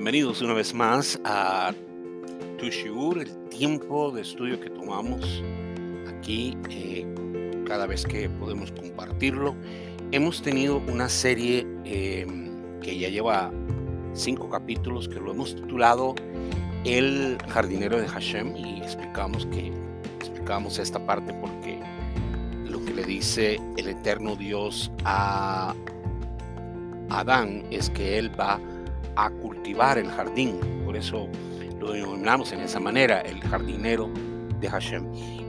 Bienvenidos 0.00 0.40
una 0.40 0.54
vez 0.54 0.72
más 0.72 1.20
a 1.24 1.74
Tushiur, 2.58 3.18
el 3.18 3.48
tiempo 3.50 4.10
de 4.10 4.22
estudio 4.22 4.58
que 4.58 4.70
tomamos 4.70 5.42
aquí 6.08 6.56
eh, 6.70 7.06
cada 7.66 7.86
vez 7.86 8.06
que 8.06 8.30
podemos 8.30 8.72
compartirlo. 8.72 9.54
Hemos 10.10 10.40
tenido 10.40 10.78
una 10.88 11.10
serie 11.10 11.66
em, 11.84 12.80
que 12.80 12.98
ya 12.98 13.10
lleva 13.10 13.52
cinco 14.14 14.48
capítulos 14.48 15.06
que 15.06 15.20
lo 15.20 15.32
hemos 15.32 15.54
titulado 15.54 16.14
El 16.86 17.36
jardinero 17.50 18.00
de 18.00 18.08
Hashem 18.08 18.56
y 18.56 18.78
explicamos 18.78 19.44
que 19.44 19.70
explicamos 20.18 20.78
esta 20.78 21.04
parte 21.04 21.34
porque 21.34 21.78
lo 22.64 22.82
que 22.86 22.94
le 22.94 23.04
dice 23.04 23.60
el 23.76 23.88
eterno 23.88 24.34
Dios 24.34 24.90
a 25.04 25.74
Adán 27.10 27.64
es 27.70 27.90
que 27.90 28.16
él 28.16 28.30
va 28.40 28.54
a 28.54 28.69
cultivar 29.60 29.98
el 29.98 30.08
jardín. 30.08 30.58
Por 30.86 30.96
eso 30.96 31.28
lo 31.78 31.92
denominamos 31.92 32.52
en 32.52 32.60
esa 32.60 32.80
manera, 32.80 33.20
el 33.20 33.40
jardinero 33.42 34.10
de 34.58 34.68
Hashem. 34.68 35.04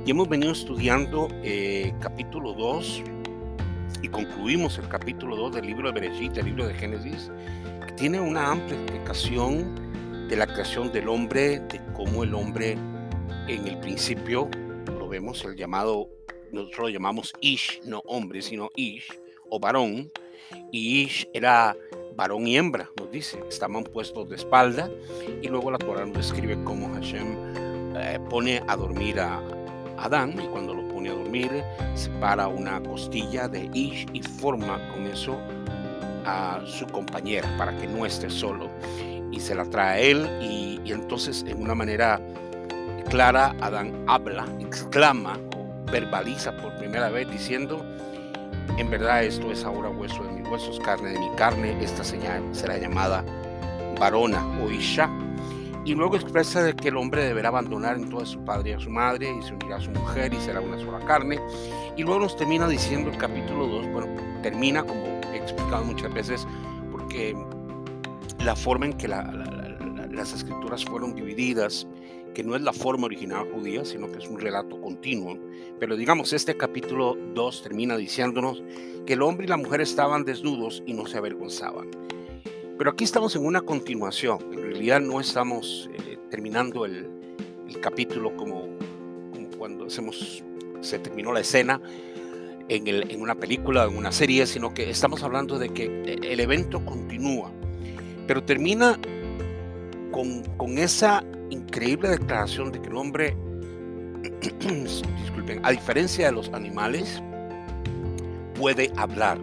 Y 0.05 0.11
hemos 0.11 0.27
venido 0.27 0.51
estudiando 0.51 1.29
eh, 1.43 1.93
capítulo 2.01 2.53
2 2.53 3.03
y 4.01 4.09
concluimos 4.09 4.77
el 4.79 4.89
capítulo 4.89 5.37
2 5.37 5.55
del 5.55 5.67
libro 5.67 5.91
de 5.91 6.01
Bereshit, 6.01 6.35
el 6.37 6.45
libro 6.45 6.67
de 6.67 6.73
Génesis, 6.73 7.31
que 7.85 7.93
tiene 7.93 8.19
una 8.19 8.51
amplia 8.51 8.77
explicación 8.81 10.27
de 10.27 10.35
la 10.35 10.45
creación 10.45 10.91
del 10.91 11.07
hombre, 11.07 11.59
de 11.59 11.79
cómo 11.93 12.23
el 12.23 12.33
hombre 12.33 12.77
en 13.47 13.65
el 13.65 13.79
principio, 13.79 14.49
lo 14.87 15.07
vemos, 15.07 15.45
el 15.45 15.55
llamado, 15.55 16.09
nosotros 16.51 16.79
lo 16.79 16.89
llamamos 16.89 17.33
Ish, 17.39 17.81
no 17.85 17.99
hombre, 18.05 18.41
sino 18.41 18.69
Ish, 18.75 19.07
o 19.49 19.57
varón, 19.57 20.11
y 20.71 21.03
Ish 21.03 21.29
era 21.33 21.75
varón 22.15 22.47
y 22.47 22.57
hembra, 22.57 22.89
nos 22.97 23.11
dice, 23.11 23.41
estaban 23.49 23.83
puestos 23.83 24.29
de 24.29 24.35
espalda 24.35 24.89
y 25.41 25.47
luego 25.47 25.71
la 25.71 25.77
Torah 25.77 26.05
nos 26.05 26.17
describe 26.17 26.61
cómo 26.63 26.93
Hashem 26.93 27.35
eh, 27.95 28.19
pone 28.29 28.61
a 28.67 28.75
dormir 28.75 29.19
a 29.19 29.41
Adán 29.97 30.35
y 30.41 30.47
cuando 30.47 30.73
lo 30.73 30.87
pone 30.89 31.09
a 31.09 31.13
dormir 31.13 31.63
separa 31.93 32.47
una 32.47 32.81
costilla 32.81 33.47
de 33.47 33.69
Ish 33.73 34.07
y 34.13 34.21
forma 34.21 34.79
con 34.93 35.05
eso 35.07 35.39
a 36.25 36.61
su 36.65 36.85
compañera 36.87 37.47
para 37.57 37.77
que 37.77 37.87
no 37.87 38.05
esté 38.05 38.29
solo. 38.29 38.69
Y 39.31 39.39
se 39.39 39.55
la 39.55 39.65
trae 39.65 39.89
a 39.89 39.99
él 39.99 40.29
y, 40.41 40.81
y 40.83 40.91
entonces 40.91 41.45
en 41.47 41.61
una 41.61 41.75
manera 41.75 42.19
clara 43.09 43.55
Adán 43.61 44.03
habla, 44.07 44.45
exclama 44.59 45.39
verbaliza 45.91 46.55
por 46.57 46.75
primera 46.77 47.09
vez 47.09 47.29
diciendo 47.29 47.85
en 48.77 48.89
verdad 48.89 49.23
esto 49.23 49.51
es 49.51 49.63
ahora 49.63 49.89
hueso 49.89 50.23
de 50.23 50.31
mis 50.31 50.49
huesos, 50.49 50.79
carne 50.79 51.09
de 51.09 51.19
mi 51.19 51.29
carne, 51.35 51.75
esta 51.83 52.03
señal 52.03 52.43
será 52.51 52.77
llamada 52.77 53.23
varona 53.99 54.45
o 54.59 54.71
isha. 54.71 55.09
Y 55.83 55.95
luego 55.95 56.15
expresa 56.15 56.61
de 56.61 56.75
que 56.75 56.89
el 56.89 56.97
hombre 56.97 57.23
deberá 57.23 57.49
abandonar 57.49 57.95
entonces 57.95 58.29
a 58.29 58.31
su 58.33 58.45
padre 58.45 58.69
y 58.71 58.73
a 58.73 58.79
su 58.79 58.89
madre 58.89 59.31
y 59.31 59.41
se 59.41 59.53
unirá 59.53 59.77
a 59.77 59.81
su 59.81 59.89
mujer 59.91 60.33
y 60.33 60.39
será 60.39 60.61
una 60.61 60.77
sola 60.79 60.99
carne. 61.05 61.39
Y 61.97 62.03
luego 62.03 62.19
nos 62.19 62.37
termina 62.37 62.67
diciendo 62.67 63.09
el 63.09 63.17
capítulo 63.17 63.65
2, 63.67 63.87
bueno, 63.91 64.07
termina 64.43 64.83
como 64.83 65.01
he 65.33 65.37
explicado 65.37 65.83
muchas 65.83 66.13
veces, 66.13 66.47
porque 66.91 67.35
la 68.43 68.55
forma 68.55 68.87
en 68.87 68.93
que 68.93 69.07
las 69.07 70.33
escrituras 70.33 70.85
fueron 70.85 71.15
divididas 71.15 71.87
que 72.33 72.43
no 72.43 72.55
es 72.55 72.61
la 72.61 72.73
forma 72.73 73.05
original 73.05 73.47
judía, 73.51 73.83
sino 73.85 74.11
que 74.11 74.19
es 74.19 74.27
un 74.27 74.39
relato 74.39 74.79
continuo. 74.79 75.37
Pero 75.79 75.95
digamos, 75.95 76.33
este 76.33 76.55
capítulo 76.55 77.17
2 77.33 77.63
termina 77.63 77.97
diciéndonos 77.97 78.63
que 79.05 79.13
el 79.13 79.21
hombre 79.21 79.45
y 79.45 79.49
la 79.49 79.57
mujer 79.57 79.81
estaban 79.81 80.23
desnudos 80.23 80.83
y 80.85 80.93
no 80.93 81.05
se 81.05 81.17
avergonzaban. 81.17 81.89
Pero 82.77 82.91
aquí 82.91 83.03
estamos 83.03 83.35
en 83.35 83.45
una 83.45 83.61
continuación, 83.61 84.39
en 84.51 84.61
realidad 84.61 85.01
no 85.01 85.19
estamos 85.19 85.89
eh, 85.93 86.17
terminando 86.29 86.85
el, 86.85 87.09
capítulo 87.79 88.35
como, 88.35 88.67
cuando 89.57 89.85
hacemos, 89.85 90.43
se 90.81 90.99
terminó 90.99 91.31
la 91.31 91.39
escena 91.39 91.81
en, 92.67 93.21
una 93.21 93.35
película, 93.35 93.85
en 93.85 93.97
una 93.97 94.11
serie, 94.11 94.45
sino 94.45 94.73
que 94.73 94.89
estamos 94.89 95.23
hablando 95.23 95.57
de 95.57 95.69
que 95.69 95.85
eh, 95.85 96.19
el 96.23 96.39
evento 96.41 96.83
continúa, 96.85 97.51
pero 98.27 98.43
termina 98.43 98.99
con 100.11 100.77
esa 100.77 101.23
increíble 101.51 102.09
declaración 102.09 102.71
de 102.71 102.81
que 102.81 102.87
el 102.87 102.95
hombre, 102.95 103.37
disculpen, 105.21 105.63
a 105.63 105.71
diferencia 105.71 106.25
de 106.25 106.31
los 106.31 106.49
animales, 106.53 107.21
puede 108.55 108.91
hablar. 108.97 109.39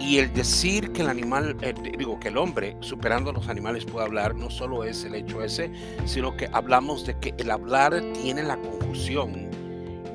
Y 0.00 0.18
el 0.18 0.32
decir 0.32 0.92
que 0.92 1.02
el 1.02 1.08
animal, 1.08 1.56
eh, 1.60 1.74
digo, 1.98 2.20
que 2.20 2.28
el 2.28 2.38
hombre, 2.38 2.76
superando 2.80 3.30
a 3.30 3.32
los 3.32 3.48
animales, 3.48 3.84
puede 3.84 4.06
hablar, 4.06 4.34
no 4.34 4.48
solo 4.48 4.84
es 4.84 5.04
el 5.04 5.14
hecho 5.14 5.42
ese, 5.42 5.70
sino 6.04 6.36
que 6.36 6.48
hablamos 6.52 7.04
de 7.04 7.18
que 7.18 7.34
el 7.36 7.50
hablar 7.50 8.00
tiene 8.22 8.44
la 8.44 8.56
conjunción 8.56 9.50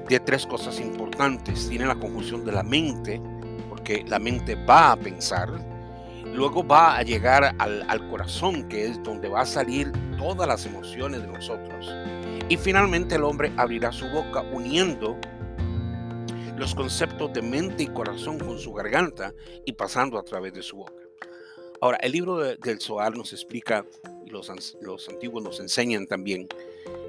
de 0.07 0.19
tres 0.19 0.45
cosas 0.45 0.79
importantes. 0.79 1.67
Tiene 1.67 1.85
la 1.85 1.95
conjunción 1.95 2.45
de 2.45 2.53
la 2.53 2.63
mente, 2.63 3.21
porque 3.69 4.05
la 4.07 4.19
mente 4.19 4.55
va 4.55 4.93
a 4.93 4.95
pensar, 4.95 5.49
luego 6.33 6.65
va 6.65 6.97
a 6.97 7.03
llegar 7.03 7.55
al, 7.57 8.09
corazón, 8.09 8.67
que 8.67 8.87
es 8.87 9.01
donde 9.03 9.29
va 9.29 9.41
a 9.41 9.45
salir 9.45 9.91
todas 10.17 10.47
las 10.47 10.65
emociones 10.65 11.21
de 11.21 11.27
nosotros. 11.27 11.93
Y 12.49 12.57
finalmente 12.57 13.15
el 13.15 13.23
hombre 13.23 13.51
abrirá 13.57 13.91
su 13.91 14.07
boca 14.09 14.41
uniendo 14.41 15.17
los 16.57 16.75
conceptos 16.75 17.33
de 17.33 17.41
mente 17.41 17.83
y 17.83 17.87
corazón 17.87 18.39
con 18.39 18.59
su 18.59 18.73
garganta 18.73 19.33
y 19.65 19.73
pasando 19.73 20.17
a 20.17 20.23
través 20.23 20.53
de 20.53 20.61
su 20.61 20.77
boca. 20.77 20.93
Ahora, 21.81 21.97
el 22.01 22.13
libro 22.13 22.37
del 22.37 22.79
Zohar 22.79 23.17
nos 23.17 23.33
explica, 23.33 23.85
y 24.25 24.29
los, 24.29 24.49
antiguos 25.09 25.43
nos 25.43 25.59
enseñan 25.59 26.07
también, 26.07 26.47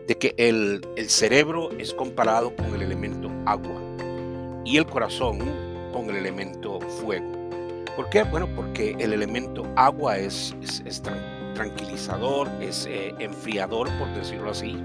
de 0.07 0.17
que 0.17 0.35
el 0.37 0.83
cerebro 1.09 1.71
es 1.79 1.95
comparado 1.95 2.55
con 2.57 2.75
el 2.75 2.83
elemento 2.83 3.31
agua 3.47 3.81
y 4.65 4.77
el 4.77 4.87
corazón 4.87 5.39
con 5.93 6.11
el 6.11 6.17
elemento 6.17 6.81
fuego. 6.81 7.44
¿Por 7.97 8.11
qué? 8.11 8.25
Bueno, 8.25 8.49
porque 8.57 8.97
el 8.99 9.13
elemento 9.13 9.65
agua 9.77 10.19
es, 10.19 10.55
tranquilizador, 11.55 12.49
es 12.61 12.87
eh, 12.87 13.15
enfriador, 13.21 13.89
por 13.99 14.13
decirlo 14.15 14.51
así. 14.51 14.77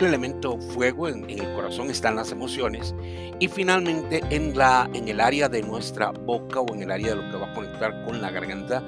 El 0.00 0.06
elemento 0.06 0.58
fuego 0.58 1.08
en, 1.08 1.30
el 1.30 1.54
corazón 1.54 1.90
están 1.90 2.16
las 2.16 2.32
emociones. 2.32 2.94
Y 3.38 3.46
finalmente 3.46 4.20
en, 4.30 4.56
la, 4.56 4.90
en 4.94 5.08
el 5.08 5.20
área 5.20 5.48
de 5.48 5.62
nuestra 5.62 6.10
boca 6.10 6.60
o 6.60 6.74
en 6.74 6.82
el 6.82 6.90
área 6.90 7.10
de 7.10 7.16
lo 7.16 7.30
que 7.30 7.36
va 7.36 7.52
a 7.52 7.54
conectar 7.54 8.04
con 8.04 8.20
la 8.20 8.30
garganta 8.30 8.82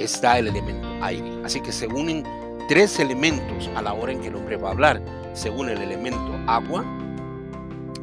está 0.00 0.38
el 0.38 0.48
elemento 0.48 0.88
aire. 1.00 1.30
Así 1.44 1.60
que 1.60 1.70
se 1.70 1.86
unen 1.86 2.24
tres 2.68 2.98
elementos 2.98 3.70
a 3.76 3.82
la 3.82 3.92
hora 3.92 4.12
en 4.12 4.20
que 4.20 4.28
el 4.28 4.34
hombre 4.34 4.56
va 4.56 4.70
a 4.70 4.72
hablar. 4.72 5.00
Se 5.34 5.50
une 5.50 5.72
el 5.72 5.82
elemento 5.82 6.36
agua, 6.48 6.84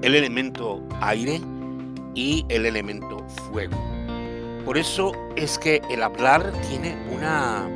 el 0.01 0.15
elemento 0.15 0.81
aire 1.01 1.41
y 2.15 2.45
el 2.47 2.65
elemento 2.65 3.19
fuego. 3.51 3.96
Por 4.67 4.77
eso 4.77 5.13
es 5.37 5.57
que 5.57 5.81
el 5.89 6.03
hablar 6.03 6.51
tiene 6.67 6.93
una 7.15 7.69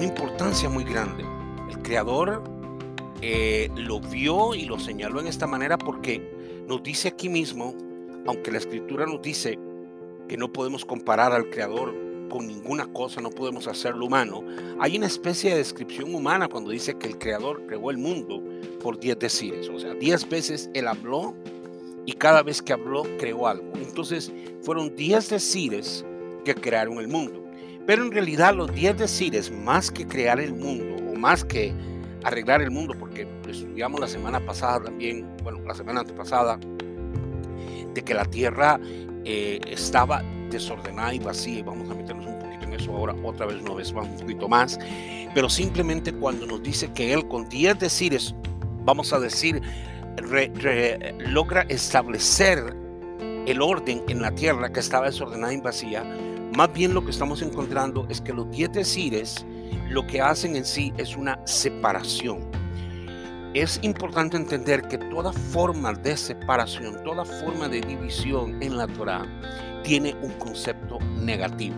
importancia 0.00 0.66
muy 0.70 0.82
grande. 0.82 1.26
El 1.68 1.82
creador 1.82 2.42
eh, 3.20 3.68
lo 3.76 4.00
vio 4.00 4.54
y 4.54 4.64
lo 4.64 4.78
señaló 4.78 5.20
en 5.20 5.26
esta 5.26 5.46
manera 5.46 5.76
porque 5.76 6.64
nos 6.66 6.82
dice 6.82 7.08
aquí 7.08 7.28
mismo, 7.28 7.74
aunque 8.26 8.50
la 8.50 8.56
escritura 8.56 9.04
nos 9.04 9.20
dice 9.20 9.58
que 10.26 10.38
no 10.38 10.50
podemos 10.50 10.86
comparar 10.86 11.32
al 11.32 11.50
creador 11.50 11.94
con 12.30 12.46
ninguna 12.46 12.90
cosa, 12.90 13.20
no 13.20 13.28
podemos 13.28 13.68
hacerlo 13.68 14.06
humano, 14.06 14.42
hay 14.80 14.96
una 14.96 15.06
especie 15.06 15.50
de 15.50 15.58
descripción 15.58 16.14
humana 16.14 16.48
cuando 16.48 16.70
dice 16.70 16.94
que 16.94 17.08
el 17.08 17.18
creador 17.18 17.66
creó 17.66 17.90
el 17.90 17.98
mundo 17.98 18.42
por 18.82 18.98
diez 18.98 19.18
decires, 19.18 19.68
o 19.68 19.78
sea, 19.78 19.92
diez 19.92 20.26
veces 20.26 20.70
él 20.72 20.88
habló 20.88 21.34
y 22.06 22.12
cada 22.12 22.42
vez 22.42 22.62
que 22.62 22.72
habló 22.72 23.04
creó 23.18 23.46
algo. 23.46 23.72
Entonces 23.76 24.32
fueron 24.62 24.94
diez 24.94 25.30
decires 25.30 26.04
que 26.44 26.54
crearon 26.54 26.98
el 26.98 27.08
mundo. 27.08 27.44
Pero 27.86 28.04
en 28.04 28.12
realidad 28.12 28.54
los 28.54 28.72
10 28.72 28.96
decires, 28.96 29.50
más 29.50 29.90
que 29.90 30.06
crear 30.06 30.40
el 30.40 30.54
mundo 30.54 30.96
o 31.10 31.14
más 31.16 31.44
que 31.44 31.74
arreglar 32.22 32.62
el 32.62 32.70
mundo, 32.70 32.94
porque 32.98 33.28
estudiamos 33.48 34.00
la 34.00 34.08
semana 34.08 34.40
pasada 34.40 34.84
también, 34.84 35.26
bueno, 35.42 35.60
la 35.66 35.74
semana 35.74 36.00
antepasada, 36.00 36.58
de 37.92 38.02
que 38.02 38.14
la 38.14 38.24
tierra 38.24 38.80
eh, 39.24 39.60
estaba 39.68 40.22
desordenada 40.50 41.12
y 41.12 41.18
vacía, 41.18 41.62
vamos 41.62 41.90
a 41.90 41.94
meternos 41.94 42.26
un 42.26 42.38
poquito 42.38 42.64
en 42.64 42.72
eso 42.72 42.96
ahora, 42.96 43.14
otra 43.22 43.46
vez 43.46 43.60
una 43.60 43.74
vez 43.74 43.92
más, 43.92 44.08
un 44.08 44.16
poquito 44.16 44.48
más, 44.48 44.78
pero 45.34 45.50
simplemente 45.50 46.12
cuando 46.12 46.46
nos 46.46 46.62
dice 46.62 46.90
que 46.92 47.12
Él 47.12 47.28
con 47.28 47.48
10 47.48 47.78
decires, 47.78 48.34
vamos 48.84 49.12
a 49.12 49.20
decir, 49.20 49.60
logra 51.18 51.62
establecer 51.68 52.74
el 53.46 53.60
orden 53.60 54.02
en 54.08 54.22
la 54.22 54.34
tierra 54.34 54.72
que 54.72 54.80
estaba 54.80 55.06
desordenada 55.06 55.52
y 55.52 55.60
vacía, 55.60 56.04
más 56.56 56.72
bien 56.72 56.94
lo 56.94 57.04
que 57.04 57.10
estamos 57.10 57.42
encontrando 57.42 58.06
es 58.08 58.20
que 58.20 58.32
los 58.32 58.50
diez 58.50 58.72
decires 58.72 59.44
lo 59.90 60.06
que 60.06 60.20
hacen 60.20 60.56
en 60.56 60.64
sí 60.64 60.92
es 60.96 61.16
una 61.16 61.44
separación. 61.46 62.50
Es 63.54 63.78
importante 63.82 64.36
entender 64.36 64.82
que 64.82 64.98
toda 64.98 65.32
forma 65.32 65.92
de 65.92 66.16
separación, 66.16 67.02
toda 67.04 67.24
forma 67.24 67.68
de 67.68 67.80
división 67.80 68.60
en 68.62 68.76
la 68.76 68.86
Torah 68.88 69.26
tiene 69.84 70.14
un 70.22 70.32
concepto 70.32 70.98
negativo. 71.20 71.76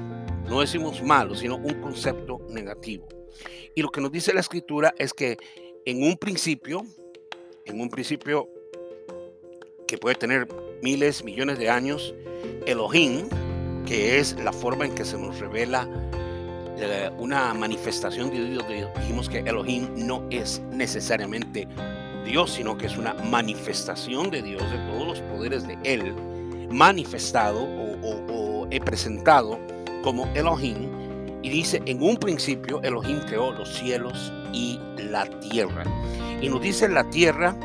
No 0.49 0.61
decimos 0.61 1.03
malo, 1.03 1.35
sino 1.35 1.56
un 1.56 1.75
concepto 1.81 2.39
negativo. 2.49 3.09
Y 3.75 3.82
lo 3.82 3.91
que 3.91 4.00
nos 4.00 4.12
dice 4.12 4.32
la 4.32 4.41
escritura 4.41 4.94
es 4.99 5.12
que 5.12 5.37
en 5.85 6.03
un 6.03 6.17
principio, 6.17 6.82
en 7.67 7.81
un 7.81 7.91
principio 7.91 8.49
que 9.87 9.99
puede 9.99 10.17
tener 10.17 10.49
miles, 10.83 11.23
millones 11.23 11.59
de 11.59 11.69
años, 11.69 12.15
Elohim, 12.67 13.29
que 13.85 14.19
es 14.19 14.37
la 14.43 14.53
forma 14.53 14.85
en 14.85 14.95
que 14.95 15.05
se 15.05 15.19
nos 15.19 15.39
revela 15.39 15.89
eh, 16.79 17.11
una 17.19 17.55
manifestación 17.55 18.31
de 18.31 18.45
Dios. 18.45 18.65
Dijimos 19.01 19.29
que 19.29 19.39
Elohim 19.41 19.89
no 19.97 20.27
es 20.31 20.61
necesariamente 20.73 21.69
Dios, 22.25 22.53
sino 22.53 22.77
que 22.77 22.87
es 22.87 22.97
una 22.97 23.15
manifestación 23.15 24.31
de 24.31 24.43
Dios, 24.43 24.63
de 24.71 24.79
todos 24.91 25.07
los 25.07 25.21
poderes 25.21 25.67
de 25.67 25.79
Él, 25.85 26.15
manifestado 26.71 27.63
o, 27.63 28.67
he 28.71 28.81
presentado 28.81 29.61
como 30.03 30.27
Elohim. 30.35 30.91
Y 31.46 31.50
dice, 31.50 31.81
en 31.87 32.02
un 32.02 32.16
principio 32.16 32.82
Elohim 32.82 33.20
creó 33.20 33.52
los 33.52 33.72
cielos 33.72 34.32
y 34.52 34.81
la 34.98 35.26
tierra. 35.38 35.84
Y 36.43 36.48
nos 36.48 36.60
dice 36.60 36.88
la 36.88 37.08
tierra, 37.10 37.56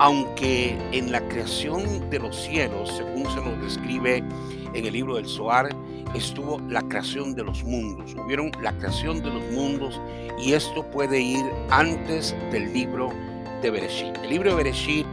aunque 0.00 0.76
en 0.90 1.12
la 1.12 1.20
creación 1.28 2.10
de 2.10 2.18
los 2.18 2.34
cielos, 2.34 2.92
según 2.96 3.24
se 3.26 3.36
nos 3.36 3.62
describe 3.62 4.24
en 4.74 4.86
el 4.86 4.92
libro 4.92 5.14
del 5.14 5.28
Zohar, 5.28 5.68
estuvo 6.16 6.58
la 6.68 6.82
creación 6.82 7.36
de 7.36 7.44
los 7.44 7.62
mundos. 7.62 8.12
Hubieron 8.26 8.50
la 8.60 8.76
creación 8.76 9.22
de 9.22 9.30
los 9.30 9.52
mundos 9.52 10.00
y 10.40 10.54
esto 10.54 10.84
puede 10.90 11.20
ir 11.20 11.44
antes 11.70 12.34
del 12.50 12.72
libro 12.72 13.12
de 13.62 13.70
Bereshit. 13.70 14.16
El 14.16 14.30
libro 14.30 14.50
de 14.50 14.56
Bereshit, 14.56 15.06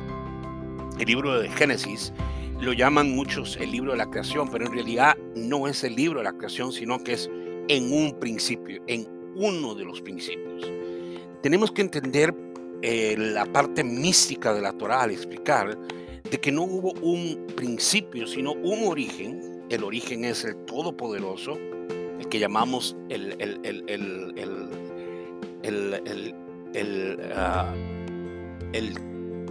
el 0.98 1.06
libro 1.06 1.42
de 1.42 1.50
Génesis, 1.50 2.12
lo 2.60 2.74
llaman 2.74 3.16
muchos 3.16 3.56
el 3.58 3.72
libro 3.72 3.92
de 3.92 4.00
la 4.00 4.10
creación, 4.10 4.50
pero 4.50 4.66
en 4.66 4.74
realidad 4.74 5.16
no 5.36 5.68
es 5.68 5.84
el 5.84 5.96
libro 5.96 6.22
de 6.22 6.24
la 6.26 6.34
creación, 6.34 6.72
sino 6.72 7.04
que 7.04 7.14
es 7.14 7.30
en 7.70 7.94
un 7.94 8.20
principio, 8.20 8.84
en 8.88 9.08
uno 9.36 9.74
de 9.74 9.86
los 9.86 10.02
principios. 10.02 10.70
Tenemos 11.42 11.72
que 11.72 11.82
entender 11.82 12.36
eh, 12.82 13.16
la 13.18 13.46
parte 13.46 13.86
mística 13.86 14.54
de 14.54 14.62
la 14.62 14.74
Torah 14.74 15.04
al 15.04 15.12
explicar 15.12 15.78
de 16.30 16.38
que 16.38 16.52
no 16.52 16.64
hubo 16.64 16.92
un 17.02 17.48
principio, 17.56 18.28
sino 18.28 18.52
un 18.52 18.86
origen 18.86 19.60
el 19.70 19.84
origen 19.84 20.26
es 20.26 20.44
el 20.46 20.56
Todopoderoso, 20.66 21.56
el 22.20 22.28
que 22.28 22.40
llamamos 22.40 22.98
el, 23.10 23.36
el, 23.40 23.60
el, 23.64 23.84
el 26.74 27.20
ah, 27.36 27.72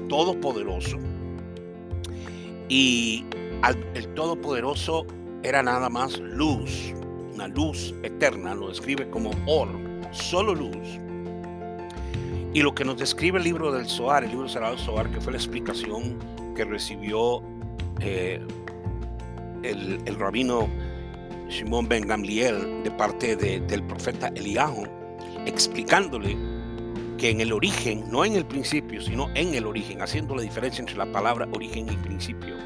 Todopoderoso. 0.08 0.98
Y 2.68 3.24
el 3.94 4.08
Todopoderoso 4.14 5.06
era 5.44 5.62
nada 5.62 5.88
más 5.88 6.18
luz, 6.18 6.92
una 7.38 7.46
luz 7.46 7.94
eterna, 8.02 8.52
lo 8.52 8.68
describe 8.68 9.08
como 9.10 9.30
or, 9.46 9.68
solo 10.10 10.56
luz. 10.56 10.98
Y 12.52 12.62
lo 12.62 12.74
que 12.74 12.84
nos 12.84 12.98
describe 12.98 13.38
el 13.38 13.44
libro 13.44 13.70
del 13.70 13.86
Zohar, 13.86 14.24
el 14.24 14.30
libro 14.30 14.48
cerrado 14.48 14.74
del 14.74 14.84
Zohar, 14.84 15.08
que 15.08 15.20
fue 15.20 15.32
la 15.32 15.38
explicación 15.38 16.18
que 16.56 16.64
recibió 16.64 17.40
eh, 18.00 18.40
el, 19.62 20.16
rabino 20.16 20.68
Shimon 21.48 21.86
Ben 21.86 22.08
Gamliel 22.08 22.82
de 22.82 22.90
parte 22.90 23.36
del 23.36 23.84
profeta 23.84 24.32
Eliahu, 24.34 24.88
explicándole 25.46 26.36
que 27.18 27.30
en 27.30 27.40
el 27.40 27.52
origen, 27.52 28.10
no 28.10 28.24
en 28.24 28.34
el 28.34 28.46
principio, 28.46 29.00
sino 29.00 29.28
en 29.36 29.54
el 29.54 29.64
origen, 29.64 30.02
haciendo 30.02 30.34
la 30.34 30.42
diferencia 30.42 30.80
entre 30.80 30.96
la 30.96 31.06
palabra 31.12 31.46
origen 31.52 31.88
y 31.88 31.96
principio, 31.98 32.56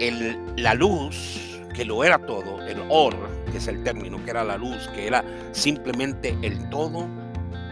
el, 0.00 0.36
la 0.56 0.74
luz, 0.74 1.51
que 1.74 1.84
lo 1.84 2.04
era 2.04 2.24
todo, 2.26 2.60
el 2.66 2.82
or, 2.88 3.14
que 3.50 3.58
es 3.58 3.68
el 3.68 3.82
término, 3.82 4.22
que 4.24 4.30
era 4.30 4.44
la 4.44 4.56
luz, 4.56 4.88
que 4.94 5.06
era 5.06 5.24
simplemente 5.52 6.36
el 6.42 6.68
todo 6.70 7.08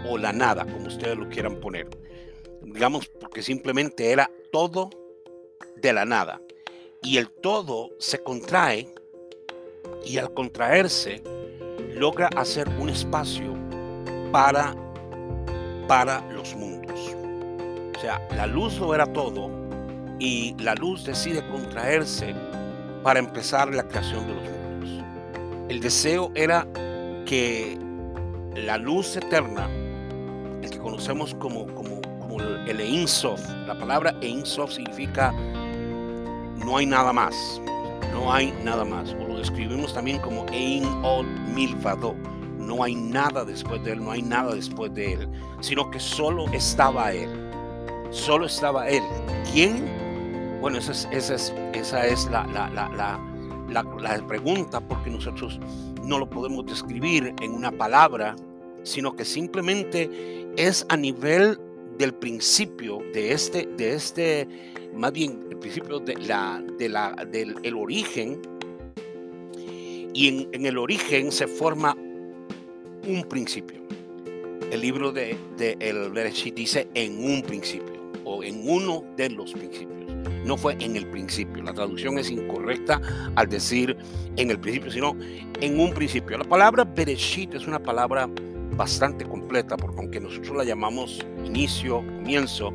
o 0.08 0.18
la 0.18 0.32
nada, 0.32 0.64
como 0.64 0.86
ustedes 0.86 1.16
lo 1.16 1.28
quieran 1.28 1.56
poner. 1.60 1.88
Digamos, 2.62 3.08
porque 3.20 3.42
simplemente 3.42 4.10
era 4.10 4.30
todo 4.52 4.90
de 5.76 5.92
la 5.92 6.04
nada 6.04 6.40
y 7.02 7.16
el 7.16 7.30
todo 7.30 7.90
se 7.98 8.22
contrae 8.22 8.92
y 10.04 10.18
al 10.18 10.32
contraerse 10.34 11.22
logra 11.94 12.28
hacer 12.36 12.68
un 12.78 12.88
espacio 12.88 13.54
para, 14.32 14.74
para 15.88 16.20
los 16.32 16.54
mundos. 16.54 16.98
O 17.96 18.00
sea, 18.00 18.26
la 18.34 18.46
luz 18.46 18.78
lo 18.78 18.94
era 18.94 19.06
todo 19.12 19.50
y 20.18 20.54
la 20.62 20.74
luz 20.74 21.04
decide 21.04 21.46
contraerse 21.48 22.34
para 23.02 23.18
empezar 23.18 23.74
la 23.74 23.86
creación 23.86 24.26
de 24.26 24.34
los 24.34 24.44
mundos. 24.44 25.04
El 25.68 25.80
deseo 25.80 26.30
era 26.34 26.66
que 27.26 27.78
la 28.54 28.76
luz 28.76 29.16
eterna, 29.16 29.68
el 30.62 30.70
que 30.70 30.78
conocemos 30.78 31.34
como, 31.34 31.66
como, 31.74 32.00
como 32.20 32.40
el 32.40 32.80
Ein 32.80 33.06
Sof, 33.06 33.40
la 33.66 33.78
palabra 33.78 34.14
Ein 34.20 34.44
Sof 34.44 34.72
significa 34.72 35.32
no 36.64 36.76
hay 36.76 36.86
nada 36.86 37.12
más. 37.12 37.60
No 38.12 38.32
hay 38.32 38.52
nada 38.62 38.84
más. 38.84 39.14
O 39.14 39.28
lo 39.28 39.38
describimos 39.38 39.94
también 39.94 40.18
como 40.20 40.44
Ein 40.52 40.84
Od 41.02 41.24
Milvado. 41.54 42.14
No 42.58 42.84
hay 42.84 42.94
nada 42.94 43.44
después 43.44 43.82
de 43.82 43.92
él, 43.92 44.04
no 44.04 44.12
hay 44.12 44.22
nada 44.22 44.54
después 44.54 44.94
de 44.94 45.14
él, 45.14 45.28
sino 45.60 45.90
que 45.90 45.98
solo 45.98 46.46
estaba 46.52 47.12
él. 47.12 47.28
Solo 48.10 48.46
estaba 48.46 48.88
él. 48.88 49.02
¿Quién? 49.52 49.99
Bueno, 50.60 50.76
esa 50.76 50.92
es, 50.92 51.08
esa 51.10 51.34
es, 51.36 51.54
esa 51.72 52.06
es 52.06 52.28
la, 52.30 52.46
la, 52.46 52.68
la, 52.68 53.18
la 53.68 54.26
pregunta, 54.26 54.80
porque 54.80 55.08
nosotros 55.08 55.58
no 56.04 56.18
lo 56.18 56.28
podemos 56.28 56.66
describir 56.66 57.34
en 57.40 57.52
una 57.52 57.72
palabra, 57.72 58.36
sino 58.82 59.16
que 59.16 59.24
simplemente 59.24 60.46
es 60.56 60.84
a 60.90 60.98
nivel 60.98 61.58
del 61.96 62.12
principio 62.12 62.98
de 63.14 63.32
este, 63.32 63.66
de 63.76 63.94
este 63.94 64.48
más 64.94 65.12
bien 65.12 65.46
el 65.50 65.56
principio 65.56 65.98
de 65.98 66.16
la, 66.16 66.62
de 66.78 66.88
la, 66.90 67.12
del 67.30 67.54
el 67.62 67.74
origen, 67.74 68.42
y 70.12 70.28
en, 70.28 70.48
en, 70.52 70.66
el 70.66 70.76
origen 70.76 71.32
se 71.32 71.46
forma 71.46 71.96
un 73.06 73.24
principio. 73.28 73.80
El 74.70 74.82
libro 74.82 75.10
de, 75.10 75.38
de 75.56 75.76
el 75.80 76.10
Bereshit 76.10 76.54
dice 76.54 76.88
en 76.94 77.24
un 77.24 77.42
principio 77.42 77.94
o 78.24 78.42
en 78.42 78.68
uno 78.68 79.04
de 79.16 79.30
los 79.30 79.52
principios. 79.52 79.99
No 80.44 80.56
fue 80.56 80.76
en 80.80 80.96
el 80.96 81.06
principio. 81.06 81.62
La 81.62 81.74
traducción 81.74 82.18
es 82.18 82.30
incorrecta 82.30 83.00
al 83.36 83.48
decir 83.48 83.96
en 84.36 84.50
el 84.50 84.58
principio, 84.58 84.90
sino 84.90 85.16
en 85.60 85.78
un 85.78 85.92
principio. 85.92 86.38
La 86.38 86.44
palabra 86.44 86.84
Bereshit 86.84 87.54
es 87.54 87.66
una 87.66 87.78
palabra 87.78 88.28
bastante 88.76 89.24
completa, 89.24 89.76
porque 89.76 89.98
aunque 89.98 90.20
nosotros 90.20 90.56
la 90.56 90.64
llamamos 90.64 91.24
inicio, 91.44 91.98
comienzo, 91.98 92.72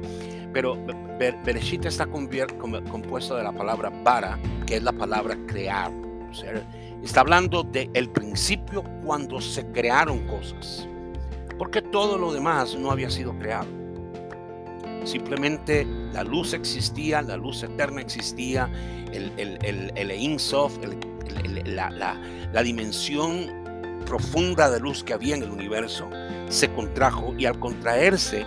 pero 0.54 0.78
Bereshit 1.20 1.86
está 1.86 2.06
compuesto 2.06 3.36
de 3.36 3.44
la 3.44 3.52
palabra 3.52 3.90
bara, 4.04 4.40
que 4.66 4.78
es 4.78 4.84
la 4.84 4.94
palabra 4.94 5.38
crear. 5.48 5.92
Está 7.04 7.22
hablando 7.22 7.64
del 7.64 7.90
el 7.94 8.10
principio 8.10 8.84
cuando 9.06 9.40
se 9.40 9.66
crearon 9.72 10.26
cosas. 10.28 10.88
Porque 11.58 11.82
todo 11.82 12.18
lo 12.18 12.34
demás 12.34 12.76
no 12.76 12.92
había 12.92 13.10
sido 13.10 13.38
creado. 13.38 13.85
Simplemente 15.06 15.86
la 16.12 16.24
luz 16.24 16.54
existía, 16.54 17.22
la 17.22 17.38
luz 17.38 17.64
eterna 17.64 18.02
existía, 18.02 18.70
el, 19.14 19.32
el, 19.38 19.58
el, 19.64 19.92
el 19.96 21.76
la, 21.76 21.90
la, 21.90 22.22
la 22.52 22.64
dimensión 22.64 24.02
profunda 24.06 24.70
de 24.70 24.80
luz 24.80 25.04
que 25.04 25.14
había 25.14 25.36
en 25.36 25.44
el 25.44 25.52
universo 25.52 26.10
se 26.50 26.72
contrajo 26.74 27.34
y 27.38 27.46
al 27.46 27.60
contraerse 27.60 28.46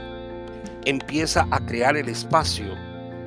empieza 0.84 1.46
a 1.50 1.64
crear 1.64 1.96
el 1.96 2.08
espacio 2.08 2.76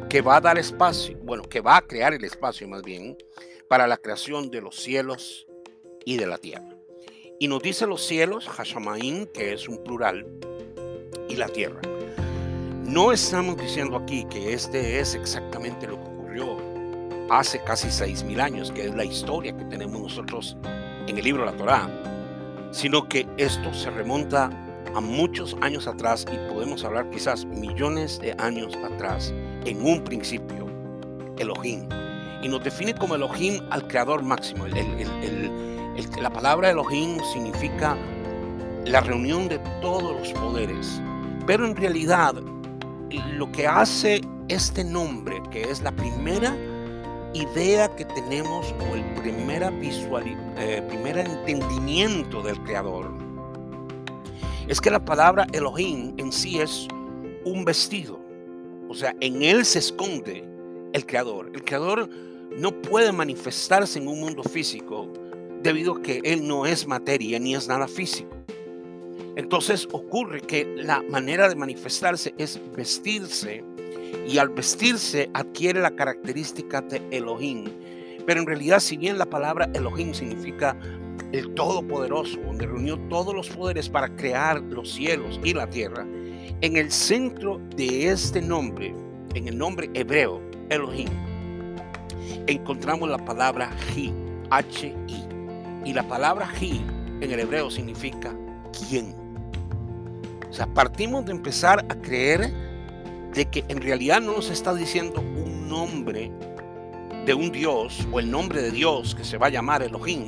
que 0.10 0.22
va 0.22 0.38
a 0.38 0.42
dar 0.42 0.58
espacio, 0.58 1.18
bueno, 1.24 1.44
que 1.44 1.62
va 1.62 1.78
a 1.78 1.82
crear 1.82 2.14
el 2.14 2.24
espacio 2.24 2.68
más 2.68 2.82
bien 2.82 3.18
para 3.70 3.88
la 3.88 3.98
creación 3.98 4.50
de 4.50 4.62
los 4.62 4.76
cielos 4.76 5.48
y 6.06 6.18
de 6.18 6.28
la 6.28 6.38
tierra. 6.38 6.76
Y 7.40 7.48
nos 7.48 7.62
dice 7.62 7.88
los 7.88 8.06
cielos, 8.06 8.48
Hashamaim, 8.48 9.28
que 9.28 9.54
es 9.54 9.68
un 9.68 9.84
plural, 9.84 10.28
y 11.30 11.38
la 11.38 11.48
tierra. 11.48 11.82
No 12.92 13.14
estamos 13.14 13.56
diciendo 13.56 13.96
aquí 13.96 14.26
que 14.26 14.52
este 14.52 15.00
es 15.00 15.16
exactamente 15.16 15.88
lo 15.88 15.96
que 15.96 16.10
ocurrió 16.10 16.58
hace 17.30 17.64
casi 17.64 17.90
seis 17.90 18.22
mil 18.22 18.42
años, 18.42 18.70
que 18.70 18.88
es 18.88 18.94
la 18.94 19.06
historia 19.06 19.56
que 19.56 19.64
tenemos 19.64 20.02
nosotros 20.02 20.58
en 21.08 21.18
el 21.18 21.24
libro 21.24 21.46
de 21.46 21.52
la 21.54 21.58
Torá, 21.58 21.90
sino 22.72 23.08
que 23.08 23.26
esto 23.38 23.74
se 23.74 23.92
remonta 23.92 24.50
a 24.94 25.00
muchos 25.00 25.56
años 25.62 25.88
atrás 25.88 26.26
y 26.34 26.52
podemos 26.52 26.84
hablar 26.84 27.10
quizás 27.12 27.46
millones 27.46 28.20
de 28.20 28.34
años 28.40 28.78
atrás, 28.84 29.34
en 29.64 29.82
un 29.86 30.04
principio, 30.04 30.68
Elohim. 31.38 31.88
Y 32.44 32.50
nos 32.50 32.62
define 32.62 32.94
como 32.94 33.16
Elohim 33.16 33.62
al 33.70 33.88
creador 33.88 34.22
máximo. 34.22 34.66
la 34.68 36.30
palabra 36.30 36.72
Elohim 36.72 37.20
significa 37.32 37.96
la 38.84 39.00
reunión 39.00 39.48
de 39.48 39.60
todos 39.80 40.20
los 40.20 40.34
poderes. 40.34 41.02
Pero 41.48 41.66
en 41.66 41.76
realidad 41.76 42.36
lo 43.20 43.52
que 43.52 43.68
hace 43.68 44.22
este 44.48 44.84
nombre, 44.84 45.42
que 45.52 45.64
es 45.64 45.82
la 45.82 45.92
primera 45.92 46.56
idea 47.34 47.94
que 47.96 48.06
tenemos 48.06 48.74
o 48.92 48.96
el 48.96 49.04
eh, 50.58 50.82
primer 50.88 51.18
entendimiento 51.18 52.42
del 52.42 52.62
creador, 52.64 53.12
es 54.68 54.80
que 54.80 54.90
la 54.90 55.04
palabra 55.04 55.48
Elohim 55.52 56.14
en 56.18 56.32
sí 56.32 56.60
es 56.60 56.88
un 57.46 57.66
vestido. 57.66 58.20
O 58.90 58.94
sea, 58.94 59.16
en 59.22 59.42
él 59.42 59.66
se 59.66 59.80
esconde 59.80 60.44
el 60.94 61.06
creador. 61.06 61.52
El 61.54 61.64
creador 61.64 62.10
no 62.58 62.82
puede 62.82 63.12
manifestarse 63.12 64.00
en 64.00 64.08
un 64.08 64.20
mundo 64.20 64.44
físico 64.44 65.12
debido 65.64 65.96
a 65.96 66.02
que 66.02 66.22
él 66.24 66.48
no 66.48 66.66
es 66.66 66.88
materia 66.88 67.40
ni 67.40 67.56
es 67.56 67.68
nada 67.68 67.88
físico. 67.88 68.41
Entonces 69.36 69.88
ocurre 69.92 70.42
que 70.42 70.66
la 70.78 71.02
manera 71.04 71.48
de 71.48 71.56
manifestarse 71.56 72.34
es 72.38 72.60
vestirse 72.76 73.64
y 74.28 74.38
al 74.38 74.50
vestirse 74.50 75.30
adquiere 75.34 75.80
la 75.80 75.96
característica 75.96 76.82
de 76.82 77.02
Elohim. 77.12 77.66
Pero 78.26 78.42
en 78.42 78.46
realidad, 78.46 78.80
si 78.80 78.98
bien 78.98 79.18
la 79.18 79.26
palabra 79.26 79.70
Elohim 79.74 80.14
significa 80.14 80.78
el 81.32 81.54
Todopoderoso, 81.54 82.40
donde 82.42 82.68
reunió 82.68 83.00
todos 83.10 83.34
los 83.34 83.50
poderes 83.50 83.90
para 83.90 84.14
crear 84.16 84.62
los 84.62 84.92
cielos 84.92 85.40
y 85.44 85.54
la 85.54 85.70
tierra, 85.70 86.06
en 86.62 86.78
el 86.78 86.92
centro 86.92 87.60
de 87.76 88.10
este 88.10 88.42
nombre, 88.42 88.94
en 89.34 89.48
el 89.48 89.58
nombre 89.58 89.90
hebreo, 89.94 90.42
Elohim, 90.70 91.10
encontramos 92.48 93.10
la 93.10 93.18
palabra 93.18 93.72
Hi, 93.96 94.14
H-I. 94.50 95.26
Y 95.86 95.94
la 95.94 96.08
palabra 96.08 96.48
Hi 96.60 96.86
en 97.22 97.32
el 97.32 97.40
hebreo 97.40 97.72
significa 97.72 98.36
quién. 98.88 99.21
O 100.52 100.54
sea, 100.54 100.68
partimos 100.68 101.26
de 101.26 101.32
empezar 101.32 101.86
a 101.88 101.96
creer 101.96 102.52
de 103.34 103.46
que 103.50 103.64
en 103.70 103.82
realidad 103.82 104.20
no 104.20 104.34
nos 104.34 104.50
está 104.50 104.74
diciendo 104.74 105.22
un 105.22 105.70
nombre 105.70 106.30
de 107.26 107.34
un 107.34 107.54
Dios 107.54 108.06
o 108.12 108.20
el 108.20 108.30
nombre 108.30 108.62
de 108.62 108.72
Dios 108.72 109.16
que 109.16 109.24
se 109.24 109.38
va 109.38 109.48
a 109.48 109.50
llamar 109.50 109.82
Elohim, 109.82 110.28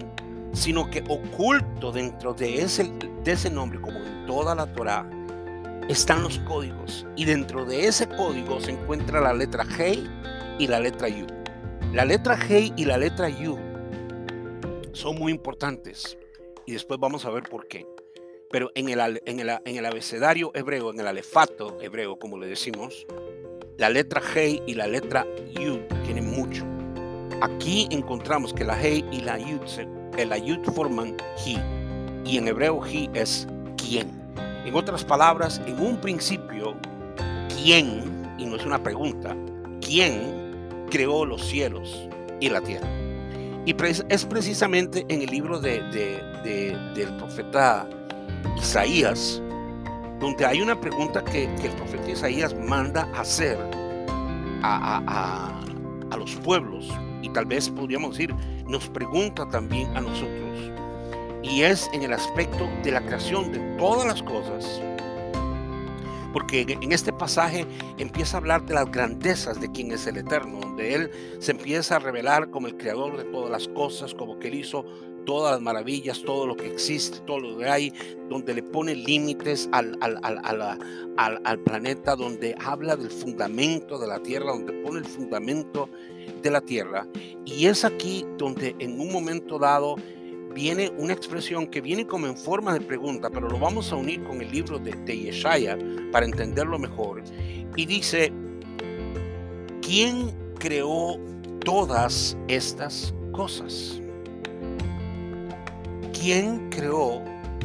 sino 0.54 0.90
que 0.90 1.04
oculto 1.10 1.92
dentro 1.92 2.34
de 2.34 2.62
ese, 2.62 2.90
de 3.24 3.32
ese 3.34 3.50
nombre, 3.50 3.82
como 3.82 4.00
en 4.00 4.26
toda 4.26 4.56
la 4.56 4.66
Torah, 4.72 5.06
están 5.90 6.24
los 6.24 6.40
códigos. 6.40 7.06
Y 7.18 7.26
dentro 7.26 7.66
de 7.66 7.88
ese 7.88 8.08
código 8.08 8.62
se 8.62 8.72
encuentra 8.72 9.20
la 9.20 9.34
letra 9.34 9.66
Hey 9.78 10.10
y 10.58 10.68
la 10.68 10.80
letra 10.80 11.10
Yud. 11.10 11.34
La 11.92 12.06
letra 12.06 12.40
Hey 12.48 12.72
y 12.78 12.86
la 12.86 12.98
letra 12.98 13.28
Yud 13.28 13.60
son 14.94 15.20
muy 15.20 15.34
importantes. 15.34 16.18
Y 16.66 16.72
después 16.72 16.98
vamos 16.98 17.26
a 17.26 17.30
ver 17.30 17.44
por 17.44 17.68
qué 17.68 17.86
pero 18.54 18.72
en 18.76 18.88
el, 18.88 19.20
en, 19.26 19.40
el, 19.40 19.86
abecedario 19.88 20.52
hebreo, 20.54 20.92
en 20.92 21.00
el 21.00 21.08
alefato 21.08 21.76
hebreo, 21.82 22.20
como 22.20 22.38
le 22.38 22.46
decimos, 22.46 23.08
la 23.80 23.90
letra 23.90 24.22
Hei 24.22 24.62
y 24.68 24.76
la 24.76 24.86
letra 24.86 25.26
Yud 25.60 25.80
tienen 26.06 26.30
mucho. 26.30 26.64
Aquí 27.42 27.88
encontramos 27.90 28.54
que 28.54 28.64
la 28.64 28.80
Hei 28.80 29.04
y 29.12 29.22
la 29.22 29.40
Yud, 29.40 29.62
Yud 30.46 30.72
forman 30.76 31.18
Hi, 31.44 31.60
y 32.26 32.38
en 32.38 32.48
hebreo 32.48 32.80
Hi 32.86 33.10
es 33.16 33.48
quién. 33.76 34.12
En 34.38 34.76
otras 34.76 35.04
palabras, 35.04 35.60
en 35.66 35.80
un 35.80 35.98
principio, 35.98 36.76
¿quién? 37.60 38.04
Y 38.38 38.46
no 38.46 38.56
es 38.56 38.66
una 38.68 38.84
pregunta, 38.84 39.36
¿quién 39.82 40.86
creó 40.92 41.26
los 41.26 41.44
cielos 41.44 42.08
y 42.40 42.50
la 42.50 42.62
tierra? 42.62 42.88
Y 43.66 43.76
es 44.10 44.26
precisamente 44.26 45.08
en 45.10 45.24
el 45.24 45.32
libro 45.32 45.60
de, 45.60 45.82
del 46.94 47.18
profeta 47.18 47.88
Isaías, 48.58 49.42
donde 50.20 50.46
hay 50.46 50.62
una 50.62 50.80
pregunta 50.80 51.24
que, 51.24 51.46
el 51.46 51.72
profeta 51.72 52.10
Isaías 52.10 52.56
manda 52.56 53.10
hacer 53.16 53.58
a, 54.62 55.02
a, 56.10 56.18
los 56.18 56.36
pueblos, 56.38 56.88
y 57.22 57.30
tal 57.30 57.46
vez 57.46 57.70
podríamos 57.70 58.12
decir, 58.12 58.34
nos 58.66 58.88
pregunta 58.88 59.46
también 59.50 59.88
a 59.98 60.02
nosotros, 60.02 60.72
y 61.42 61.64
es 61.64 61.90
en 61.92 62.04
el 62.04 62.14
aspecto 62.14 62.70
de 62.84 62.92
la 62.92 63.02
creación 63.02 63.52
de 63.52 63.60
todas 63.78 64.06
las 64.08 64.24
cosas, 64.24 64.82
porque 66.32 66.62
en 66.82 66.92
este 66.92 67.14
pasaje 67.14 67.68
empieza 67.98 68.38
a 68.38 68.40
hablar 68.40 68.66
de 68.66 68.74
las 68.74 68.90
grandezas 68.90 69.62
de 69.62 69.72
quien 69.72 69.92
es 69.92 70.08
el 70.08 70.18
Eterno, 70.18 70.60
donde 70.62 70.96
Él 70.96 71.12
se 71.40 71.52
empieza 71.52 71.98
a 71.98 72.00
revelar 72.00 72.50
como 72.50 72.68
el 72.68 72.76
creador 72.76 73.18
de 73.18 73.26
todas 73.26 73.52
las 73.52 73.68
cosas, 73.68 74.14
como 74.16 74.40
que 74.40 74.48
Él 74.48 74.56
hizo 74.56 74.86
todas 75.26 75.54
las 75.54 75.62
maravillas, 75.62 76.22
todo 76.22 76.46
lo 76.46 76.56
que 76.56 76.68
existe, 76.68 77.20
todo 77.26 77.40
lo 77.40 77.58
que 77.58 77.66
hay, 77.66 77.94
donde 78.30 78.54
le 78.54 78.64
pone 78.64 78.96
límites 78.96 79.70
al, 79.72 79.98
al, 80.02 81.60
planeta, 81.60 82.16
donde 82.16 82.56
habla 82.64 82.96
del 82.96 83.10
fundamento 83.10 83.98
de 83.98 84.08
la 84.08 84.20
tierra, 84.20 84.52
donde 84.52 84.74
pone 84.74 85.00
el 85.00 85.06
fundamento 85.06 85.90
de 86.42 86.52
la 86.52 86.62
tierra. 86.62 87.08
Y 87.46 87.66
es 87.66 87.86
aquí 87.86 88.26
donde 88.38 88.76
en 88.80 89.00
un 89.00 89.12
momento 89.12 89.60
dado 89.60 89.96
viene 90.54 90.92
una 90.98 91.14
expresión 91.14 91.68
que 91.68 91.82
viene 91.82 92.06
como 92.06 92.28
en 92.28 92.38
forma 92.38 92.74
de 92.74 92.82
pregunta, 92.82 93.30
pero 93.30 93.50
lo 93.50 93.60
vamos 93.60 93.92
a 93.92 93.96
unir 93.96 94.24
con 94.24 94.42
el 94.42 94.52
libro 94.52 94.78
de, 94.78 94.92
de 94.92 95.18
Yeshaya 95.18 95.78
para 96.12 96.26
entenderlo 96.26 96.78
mejor. 96.78 97.24
Y 97.76 97.86
dice, 97.86 98.32
¿quién 99.82 100.32
creó 100.60 101.20
todas 101.64 102.38
estas 102.48 103.14
cosas? 103.32 104.03
¿Quién 106.24 106.70
creó 106.70 107.22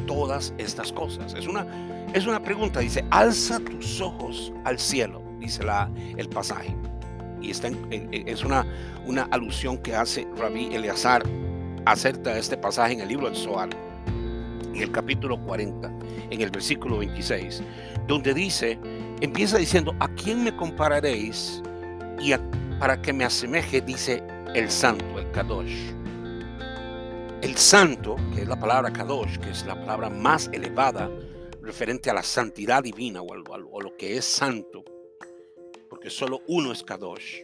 todas 0.09 0.53
estas 0.59 0.93
cosas? 0.93 1.33
Es 1.35 1.47
una, 1.47 1.65
es 2.13 2.27
una 2.27 2.43
pregunta, 2.43 2.81
dice, 2.81 3.05
alza 3.11 3.61
tus 3.61 4.01
ojos 4.01 4.53
al 4.65 4.81
cielo, 4.81 5.23
dice 5.39 5.63
la, 5.63 5.89
el 6.17 6.29
pasaje. 6.29 6.75
Y 7.41 7.53
está 7.53 7.71
es 8.11 8.43
una, 8.43 8.67
una 9.07 9.29
alusión 9.31 9.79
que 9.79 9.95
hace 9.95 10.27
Rabí 10.37 10.75
Eleazar 10.75 11.23
acerca 11.87 12.35
de 12.35 12.41
este 12.41 12.57
pasaje 12.57 12.95
en 12.95 13.01
el 13.01 13.09
libro 13.09 13.27
del 13.27 13.37
Zohar, 13.37 13.69
en 14.75 14.83
el 14.83 14.91
capítulo 14.91 15.41
40, 15.41 15.89
en 16.31 16.41
el 16.41 16.51
versículo 16.51 16.99
26, 16.99 17.63
donde 18.09 18.35
dice, 18.35 18.77
empieza 19.21 19.59
diciendo, 19.59 19.95
¿a 20.01 20.09
quién 20.09 20.43
me 20.43 20.55
compararéis? 20.57 21.63
Y 22.21 22.33
para 22.81 23.01
que 23.01 23.13
me 23.13 23.25
asemeje, 23.25 23.81
dice 23.81 24.21
el 24.57 24.69
santo, 24.69 25.05
el 25.17 25.31
Kadosh. 25.31 25.93
El 27.41 27.57
santo, 27.57 28.17
que 28.35 28.43
es 28.43 28.49
la 28.49 28.59
palabra 28.59 28.93
Kadosh, 28.93 29.39
que 29.39 29.51
es 29.51 29.65
la 29.65 29.79
palabra 29.79 30.11
más 30.11 30.51
elevada 30.53 31.09
referente 31.63 32.11
a 32.11 32.15
la 32.15 32.25
santidad 32.25 32.83
divina 32.83 33.23
o, 33.23 33.37
lo 33.37 33.97
que 33.97 34.17
es 34.17 34.25
santo, 34.25 34.83
porque 35.89 36.11
solo 36.11 36.43
uno 36.49 36.73
es 36.73 36.83
Kadosh. 36.83 37.43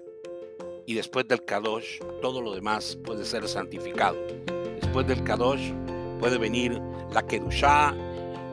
Y 0.85 0.95
después 0.95 1.29
del 1.29 1.45
Kadosh, 1.45 2.01
todo 2.21 2.43
lo 2.43 2.55
demás 2.57 2.99
puede 3.05 3.25
ser 3.25 3.47
santificado. 3.47 4.17
Después 4.81 5.07
del 5.07 5.23
Kadosh 5.23 5.71
puede 6.19 6.39
venir 6.39 6.81
la 7.13 7.25
Kedushá 7.25 7.95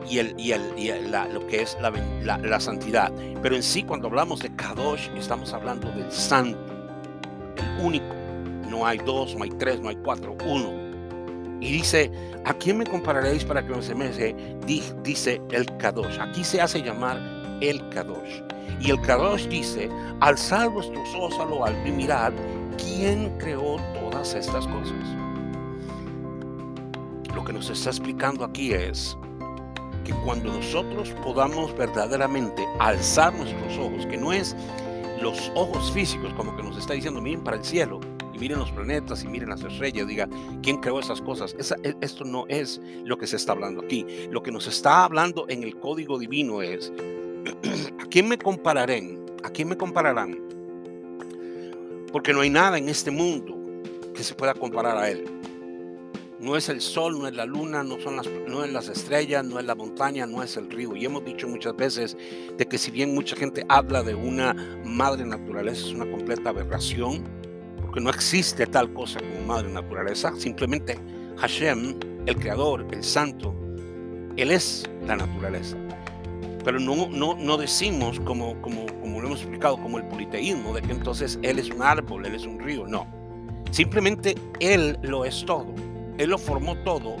y, 0.08 0.22
lo 0.22 1.46
que 1.48 1.62
es 1.62 1.76
la, 1.80 2.60
santidad. 2.60 3.12
Pero 3.42 3.56
en 3.56 3.64
sí, 3.64 3.82
cuando 3.82 4.06
hablamos 4.06 4.40
de 4.40 4.54
Kadosh, 4.54 5.08
estamos 5.16 5.52
hablando 5.52 5.90
del 5.90 6.10
santo, 6.12 6.72
el 7.56 7.84
único. 7.84 8.14
No 8.70 8.86
hay 8.86 8.98
dos, 8.98 9.34
no 9.34 9.42
hay 9.42 9.50
tres, 9.50 9.80
no 9.80 9.88
hay 9.88 9.96
cuatro, 9.96 10.36
uno 10.46 10.81
y 11.62 11.70
dice, 11.70 12.10
¿a 12.44 12.52
quién 12.54 12.78
me 12.78 12.84
compararéis 12.84 13.44
para 13.44 13.64
que 13.64 13.72
me 13.72 13.82
semeje? 13.82 14.34
Dice 14.66 15.40
el 15.52 15.64
Kadosh. 15.76 16.18
Aquí 16.18 16.42
se 16.42 16.60
hace 16.60 16.82
llamar 16.82 17.20
el 17.60 17.88
Kadosh. 17.90 18.42
Y 18.80 18.90
el 18.90 19.00
Kadosh 19.02 19.46
dice, 19.46 19.88
alzad 20.18 20.70
vuestros 20.70 21.08
ojos 21.14 21.38
a 21.38 21.44
lo 21.44 21.64
alto 21.64 21.88
y 21.88 21.92
mirad 21.92 22.32
quién 22.76 23.38
creó 23.38 23.76
todas 23.94 24.34
estas 24.34 24.66
cosas. 24.66 24.96
Lo 27.32 27.44
que 27.44 27.52
nos 27.52 27.70
está 27.70 27.90
explicando 27.90 28.44
aquí 28.44 28.72
es 28.72 29.16
que 30.04 30.12
cuando 30.24 30.52
nosotros 30.52 31.10
podamos 31.22 31.76
verdaderamente 31.76 32.66
alzar 32.80 33.32
nuestros 33.34 33.78
ojos, 33.78 34.04
que 34.06 34.16
no 34.16 34.32
es 34.32 34.56
los 35.20 35.52
ojos 35.54 35.92
físicos, 35.92 36.34
como 36.34 36.56
que 36.56 36.64
nos 36.64 36.76
está 36.76 36.94
diciendo, 36.94 37.20
miren 37.20 37.44
para 37.44 37.56
el 37.56 37.64
cielo, 37.64 38.00
miren 38.38 38.58
los 38.58 38.70
planetas 38.70 39.24
y 39.24 39.28
miren 39.28 39.48
las 39.48 39.62
estrellas, 39.62 40.06
diga, 40.06 40.28
¿quién 40.62 40.78
creó 40.78 41.00
esas 41.00 41.20
cosas? 41.20 41.54
E, 41.82 41.94
esto 42.00 42.24
no 42.24 42.46
es 42.48 42.80
lo 43.04 43.16
que 43.18 43.26
se 43.26 43.36
está 43.36 43.52
hablando 43.52 43.82
aquí. 43.82 44.06
Lo 44.30 44.42
que 44.42 44.50
nos 44.50 44.66
está 44.66 45.04
hablando 45.04 45.46
en 45.48 45.62
el 45.62 45.78
código 45.78 46.18
divino 46.18 46.62
es, 46.62 46.92
¿a 48.00 48.06
quién 48.06 48.28
me 48.28 48.38
compararán? 48.38 49.24
¿A 49.42 49.50
quién 49.50 49.68
me 49.68 49.76
compararán? 49.76 50.38
Porque 52.12 52.32
no 52.32 52.40
hay 52.40 52.50
nada 52.50 52.78
en 52.78 52.88
este 52.88 53.10
mundo 53.10 53.56
que 54.14 54.22
se 54.22 54.34
pueda 54.34 54.54
comparar 54.54 54.96
a 54.96 55.10
Él. 55.10 55.24
No 56.38 56.56
es 56.56 56.68
el 56.68 56.80
sol, 56.80 57.20
no 57.20 57.28
es 57.28 57.36
la 57.36 57.46
luna, 57.46 57.84
no, 57.84 58.00
son 58.00 58.16
las, 58.16 58.28
no 58.48 58.64
es 58.64 58.72
las 58.72 58.88
estrellas, 58.88 59.44
no 59.44 59.60
es 59.60 59.64
la 59.64 59.76
montaña, 59.76 60.26
no 60.26 60.42
es 60.42 60.56
el 60.56 60.68
río. 60.68 60.96
Y 60.96 61.04
hemos 61.04 61.24
dicho 61.24 61.46
muchas 61.46 61.76
veces 61.76 62.16
de 62.58 62.66
que 62.66 62.78
si 62.78 62.90
bien 62.90 63.14
mucha 63.14 63.36
gente 63.36 63.64
habla 63.68 64.02
de 64.02 64.16
una 64.16 64.52
madre 64.84 65.24
naturaleza, 65.24 65.86
es 65.86 65.92
una 65.92 66.10
completa 66.10 66.50
aberración 66.50 67.41
que 67.92 68.00
no 68.00 68.10
existe 68.10 68.66
tal 68.66 68.92
cosa 68.92 69.20
como 69.20 69.46
madre 69.46 69.68
naturaleza, 69.70 70.32
simplemente 70.36 70.98
Hashem, 71.38 71.98
el 72.26 72.36
creador, 72.36 72.86
el 72.90 73.04
santo, 73.04 73.54
Él 74.36 74.50
es 74.50 74.88
la 75.06 75.16
naturaleza. 75.16 75.76
Pero 76.64 76.78
no, 76.78 77.08
no, 77.08 77.34
no 77.34 77.56
decimos, 77.56 78.20
como, 78.20 78.60
como, 78.62 78.86
como 79.00 79.20
lo 79.20 79.26
hemos 79.26 79.40
explicado, 79.40 79.76
como 79.76 79.98
el 79.98 80.04
politeísmo, 80.04 80.72
de 80.72 80.82
que 80.82 80.92
entonces 80.92 81.38
Él 81.42 81.58
es 81.58 81.70
un 81.70 81.82
árbol, 81.82 82.24
Él 82.24 82.34
es 82.34 82.46
un 82.46 82.60
río, 82.60 82.86
no. 82.86 83.06
Simplemente 83.70 84.36
Él 84.60 84.98
lo 85.02 85.24
es 85.24 85.44
todo, 85.44 85.74
Él 86.18 86.30
lo 86.30 86.38
formó 86.38 86.76
todo 86.78 87.16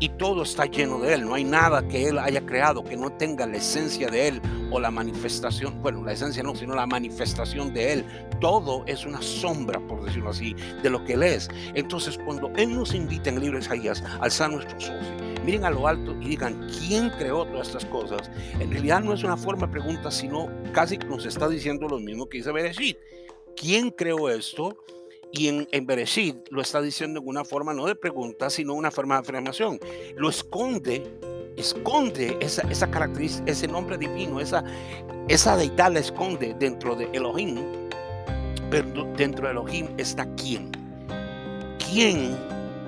y 0.00 0.08
todo 0.10 0.42
está 0.42 0.66
lleno 0.66 0.98
de 1.00 1.14
Él. 1.14 1.24
No 1.24 1.34
hay 1.34 1.44
nada 1.44 1.86
que 1.86 2.08
Él 2.08 2.18
haya 2.18 2.44
creado 2.44 2.84
que 2.84 2.96
no 2.96 3.10
tenga 3.10 3.46
la 3.46 3.56
esencia 3.56 4.08
de 4.08 4.28
Él 4.28 4.42
o 4.70 4.80
la 4.80 4.90
manifestación, 4.90 5.80
bueno, 5.82 6.02
la 6.02 6.12
esencia 6.12 6.42
no, 6.42 6.54
sino 6.54 6.74
la 6.74 6.86
manifestación 6.86 7.72
de 7.72 7.92
Él. 7.92 8.04
Todo 8.40 8.84
es 8.86 9.06
una 9.06 9.22
sombra, 9.22 9.80
por 9.86 10.04
decirlo 10.04 10.30
así, 10.30 10.54
de 10.82 10.90
lo 10.90 11.04
que 11.04 11.14
Él 11.14 11.22
es. 11.22 11.48
Entonces, 11.74 12.18
cuando 12.24 12.50
Él 12.56 12.74
nos 12.74 12.94
invita 12.94 13.30
en 13.30 13.36
el 13.36 13.42
libro 13.42 13.58
de 13.58 13.64
Isaías 13.64 14.02
a 14.02 14.16
alzar 14.16 14.50
nuestros 14.50 14.88
ojos, 14.88 15.06
miren 15.44 15.64
a 15.64 15.70
lo 15.70 15.86
alto 15.86 16.12
y 16.20 16.30
digan, 16.30 16.68
¿quién 16.78 17.10
creó 17.10 17.44
todas 17.44 17.68
estas 17.68 17.84
cosas? 17.86 18.30
En 18.58 18.70
realidad 18.70 19.00
no 19.00 19.12
es 19.12 19.22
una 19.22 19.36
forma 19.36 19.66
de 19.66 19.72
pregunta, 19.72 20.10
sino 20.10 20.48
casi 20.72 20.98
nos 20.98 21.24
está 21.26 21.48
diciendo 21.48 21.86
lo 21.88 21.98
mismo 21.98 22.28
que 22.28 22.38
dice 22.38 22.50
Bereshit. 22.50 22.98
¿Quién 23.56 23.90
creó 23.90 24.28
esto? 24.28 24.76
Y 25.36 25.48
en, 25.48 25.66
en 25.72 25.86
lo 26.50 26.62
está 26.62 26.80
diciendo 26.80 27.18
en 27.20 27.26
una 27.26 27.44
forma 27.44 27.74
no 27.74 27.86
de 27.86 27.96
pregunta, 27.96 28.50
sino 28.50 28.72
una 28.74 28.92
forma 28.92 29.16
de 29.16 29.22
afirmación. 29.22 29.80
Lo 30.16 30.28
esconde, 30.28 31.02
esconde 31.56 32.36
esa, 32.40 32.62
esa 32.70 32.88
característica, 32.88 33.50
ese 33.50 33.66
nombre 33.66 33.98
divino, 33.98 34.40
esa, 34.40 34.62
esa 35.26 35.56
deidad 35.56 35.92
la 35.92 35.98
esconde 35.98 36.54
dentro 36.60 36.94
de 36.94 37.06
Elohim. 37.12 37.56
Pero 38.70 39.12
dentro 39.16 39.46
de 39.46 39.52
Elohim 39.52 39.88
está 39.98 40.24
quién. 40.36 40.70
¿Quién 41.90 42.38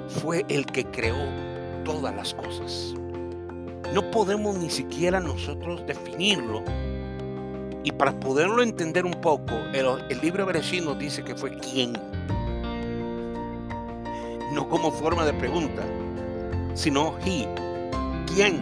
fue 0.06 0.44
el 0.48 0.66
que 0.66 0.84
creó 0.84 1.26
todas 1.84 2.14
las 2.14 2.32
cosas? 2.32 2.94
No 3.92 4.08
podemos 4.12 4.56
ni 4.56 4.70
siquiera 4.70 5.18
nosotros 5.18 5.84
definirlo 5.84 6.62
y 7.82 7.90
para 7.90 8.18
poderlo 8.18 8.62
entender 8.62 9.04
un 9.04 9.20
poco, 9.20 9.54
el, 9.72 9.86
el 10.10 10.20
libro 10.20 10.46
Bereshit 10.46 10.84
nos 10.84 10.98
dice 10.98 11.22
que 11.22 11.36
fue 11.36 11.56
quién 11.58 11.92
no 14.52 14.68
como 14.68 14.90
forma 14.90 15.24
de 15.24 15.32
pregunta, 15.34 15.82
sino 16.74 17.16
he, 17.24 17.48
¿quién? 18.34 18.60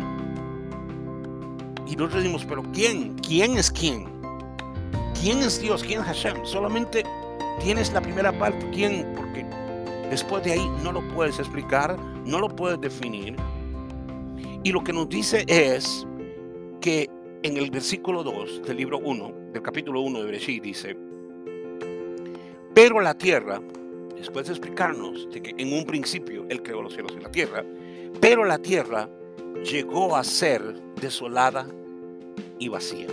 Y 1.87 1.97
nosotros 1.97 2.23
decimos, 2.23 2.45
pero 2.49 2.63
¿quién? 2.73 3.15
¿Quién 3.19 3.57
es 3.59 3.71
quién? 3.71 4.07
¿Quién 5.21 5.39
es 5.39 5.61
Dios? 5.61 5.83
¿Quién 5.83 6.01
es 6.01 6.07
Hashem? 6.07 6.45
Solamente 6.45 7.05
tienes 7.63 7.93
la 7.93 8.01
primera 8.01 8.37
parte, 8.39 8.69
¿quién? 8.71 9.13
Porque 9.17 9.45
después 10.11 10.43
de 10.45 10.53
ahí 10.53 10.71
no 10.83 10.93
lo 10.93 11.07
puedes 11.09 11.39
explicar, 11.39 11.99
no 12.25 12.39
lo 12.41 12.49
puedes 12.49 12.81
definir. 12.81 13.37
Y 14.63 14.73
lo 14.73 14.83
que 14.83 14.93
nos 14.93 15.09
dice 15.09 15.45
es 15.47 16.07
que 16.81 17.11
en 17.43 17.57
el 17.59 17.71
versículo 17.71 18.23
2 18.23 18.63
del 18.67 18.79
libro 18.79 18.99
1, 18.99 19.33
del 19.53 19.63
capítulo 19.63 20.01
1 20.01 20.21
de 20.21 20.25
Bereshit, 20.25 20.63
dice, 20.63 20.97
pero 22.75 23.01
la 23.01 23.15
tierra 23.15 23.61
después 24.25 24.47
de 24.47 24.55
explicarnos 24.55 25.29
de 25.31 25.43
que 25.43 25.55
en 25.59 25.75
un 25.75 25.85
principio 25.85 26.47
Él 26.49 26.63
creó 26.63 26.81
los 26.81 26.95
cielos 26.95 27.13
y 27.15 27.23
la 27.23 27.31
tierra, 27.31 27.63
pero 28.23 28.47
la 28.47 28.57
tierra 28.57 29.07
llegó 29.71 30.17
a 30.17 30.25
ser 30.25 30.63
desolada 30.99 31.67
y 32.59 32.69
vacía. 32.69 33.07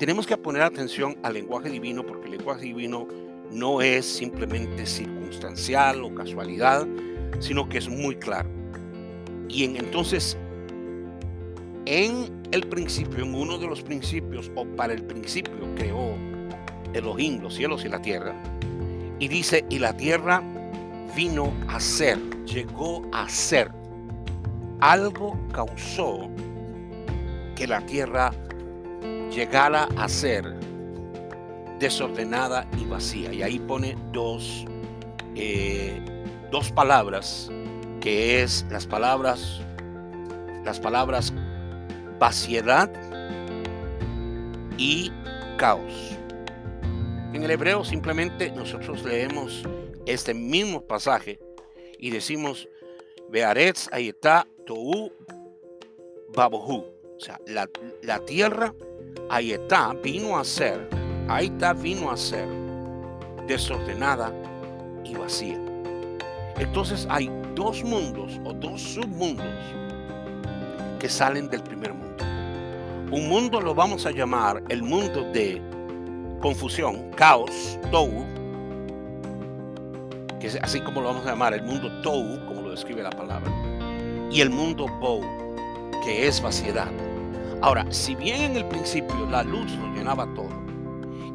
Tenemos 0.00 0.26
que 0.26 0.36
poner 0.36 0.62
atención 0.62 1.16
al 1.22 1.34
lenguaje 1.34 1.70
divino 1.70 2.04
porque 2.04 2.24
el 2.24 2.32
lenguaje 2.32 2.64
divino 2.64 3.06
no 3.52 3.80
es 3.80 4.04
simplemente 4.04 4.86
circunstancial 4.86 6.02
o 6.02 6.12
casualidad, 6.12 6.84
sino 7.38 7.68
que 7.68 7.78
es 7.78 7.88
muy 7.88 8.16
claro. 8.16 8.50
Y 9.48 9.62
en, 9.62 9.76
entonces, 9.76 10.36
en 11.86 12.42
el 12.50 12.66
principio, 12.66 13.22
en 13.22 13.36
uno 13.36 13.56
de 13.56 13.68
los 13.68 13.82
principios, 13.82 14.50
o 14.56 14.64
para 14.64 14.94
el 14.94 15.04
principio, 15.04 15.72
creó 15.76 16.16
Elohim 16.92 17.40
los 17.40 17.54
cielos 17.54 17.84
y 17.84 17.88
la 17.88 18.02
tierra, 18.02 18.34
y 19.18 19.28
dice, 19.28 19.64
y 19.68 19.78
la 19.78 19.96
tierra 19.96 20.42
vino 21.14 21.52
a 21.68 21.78
ser, 21.80 22.18
llegó 22.44 23.02
a 23.12 23.28
ser. 23.28 23.70
Algo 24.80 25.38
causó 25.52 26.28
que 27.54 27.66
la 27.66 27.80
tierra 27.86 28.32
llegara 29.30 29.88
a 29.96 30.08
ser 30.08 30.44
desordenada 31.78 32.66
y 32.78 32.84
vacía. 32.84 33.32
Y 33.32 33.42
ahí 33.42 33.58
pone 33.58 33.96
dos, 34.12 34.64
eh, 35.34 36.00
dos 36.50 36.70
palabras, 36.72 37.50
que 38.00 38.42
es 38.42 38.66
las 38.70 38.86
palabras, 38.86 39.60
las 40.64 40.80
palabras 40.80 41.32
vaciedad 42.18 42.88
y 44.78 45.10
caos. 45.56 46.16
En 47.32 47.42
el 47.42 47.50
hebreo 47.50 47.82
simplemente 47.82 48.50
nosotros 48.50 49.02
leemos 49.04 49.64
este 50.04 50.34
mismo 50.34 50.82
pasaje 50.86 51.40
y 51.98 52.10
decimos, 52.10 52.68
Bearetz 53.30 53.88
ayetá 53.90 54.46
tou 54.66 55.10
babohu. 56.34 56.84
O 57.16 57.20
sea, 57.20 57.40
la, 57.46 57.68
la 58.02 58.18
tierra 58.26 58.74
ayetá 59.30 59.94
vino 60.02 60.38
a 60.38 60.44
ser, 60.44 60.86
ayetá 61.28 61.72
vino 61.72 62.10
a 62.10 62.18
ser 62.18 62.46
desordenada 63.46 64.30
y 65.02 65.14
vacía. 65.14 65.58
Entonces 66.58 67.06
hay 67.08 67.30
dos 67.54 67.82
mundos 67.82 68.38
o 68.44 68.52
dos 68.52 68.80
submundos 68.80 69.46
que 70.98 71.08
salen 71.08 71.48
del 71.48 71.62
primer 71.62 71.94
mundo. 71.94 72.24
Un 73.10 73.28
mundo 73.28 73.58
lo 73.60 73.74
vamos 73.74 74.04
a 74.04 74.10
llamar 74.10 74.62
el 74.68 74.82
mundo 74.82 75.22
de 75.32 75.71
confusión, 76.42 77.10
caos, 77.16 77.78
tou, 77.90 78.10
que 80.40 80.48
es 80.48 80.58
así 80.60 80.80
como 80.80 81.00
lo 81.00 81.08
vamos 81.08 81.24
a 81.24 81.30
llamar, 81.30 81.54
el 81.54 81.62
mundo 81.62 81.88
tou, 82.02 82.44
como 82.46 82.62
lo 82.62 82.70
describe 82.72 83.02
la 83.02 83.10
palabra, 83.10 83.50
y 84.30 84.40
el 84.40 84.50
mundo 84.50 84.86
bou, 85.00 85.22
que 86.04 86.26
es 86.26 86.42
vaciedad. 86.42 86.88
Ahora, 87.62 87.86
si 87.90 88.16
bien 88.16 88.40
en 88.40 88.56
el 88.56 88.64
principio 88.66 89.24
la 89.30 89.44
luz 89.44 89.70
lo 89.76 89.94
llenaba 89.94 90.26
todo, 90.34 90.50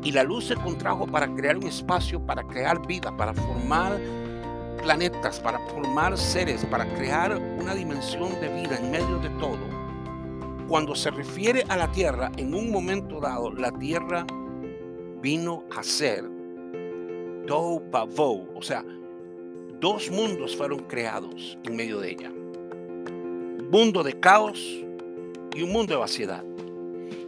y 0.03 0.11
la 0.11 0.23
luz 0.23 0.47
se 0.47 0.55
contrajo 0.55 1.07
para 1.07 1.33
crear 1.33 1.57
un 1.57 1.67
espacio, 1.67 2.19
para 2.19 2.43
crear 2.43 2.85
vida, 2.85 3.15
para 3.15 3.33
formar 3.33 3.97
planetas, 4.83 5.39
para 5.39 5.59
formar 5.69 6.17
seres, 6.17 6.65
para 6.65 6.85
crear 6.95 7.37
una 7.59 7.73
dimensión 7.73 8.39
de 8.41 8.49
vida 8.61 8.77
en 8.77 8.91
medio 8.91 9.19
de 9.19 9.29
todo, 9.39 9.57
cuando 10.67 10.95
se 10.95 11.11
refiere 11.11 11.63
a 11.69 11.77
la 11.77 11.89
tierra, 11.93 12.29
en 12.35 12.53
un 12.53 12.71
momento 12.71 13.21
dado, 13.21 13.53
la 13.53 13.71
tierra 13.71 14.25
vino 15.21 15.63
a 15.75 15.83
ser 15.83 16.23
Do 17.45 17.81
Pavou, 17.91 18.47
o 18.55 18.61
sea, 18.61 18.83
dos 19.79 20.11
mundos 20.11 20.55
fueron 20.55 20.79
creados 20.79 21.57
en 21.63 21.75
medio 21.75 21.99
de 21.99 22.11
ella. 22.11 22.29
Un 22.29 23.69
mundo 23.71 24.03
de 24.03 24.19
caos 24.19 24.59
y 25.55 25.61
un 25.61 25.71
mundo 25.71 25.93
de 25.93 25.99
vaciedad. 25.99 26.43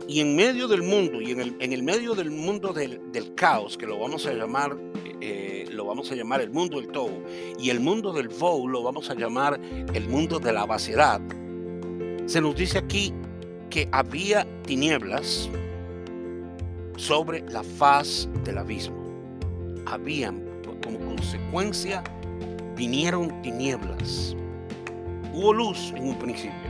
Y 0.07 0.21
en 0.21 0.35
medio 0.35 0.67
del 0.67 0.81
mundo, 0.81 1.21
y 1.21 1.31
en 1.31 1.39
el, 1.39 1.55
en 1.59 1.71
el 1.71 1.83
medio 1.83 2.15
del 2.15 2.31
mundo 2.31 2.73
del, 2.73 2.99
caos, 3.35 3.77
que 3.77 3.85
lo 3.85 3.99
vamos 3.99 4.25
a 4.25 4.33
llamar, 4.33 4.75
eh, 5.21 5.65
lo 5.71 5.85
vamos 5.85 6.11
a 6.11 6.15
llamar 6.15 6.41
el 6.41 6.49
mundo 6.49 6.81
del 6.81 6.89
Tou, 6.89 7.11
y 7.59 7.69
el 7.69 7.79
mundo 7.79 8.11
del 8.11 8.27
Vou 8.27 8.67
lo 8.67 8.81
vamos 8.81 9.09
a 9.09 9.13
llamar 9.13 9.59
el 9.93 10.09
mundo 10.09 10.39
de 10.39 10.51
la 10.51 10.65
vaciedad, 10.65 11.21
se 12.29 12.41
nos 12.41 12.55
dice 12.55 12.77
aquí 12.77 13.11
que 13.71 13.87
había 13.91 14.45
tinieblas, 14.63 15.49
sobre 16.99 17.41
la 17.49 17.63
faz 17.63 18.27
del 18.43 18.57
abismo. 18.57 18.97
Habían, 19.85 20.43
como 20.83 20.99
consecuencia, 20.99 22.03
vinieron 22.75 23.41
tinieblas. 23.41 24.35
Hubo 25.33 25.53
luz 25.53 25.93
en 25.95 26.09
un 26.09 26.19
principio, 26.19 26.69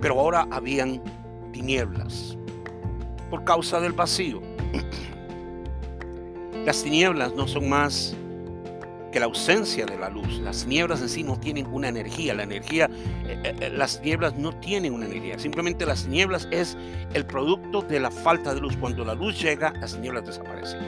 pero 0.00 0.18
ahora 0.18 0.48
habían 0.50 1.02
tinieblas 1.52 2.38
por 3.30 3.44
causa 3.44 3.80
del 3.80 3.92
vacío. 3.92 4.40
Las 6.64 6.82
tinieblas 6.82 7.34
no 7.34 7.46
son 7.46 7.68
más 7.68 8.16
que 9.12 9.20
la 9.20 9.26
ausencia 9.26 9.86
de 9.86 9.96
la 9.96 10.08
luz. 10.08 10.40
Las 10.40 10.66
nieblas 10.66 11.00
en 11.00 11.08
sí 11.08 11.22
no 11.22 11.38
tienen 11.38 11.66
una 11.66 11.88
energía. 11.88 12.34
La 12.34 12.42
energía, 12.42 12.90
eh, 13.26 13.40
eh, 13.44 13.54
eh, 13.60 13.70
las 13.70 14.00
nieblas 14.02 14.34
no 14.36 14.58
tienen 14.58 14.94
una 14.94 15.06
energía. 15.06 15.38
Simplemente 15.38 15.86
las 15.86 16.06
nieblas 16.06 16.48
es 16.50 16.76
el 17.14 17.26
producto 17.26 17.82
de 17.82 18.00
la 18.00 18.10
falta 18.10 18.54
de 18.54 18.60
luz. 18.60 18.76
Cuando 18.76 19.04
la 19.04 19.14
luz 19.14 19.40
llega, 19.40 19.72
las 19.74 19.96
nieblas 19.98 20.26
desaparecen. 20.26 20.80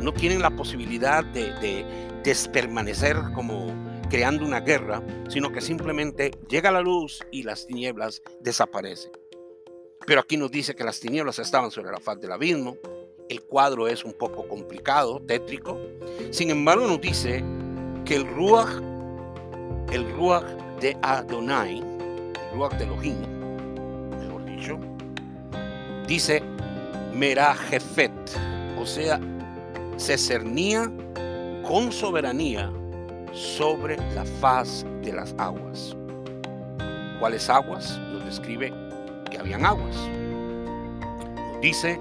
No 0.00 0.12
tienen 0.12 0.42
la 0.42 0.50
posibilidad 0.50 1.24
de, 1.24 1.52
de 1.60 1.84
despermanecer 2.24 3.16
como 3.34 3.66
creando 4.08 4.44
una 4.44 4.60
guerra, 4.60 5.02
sino 5.28 5.52
que 5.52 5.60
simplemente 5.60 6.32
llega 6.48 6.70
la 6.70 6.80
luz 6.80 7.20
y 7.30 7.42
las 7.42 7.66
tinieblas 7.66 8.22
desaparecen. 8.40 9.12
Pero 10.06 10.20
aquí 10.20 10.36
nos 10.36 10.50
dice 10.50 10.74
que 10.74 10.84
las 10.84 11.00
tinieblas 11.00 11.38
estaban 11.38 11.70
sobre 11.70 11.90
la 11.90 12.00
faz 12.00 12.20
del 12.20 12.32
abismo. 12.32 12.76
El 13.28 13.42
cuadro 13.42 13.88
es 13.88 14.04
un 14.04 14.12
poco 14.12 14.46
complicado, 14.46 15.20
tétrico. 15.26 15.80
Sin 16.30 16.50
embargo, 16.50 16.86
nos 16.86 17.00
dice 17.00 17.42
que 18.06 18.14
el 18.14 18.26
Ruach, 18.26 18.70
el 19.90 20.10
Ruach 20.12 20.46
de 20.80 20.96
Adonai, 21.02 21.78
el 21.80 22.56
Ruach 22.56 22.72
de 22.78 22.84
Elohim, 22.84 23.16
mejor 24.16 24.44
dicho, 24.44 24.78
dice 26.06 26.40
Merajefet, 27.12 28.12
o 28.78 28.86
sea, 28.86 29.20
se 29.96 30.16
cernía 30.16 30.90
con 31.66 31.90
soberanía 31.90 32.70
sobre 33.32 33.96
la 34.14 34.24
faz 34.40 34.86
de 35.02 35.12
las 35.12 35.34
aguas. 35.36 35.96
¿Cuáles 37.18 37.50
aguas? 37.50 37.98
Nos 38.12 38.24
describe 38.24 38.72
que 39.30 39.38
habían 39.38 39.66
aguas. 39.66 39.96
Nos 41.34 41.60
dice 41.60 41.98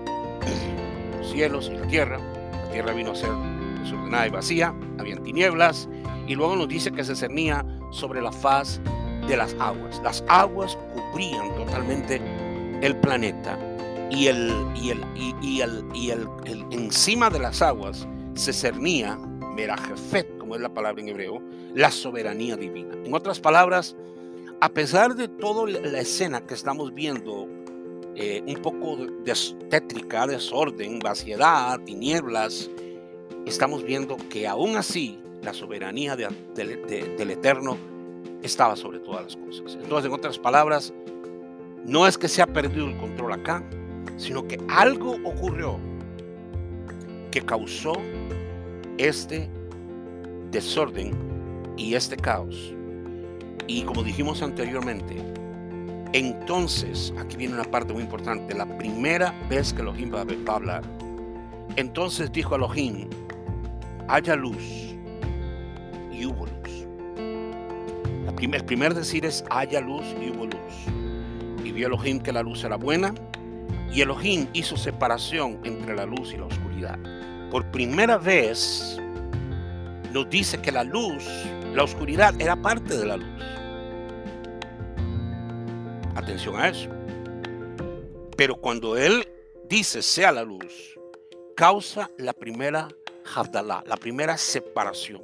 los 1.18 1.32
cielos 1.32 1.72
y 1.74 1.78
la 1.78 1.88
tierra. 1.88 2.20
La 2.20 2.72
tierra 2.72 2.94
vino 2.94 3.12
a 3.12 3.16
ser 3.16 3.32
desordenada 3.86 4.28
y 4.28 4.30
vacía, 4.30 4.76
habían 5.00 5.24
tinieblas, 5.24 5.88
y 6.28 6.36
luego 6.36 6.56
nos 6.56 6.68
dice 6.68 6.92
que 6.92 7.04
se 7.04 7.16
cernía 7.16 7.66
sobre 7.92 8.22
la 8.22 8.32
faz 8.32 8.82
de 9.28 9.38
las 9.38 9.56
aguas. 9.60 10.02
Las 10.04 10.24
aguas 10.28 10.78
cubrían 10.94 11.54
totalmente 11.56 12.22
el 12.82 12.96
planeta 12.98 13.58
y 14.10 14.28
el, 14.28 14.54
y 14.76 14.90
el, 14.90 15.04
y, 15.16 15.62
el, 15.62 15.86
y 15.94 16.10
el, 16.12 16.28
encima 16.72 17.30
de 17.30 17.40
las 17.40 17.62
aguas 17.62 18.08
se 18.34 18.54
cernía, 18.54 19.18
Merajefet, 19.56 20.38
como 20.38 20.56
es 20.56 20.62
la 20.62 20.74
palabra 20.74 21.02
en 21.02 21.10
hebreo, 21.10 21.42
la 21.74 21.92
soberanía 21.92 22.58
divina. 22.58 22.96
En 23.06 23.14
otras 23.14 23.40
palabras, 23.40 23.96
a 24.62 24.70
pesar 24.70 25.16
de 25.16 25.28
toda 25.28 25.70
la 25.70 26.00
escena 26.00 26.42
que 26.46 26.54
estamos 26.54 26.94
viendo, 26.94 27.48
eh, 28.16 28.44
un 28.48 28.56
poco 28.62 28.98
de 28.98 29.34
tétrica, 29.70 30.28
desorden, 30.28 31.00
vaciedad, 31.00 31.80
tinieblas, 31.82 32.70
estamos 33.46 33.84
viendo 33.84 34.18
que 34.30 34.48
aún 34.48 34.78
así 34.78 35.20
la 35.42 35.54
soberanía 35.54 36.16
del 36.16 37.30
Eterno 37.30 37.78
estaba 38.42 38.76
sobre 38.76 39.00
todas 39.00 39.24
las 39.24 39.36
cosas. 39.36 39.78
Entonces, 39.82 40.10
en 40.10 40.14
otras 40.14 40.40
palabras, 40.40 40.94
no 41.86 42.08
es 42.08 42.18
que 42.18 42.28
se 42.28 42.42
ha 42.42 42.48
perdido 42.48 42.88
el 42.88 42.98
control 42.98 43.34
acá, 43.34 43.64
sino 44.18 44.48
que 44.48 44.60
algo 44.70 45.18
ocurrió 45.24 45.80
que 47.32 47.42
causó 47.42 47.94
este 48.98 49.50
desorden 50.52 51.14
y 51.78 51.96
este 51.96 52.16
caos. 52.16 52.74
Y 53.68 53.84
como 53.84 54.04
dijimos 54.04 54.42
anteriormente, 54.42 55.18
entonces, 56.14 57.14
aquí 57.20 57.36
viene 57.36 57.56
una 57.56 57.66
parte 57.66 57.94
muy 57.94 58.04
importante, 58.04 58.56
la 58.56 58.78
primera 58.78 59.34
vez 59.50 59.74
que 59.74 59.82
Elohim 59.82 60.14
va 60.14 60.22
a 60.22 60.56
hablar, 60.56 60.84
entonces 61.76 62.32
dijo 62.32 62.56
Elohim, 62.56 63.10
haya 64.08 64.36
luz 64.36 64.96
y 66.12 66.26
hubo 66.26 66.46
luz. 66.46 66.88
el 68.40 68.66
primer 68.66 68.94
decir 68.94 69.26
es 69.26 69.44
haya 69.50 69.82
luz 69.82 70.06
y 70.22 70.30
hubo 70.30 70.46
luz. 70.46 71.64
Y 71.64 71.72
vio 71.72 71.88
Elohim 71.88 72.20
que 72.20 72.32
la 72.32 72.44
luz 72.44 72.64
era 72.64 72.76
buena 72.76 73.14
y 73.92 74.02
Elohim 74.02 74.48
hizo 74.54 74.78
separación 74.78 75.60
entre 75.64 75.96
la 75.96 76.06
luz 76.06 76.34
y 76.34 76.38
la 76.38 76.46
oscuridad. 76.46 77.00
Por 77.50 77.70
primera 77.72 78.18
vez 78.18 79.00
nos 80.12 80.30
dice 80.30 80.62
que 80.62 80.72
la 80.72 80.84
luz, 80.84 81.26
la 81.74 81.84
oscuridad 81.84 82.40
era 82.40 82.56
parte 82.56 82.98
de 82.98 83.06
la 83.06 83.18
luz. 83.18 83.44
Atención 86.16 86.56
a 86.56 86.70
eso. 86.70 86.90
Pero 88.38 88.56
cuando 88.56 88.98
Él 88.98 89.28
dice 89.70 90.02
sea 90.02 90.32
la 90.32 90.44
luz, 90.44 91.00
causa 91.56 92.10
la 92.18 92.34
primera 92.34 92.88
Havdalah, 93.34 93.84
la 93.88 93.98
primera 93.98 94.38
separación. 94.38 95.22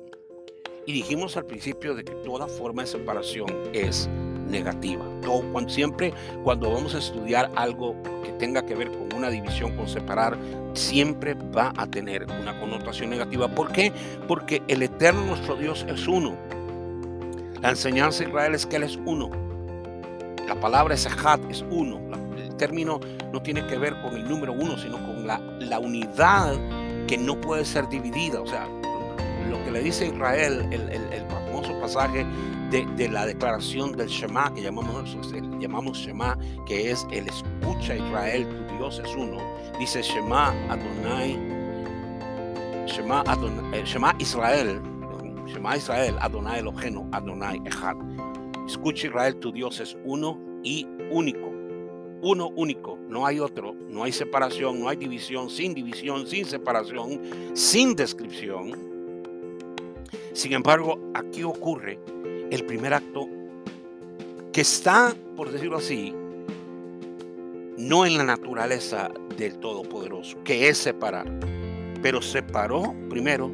Y 0.85 0.93
dijimos 0.93 1.37
al 1.37 1.45
principio 1.45 1.93
de 1.93 2.03
que 2.03 2.13
toda 2.23 2.47
forma 2.47 2.81
de 2.81 2.87
separación 2.87 3.47
es 3.73 4.09
negativa. 4.49 5.05
Todo, 5.21 5.43
cuando, 5.51 5.69
siempre 5.69 6.13
cuando 6.43 6.71
vamos 6.71 6.95
a 6.95 6.97
estudiar 6.97 7.51
algo 7.55 7.95
que 8.23 8.31
tenga 8.33 8.65
que 8.65 8.75
ver 8.75 8.91
con 8.91 9.13
una 9.13 9.29
división, 9.29 9.75
con 9.75 9.87
separar, 9.87 10.37
siempre 10.73 11.35
va 11.35 11.71
a 11.77 11.85
tener 11.85 12.25
una 12.25 12.59
connotación 12.59 13.11
negativa. 13.11 13.47
¿Por 13.47 13.71
qué? 13.71 13.91
Porque 14.27 14.61
el 14.67 14.81
eterno 14.81 15.23
nuestro 15.25 15.55
Dios 15.55 15.85
es 15.87 16.07
uno. 16.07 16.35
La 17.61 17.69
enseñanza 17.69 18.23
de 18.23 18.29
Israel 18.29 18.55
es 18.55 18.65
que 18.65 18.77
Él 18.77 18.83
es 18.83 18.97
uno. 19.05 19.29
La 20.47 20.59
palabra 20.59 20.95
es 20.95 21.07
es 21.49 21.65
uno. 21.69 22.01
El 22.35 22.55
término 22.57 22.99
no 23.31 23.41
tiene 23.41 23.65
que 23.67 23.77
ver 23.77 23.95
con 24.01 24.15
el 24.15 24.27
número 24.27 24.53
uno, 24.53 24.77
sino 24.77 24.97
con 24.97 25.25
la, 25.25 25.39
la 25.59 25.79
unidad 25.79 26.55
que 27.11 27.17
no 27.17 27.35
puede 27.41 27.65
ser 27.65 27.89
dividida. 27.89 28.41
O 28.41 28.47
sea, 28.47 28.65
lo 29.49 29.61
que 29.65 29.71
le 29.71 29.83
dice 29.83 30.07
Israel, 30.07 30.65
el, 30.71 31.25
famoso 31.27 31.77
pasaje 31.81 32.25
de, 32.69 33.09
la 33.09 33.25
declaración 33.25 33.91
del 33.97 34.07
Shema, 34.07 34.53
que 34.53 34.61
llamamos, 34.61 35.17
llamamos 35.59 35.97
Shema, 35.97 36.37
que 36.65 36.89
es 36.89 37.05
el 37.11 37.27
escucha 37.27 37.97
Israel, 37.97 38.47
tu 38.47 38.77
Dios 38.77 39.01
es 39.03 39.13
uno. 39.13 39.39
Dice 39.77 40.01
Shema 40.01 40.53
Adonai, 40.69 41.37
Shema, 42.87 43.23
Adonai, 43.27 43.81
eh, 43.81 43.83
Shema 43.83 44.15
Israel, 44.19 44.81
Shema 45.47 45.75
Israel, 45.75 46.15
Adonai 46.21 46.59
Elohenu, 46.59 47.09
Adonai 47.11 47.61
Echad. 47.65 47.97
Escucha 48.65 49.07
Israel, 49.07 49.35
tu 49.35 49.51
Dios 49.51 49.81
es 49.81 49.97
uno 50.05 50.39
y 50.63 50.87
único 51.09 51.50
uno 52.21 52.49
único, 52.55 52.97
no 53.07 53.25
hay 53.25 53.39
otro, 53.39 53.73
no 53.89 54.03
hay 54.03 54.11
separación, 54.11 54.79
no 54.79 54.89
hay 54.89 54.97
división, 54.97 55.49
sin 55.49 55.73
división, 55.73 56.27
sin 56.27 56.45
separación, 56.45 57.19
sin 57.53 57.95
descripción. 57.95 58.71
Sin 60.33 60.53
embargo, 60.53 60.99
aquí 61.13 61.43
ocurre 61.43 61.99
el 62.51 62.65
primer 62.65 62.93
acto 62.93 63.27
que 64.53 64.61
está, 64.61 65.15
por 65.35 65.51
decirlo 65.51 65.77
así, 65.77 66.13
no 67.77 68.05
en 68.05 68.17
la 68.17 68.23
naturaleza 68.23 69.11
del 69.37 69.57
Todopoderoso, 69.57 70.37
que 70.43 70.69
es 70.69 70.77
separar, 70.77 71.25
pero 72.01 72.21
separó 72.21 72.93
primero, 73.09 73.51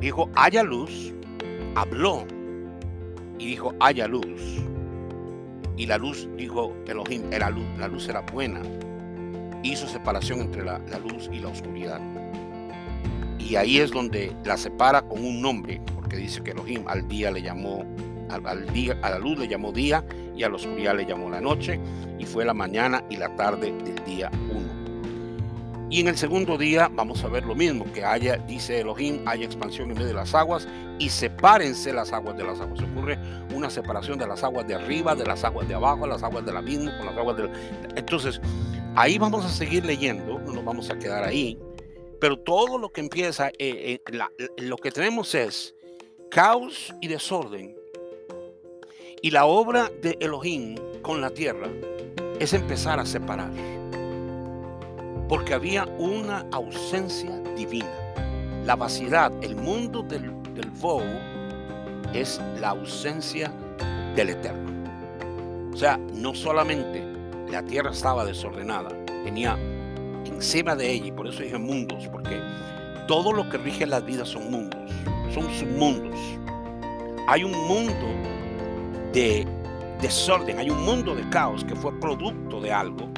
dijo, 0.00 0.28
haya 0.34 0.62
luz, 0.62 1.12
habló 1.74 2.26
y 3.38 3.46
dijo, 3.46 3.74
haya 3.78 4.08
luz. 4.08 4.60
Y 5.80 5.86
la 5.86 5.96
luz, 5.96 6.28
dijo 6.36 6.76
Elohim, 6.86 7.22
era 7.32 7.48
luz, 7.48 7.64
la 7.78 7.88
luz 7.88 8.06
era 8.06 8.20
buena. 8.20 8.60
Hizo 9.62 9.88
separación 9.88 10.40
entre 10.40 10.62
la, 10.62 10.78
luz 11.08 11.30
y 11.32 11.38
la 11.38 11.48
oscuridad. 11.48 11.98
Y 13.38 13.56
ahí 13.56 13.78
es 13.78 13.90
donde 13.90 14.36
la 14.44 14.58
separa 14.58 15.00
con 15.00 15.24
un 15.24 15.40
nombre, 15.40 15.80
porque 15.94 16.18
dice 16.18 16.42
que 16.42 16.50
Elohim 16.50 16.84
al 16.86 17.08
día 17.08 17.30
le 17.30 17.40
llamó, 17.40 17.86
al, 18.28 18.70
día, 18.74 18.98
a 19.00 19.08
la 19.08 19.18
luz 19.18 19.38
le 19.38 19.48
llamó 19.48 19.72
día 19.72 20.04
y 20.36 20.42
a 20.42 20.50
la 20.50 20.56
oscuridad 20.56 20.94
le 20.94 21.06
llamó 21.06 21.30
la 21.30 21.40
noche, 21.40 21.80
y 22.18 22.26
fue 22.26 22.44
la 22.44 22.52
mañana 22.52 23.02
y 23.08 23.16
la 23.16 23.34
tarde 23.34 23.72
del 23.72 24.04
día 24.04 24.30
uno. 24.50 24.79
Y 25.90 25.98
en 25.98 26.06
el 26.06 26.16
segundo 26.16 26.56
día 26.56 26.88
vamos 26.88 27.24
a 27.24 27.28
ver 27.28 27.44
lo 27.44 27.56
mismo, 27.56 27.84
que 27.92 28.04
haya, 28.04 28.36
dice 28.36 28.78
Elohim, 28.78 29.26
haya 29.26 29.44
expansión 29.44 29.90
en 29.90 29.96
medio 29.96 30.06
de 30.06 30.14
las 30.14 30.36
aguas 30.36 30.68
y 31.00 31.08
sepárense 31.08 31.92
las 31.92 32.12
aguas 32.12 32.36
de 32.36 32.44
las 32.44 32.60
aguas. 32.60 32.80
Ocurre 32.80 33.18
una 33.52 33.68
separación 33.70 34.16
de 34.16 34.28
las 34.28 34.44
aguas 34.44 34.68
de 34.68 34.76
arriba, 34.76 35.16
de 35.16 35.26
las 35.26 35.42
aguas 35.42 35.66
de 35.66 35.74
abajo, 35.74 36.06
las 36.06 36.22
aguas 36.22 36.46
del 36.46 36.56
abismo, 36.56 36.92
con 36.96 37.06
las 37.06 37.16
aguas 37.16 37.36
del... 37.38 37.50
Entonces, 37.96 38.40
ahí 38.94 39.18
vamos 39.18 39.44
a 39.44 39.48
seguir 39.48 39.84
leyendo, 39.84 40.38
no 40.38 40.52
nos 40.52 40.64
vamos 40.64 40.90
a 40.90 40.98
quedar 40.98 41.24
ahí, 41.24 41.58
pero 42.20 42.38
todo 42.38 42.78
lo 42.78 42.90
que 42.92 43.00
empieza, 43.00 43.48
eh, 43.58 44.00
eh, 44.06 44.38
lo 44.58 44.76
que 44.76 44.92
tenemos 44.92 45.34
es 45.34 45.74
caos 46.30 46.94
y 47.00 47.08
desorden. 47.08 47.76
Y 49.22 49.32
la 49.32 49.44
obra 49.44 49.90
de 50.00 50.16
Elohim 50.20 50.76
con 51.02 51.20
la 51.20 51.30
tierra 51.30 51.68
es 52.38 52.52
empezar 52.52 53.00
a 53.00 53.04
separar 53.04 53.50
porque 55.30 55.54
había 55.54 55.86
una 55.96 56.44
ausencia 56.50 57.30
divina. 57.56 57.88
La 58.64 58.74
vaciedad, 58.74 59.32
el 59.42 59.54
mundo 59.54 60.02
del, 60.02 60.32
del 60.54 60.72
es 62.12 62.40
la 62.58 62.70
ausencia 62.70 63.52
del 64.16 64.30
Eterno. 64.30 65.70
O 65.72 65.76
sea, 65.76 65.98
no 66.14 66.34
solamente 66.34 67.04
la 67.48 67.62
tierra 67.62 67.92
estaba 67.92 68.24
desordenada, 68.24 68.88
tenía 69.22 69.56
encima 70.24 70.74
de 70.74 70.90
ella, 70.90 71.06
y 71.06 71.12
por 71.12 71.28
eso 71.28 71.44
dije 71.44 71.58
mundos, 71.58 72.08
porque 72.10 72.40
todo 73.06 73.32
lo 73.32 73.48
que 73.48 73.58
rige 73.58 73.86
las 73.86 74.04
vidas 74.04 74.30
son 74.30 74.50
mundos, 74.50 74.80
son 75.32 75.48
submundos. 75.54 76.18
Hay 77.28 77.44
un 77.44 77.52
mundo 77.68 78.08
de 79.12 79.46
desorden, 80.02 80.58
hay 80.58 80.70
un 80.70 80.82
mundo 80.82 81.14
de 81.14 81.28
caos 81.30 81.64
que 81.64 81.76
fue 81.76 81.92
producto 82.00 82.60
de 82.60 82.72
algo 82.72 83.08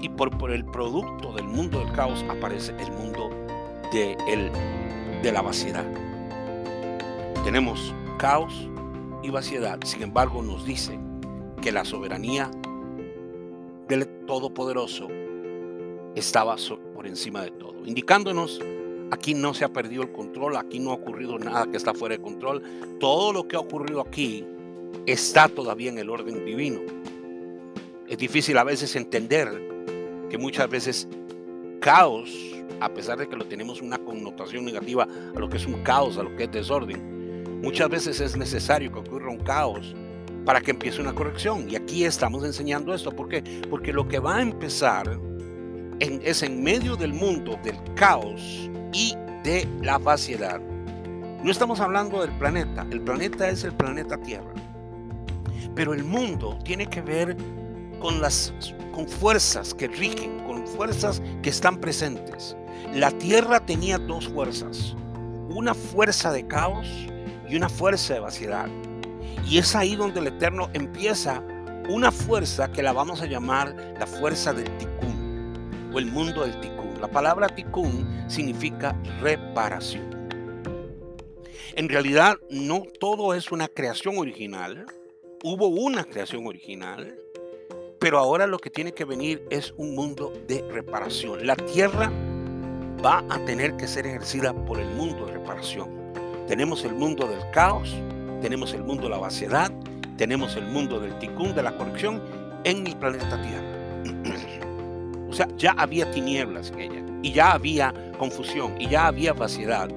y 0.00 0.08
por, 0.08 0.50
el 0.50 0.64
producto 0.64 1.32
del 1.32 1.44
mundo 1.44 1.78
del 1.78 1.92
caos 1.92 2.24
aparece 2.28 2.72
el 2.78 2.90
mundo 2.92 3.30
de, 3.92 4.16
el, 4.26 4.50
de 5.22 5.32
la 5.32 5.42
vaciedad. 5.42 5.84
Tenemos 7.44 7.94
caos 8.18 8.68
y 9.22 9.30
vaciedad, 9.30 9.78
sin 9.84 10.02
embargo 10.02 10.42
nos 10.42 10.64
dice 10.64 10.98
que 11.60 11.72
la 11.72 11.84
soberanía 11.84 12.50
del 13.88 14.06
Todopoderoso 14.26 15.08
estaba 16.14 16.56
por 16.94 17.06
encima 17.06 17.42
de 17.42 17.50
todo, 17.50 17.84
indicándonos 17.84 18.60
aquí 19.10 19.34
no 19.34 19.54
se 19.54 19.64
ha 19.64 19.68
perdido 19.72 20.02
el 20.02 20.12
control, 20.12 20.56
aquí 20.56 20.78
no 20.78 20.90
ha 20.90 20.94
ocurrido 20.94 21.38
nada 21.38 21.66
que 21.66 21.76
está 21.76 21.94
fuera 21.94 22.16
de 22.16 22.22
control, 22.22 22.62
todo 22.98 23.32
lo 23.32 23.48
que 23.48 23.56
ha 23.56 23.60
ocurrido 23.60 24.00
aquí 24.00 24.46
está 25.06 25.48
todavía 25.48 25.90
en 25.90 25.98
el 25.98 26.10
orden 26.10 26.44
divino. 26.44 26.80
Es 28.08 28.18
difícil 28.18 28.58
a 28.58 28.64
veces 28.64 28.96
entender 28.96 29.79
que 30.30 30.38
muchas 30.38 30.70
veces 30.70 31.08
caos, 31.80 32.30
a 32.80 32.88
pesar 32.88 33.18
de 33.18 33.28
que 33.28 33.36
lo 33.36 33.44
tenemos 33.44 33.82
una 33.82 33.98
connotación 33.98 34.64
negativa 34.64 35.06
a 35.34 35.38
lo 35.38 35.50
que 35.50 35.58
es 35.58 35.66
un 35.66 35.82
caos, 35.82 36.16
a 36.16 36.22
lo 36.22 36.34
que 36.36 36.44
es 36.44 36.52
desorden, 36.52 37.10
Muchas 37.62 37.90
veces 37.90 38.20
es 38.20 38.38
necesario 38.38 38.90
que 38.90 39.00
ocurra 39.00 39.30
un 39.30 39.38
caos 39.38 39.94
para 40.46 40.62
que 40.62 40.70
empiece 40.70 41.00
una 41.02 41.12
corrección. 41.12 41.68
Y 41.68 41.76
aquí 41.76 42.04
estamos 42.04 42.42
enseñando 42.42 42.94
esto. 42.94 43.12
¿Por 43.12 43.28
qué? 43.28 43.42
Porque 43.68 43.92
lo 43.92 44.08
que 44.08 44.18
va 44.18 44.36
a 44.36 44.42
empezar 44.42 45.20
es 46.00 46.42
en 46.42 46.62
medio 46.62 46.96
del 46.96 47.12
mundo 47.12 47.58
del 47.62 47.76
caos 47.94 48.70
y 48.94 49.14
de 49.44 49.68
la 49.82 49.98
vaciedad. 49.98 50.58
No 51.44 51.50
estamos 51.50 51.80
hablando 51.80 52.22
del 52.22 52.32
planeta. 52.38 52.86
El 52.90 53.02
planeta 53.02 53.50
es 53.50 53.62
el 53.64 53.72
planeta 53.72 54.16
Tierra. 54.16 54.54
Pero 55.74 55.92
el 55.92 56.02
mundo 56.02 56.58
tiene 56.64 56.86
que 56.86 57.02
ver 57.02 57.36
con 58.00 58.20
las 58.20 58.52
con 58.92 59.06
fuerzas 59.06 59.72
que 59.74 59.86
rigen, 59.86 60.40
con 60.44 60.66
fuerzas 60.66 61.22
que 61.42 61.50
están 61.50 61.78
presentes. 61.78 62.56
La 62.94 63.10
Tierra 63.12 63.64
tenía 63.64 63.98
dos 63.98 64.28
fuerzas, 64.28 64.96
una 65.48 65.74
fuerza 65.74 66.32
de 66.32 66.46
caos 66.46 66.88
y 67.48 67.56
una 67.56 67.68
fuerza 67.68 68.14
de 68.14 68.20
vaciedad. 68.20 68.68
Y 69.48 69.58
es 69.58 69.76
ahí 69.76 69.96
donde 69.96 70.20
el 70.20 70.26
Eterno 70.28 70.70
empieza 70.72 71.42
una 71.88 72.10
fuerza 72.10 72.70
que 72.72 72.82
la 72.82 72.92
vamos 72.92 73.20
a 73.20 73.26
llamar 73.26 73.74
la 73.98 74.06
fuerza 74.06 74.52
del 74.52 74.70
Tikkun 74.78 75.90
o 75.92 75.98
el 75.98 76.06
mundo 76.06 76.42
del 76.42 76.58
Tikkun. 76.60 77.00
La 77.00 77.08
palabra 77.08 77.48
Tikkun 77.48 78.24
significa 78.28 78.96
reparación. 79.20 80.10
En 81.74 81.88
realidad 81.88 82.36
no 82.50 82.82
todo 82.98 83.34
es 83.34 83.52
una 83.52 83.68
creación 83.68 84.18
original. 84.18 84.86
Hubo 85.42 85.68
una 85.68 86.04
creación 86.04 86.46
original, 86.46 87.16
pero 88.00 88.18
ahora 88.18 88.46
lo 88.46 88.58
que 88.58 88.70
tiene 88.70 88.92
que 88.92 89.04
venir 89.04 89.46
es 89.50 89.74
un 89.76 89.94
mundo 89.94 90.32
de 90.48 90.64
reparación. 90.72 91.46
La 91.46 91.54
tierra 91.54 92.10
va 93.04 93.22
a 93.28 93.44
tener 93.44 93.76
que 93.76 93.86
ser 93.86 94.06
ejercida 94.06 94.54
por 94.54 94.80
el 94.80 94.88
mundo 94.94 95.26
de 95.26 95.32
reparación. 95.34 95.90
Tenemos 96.48 96.82
el 96.84 96.94
mundo 96.94 97.26
del 97.26 97.38
caos, 97.52 97.94
tenemos 98.40 98.72
el 98.72 98.84
mundo 98.84 99.04
de 99.04 99.10
la 99.10 99.18
vaciedad, 99.18 99.70
tenemos 100.16 100.56
el 100.56 100.64
mundo 100.64 100.98
del 100.98 101.16
ticún, 101.18 101.54
de 101.54 101.62
la 101.62 101.76
corrección 101.76 102.22
en 102.64 102.86
el 102.86 102.96
planeta 102.96 103.40
Tierra. 103.42 104.38
o 105.28 105.32
sea, 105.34 105.46
ya 105.58 105.72
había 105.72 106.10
tinieblas 106.10 106.70
en 106.70 106.80
ella, 106.80 107.04
y 107.22 107.32
ya 107.32 107.52
había 107.52 107.94
confusión, 108.18 108.80
y 108.80 108.88
ya 108.88 109.08
había 109.08 109.34
vaciedad. 109.34 109.90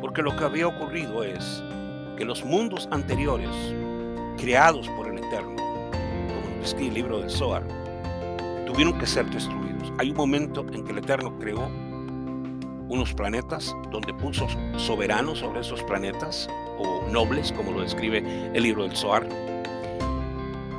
Porque 0.00 0.22
lo 0.22 0.34
que 0.34 0.44
había 0.44 0.66
ocurrido 0.66 1.24
es 1.24 1.62
que 2.16 2.24
los 2.24 2.42
mundos 2.42 2.88
anteriores, 2.90 3.50
creados 4.38 4.88
por 4.96 5.08
el 5.08 5.18
Eterno, 5.18 5.63
el 6.72 6.94
libro 6.94 7.20
del 7.20 7.30
Zohar, 7.30 7.62
tuvieron 8.66 8.98
que 8.98 9.06
ser 9.06 9.26
destruidos. 9.26 9.92
Hay 9.98 10.10
un 10.10 10.16
momento 10.16 10.64
en 10.72 10.84
que 10.84 10.92
el 10.92 10.98
Eterno 10.98 11.38
creó 11.38 11.68
unos 12.88 13.12
planetas 13.12 13.76
donde 13.90 14.14
puso 14.14 14.46
soberanos 14.76 15.40
sobre 15.40 15.60
esos 15.60 15.82
planetas 15.82 16.48
o 16.78 17.06
nobles, 17.10 17.52
como 17.52 17.72
lo 17.72 17.82
describe 17.82 18.18
el 18.54 18.62
libro 18.62 18.84
del 18.84 18.96
Zohar. 18.96 19.28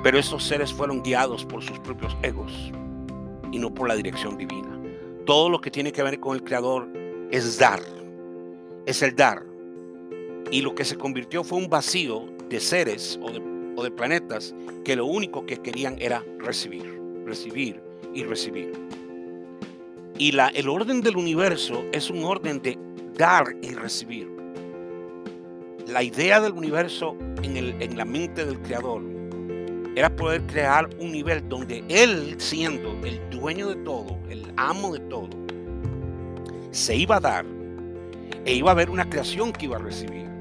Pero 0.03 0.17
estos 0.17 0.43
seres 0.43 0.73
fueron 0.73 1.03
guiados 1.03 1.45
por 1.45 1.63
sus 1.63 1.79
propios 1.79 2.17
egos 2.23 2.71
y 3.51 3.59
no 3.59 3.73
por 3.73 3.87
la 3.87 3.95
dirección 3.95 4.37
divina. 4.37 4.79
Todo 5.25 5.49
lo 5.49 5.61
que 5.61 5.71
tiene 5.71 5.91
que 5.91 6.03
ver 6.03 6.19
con 6.19 6.35
el 6.35 6.43
Creador 6.43 6.87
es 7.31 7.57
dar, 7.59 7.81
es 8.85 9.01
el 9.01 9.15
dar. 9.15 9.43
Y 10.51 10.61
lo 10.61 10.75
que 10.75 10.85
se 10.85 10.97
convirtió 10.97 11.43
fue 11.43 11.57
un 11.57 11.69
vacío 11.69 12.25
de 12.49 12.59
seres 12.59 13.19
o 13.23 13.31
de, 13.31 13.54
o 13.75 13.83
de 13.83 13.91
planetas 13.91 14.53
que 14.83 14.95
lo 14.95 15.05
único 15.05 15.45
que 15.45 15.57
querían 15.57 15.95
era 15.99 16.23
recibir, 16.39 16.99
recibir 17.25 17.81
y 18.13 18.23
recibir. 18.23 18.73
Y 20.17 20.31
la, 20.31 20.47
el 20.49 20.69
orden 20.69 21.01
del 21.01 21.17
universo 21.17 21.83
es 21.91 22.09
un 22.09 22.23
orden 22.23 22.61
de 22.61 22.77
dar 23.17 23.45
y 23.61 23.73
recibir. 23.73 24.29
La 25.87 26.03
idea 26.03 26.39
del 26.39 26.53
universo 26.53 27.15
en, 27.43 27.57
el, 27.57 27.81
en 27.81 27.97
la 27.97 28.05
mente 28.05 28.45
del 28.45 28.59
creador 28.61 29.03
era 29.95 30.13
poder 30.13 30.41
crear 30.47 30.89
un 30.99 31.11
nivel 31.11 31.47
donde 31.47 31.83
él, 31.87 32.35
siendo 32.37 32.97
el 33.05 33.19
dueño 33.29 33.69
de 33.69 33.75
todo, 33.77 34.17
el 34.29 34.45
amo 34.57 34.93
de 34.93 34.99
todo, 35.01 35.29
se 36.71 36.95
iba 36.95 37.17
a 37.17 37.19
dar 37.21 37.45
e 38.45 38.53
iba 38.53 38.71
a 38.71 38.73
haber 38.73 38.89
una 38.89 39.09
creación 39.09 39.53
que 39.53 39.65
iba 39.65 39.77
a 39.77 39.79
recibir. 39.79 40.34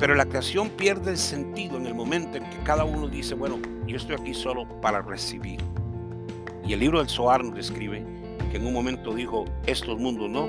Pero 0.00 0.14
la 0.14 0.24
creación 0.24 0.70
pierde 0.70 1.10
el 1.10 1.18
sentido 1.18 1.76
en 1.76 1.86
el 1.86 1.94
momento 1.94 2.38
en 2.38 2.44
que 2.48 2.56
cada 2.64 2.84
uno 2.84 3.06
dice, 3.06 3.34
bueno, 3.34 3.58
yo 3.86 3.98
estoy 3.98 4.16
aquí 4.16 4.32
solo 4.32 4.66
para 4.80 5.02
recibir. 5.02 5.60
Y 6.66 6.72
el 6.72 6.80
libro 6.80 7.00
del 7.00 7.08
Zohar 7.08 7.44
nos 7.44 7.54
describe 7.54 8.02
que 8.50 8.56
en 8.56 8.66
un 8.66 8.72
momento 8.72 9.12
dijo, 9.12 9.44
estos 9.66 9.98
mundos 9.98 10.30
no, 10.30 10.48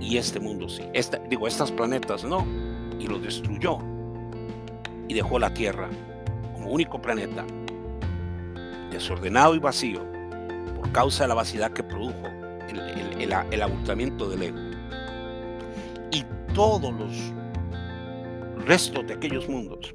y 0.00 0.16
este 0.16 0.40
mundo 0.40 0.68
sí. 0.68 0.82
Esta, 0.92 1.18
digo, 1.18 1.46
estas 1.46 1.70
planetas 1.70 2.24
no, 2.24 2.44
y 2.98 3.06
los 3.06 3.22
destruyó. 3.22 3.78
Y 5.06 5.14
dejó 5.14 5.38
la 5.38 5.54
Tierra 5.54 5.88
como 6.54 6.70
único 6.70 7.00
planeta, 7.00 7.44
desordenado 8.90 9.54
y 9.54 9.60
vacío, 9.60 10.00
por 10.74 10.90
causa 10.90 11.22
de 11.22 11.28
la 11.28 11.34
vaciedad 11.34 11.70
que 11.70 11.84
produjo 11.84 12.26
el, 12.68 13.32
el 13.52 13.62
abultamiento 13.62 14.28
del 14.28 14.42
ego. 14.42 14.58
Y 16.10 16.24
todos 16.52 16.92
los 16.92 17.32
restos 18.64 19.06
de 19.06 19.14
aquellos 19.14 19.48
mundos, 19.48 19.94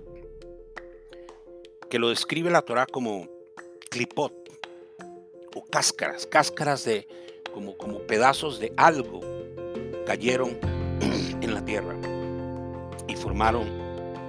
que 1.90 2.00
lo 2.00 2.10
describe 2.10 2.52
la 2.52 2.62
Torah 2.62 2.86
como 2.86 3.28
clipot, 3.90 4.34
o 5.56 5.66
cáscaras, 5.66 6.28
cáscaras 6.28 6.86
de 6.86 7.08
como, 7.54 7.76
como 7.78 8.00
pedazos 8.00 8.60
de 8.60 8.72
algo 8.78 9.22
cayeron 10.06 10.58
en 11.42 11.54
la 11.54 11.66
tierra 11.66 11.96
y 13.08 13.16
formaron 13.16 13.68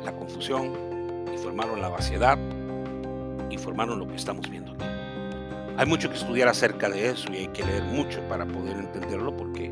la 0.05 0.17
confusión 0.17 0.73
y 1.33 1.39
formaron 1.39 1.83
la 1.83 1.89
vaciedad 1.91 2.39
y 3.51 3.59
formaron 3.59 3.99
lo 3.99 4.09
que 4.09 4.17
estamos 4.17 4.49
viendo 4.49 4.73
aquí. 4.73 4.85
Hay 5.77 5.87
mucho 5.87 6.09
que 6.09 6.17
estudiar 6.17 6.49
acerca 6.49 6.89
de 6.89 7.11
eso 7.11 7.31
y 7.33 7.37
hay 7.37 7.49
que 7.49 7.65
leer 7.65 7.83
mucho 7.85 8.21
para 8.29 8.47
poder 8.47 8.77
entenderlo 8.77 9.37
porque 9.37 9.71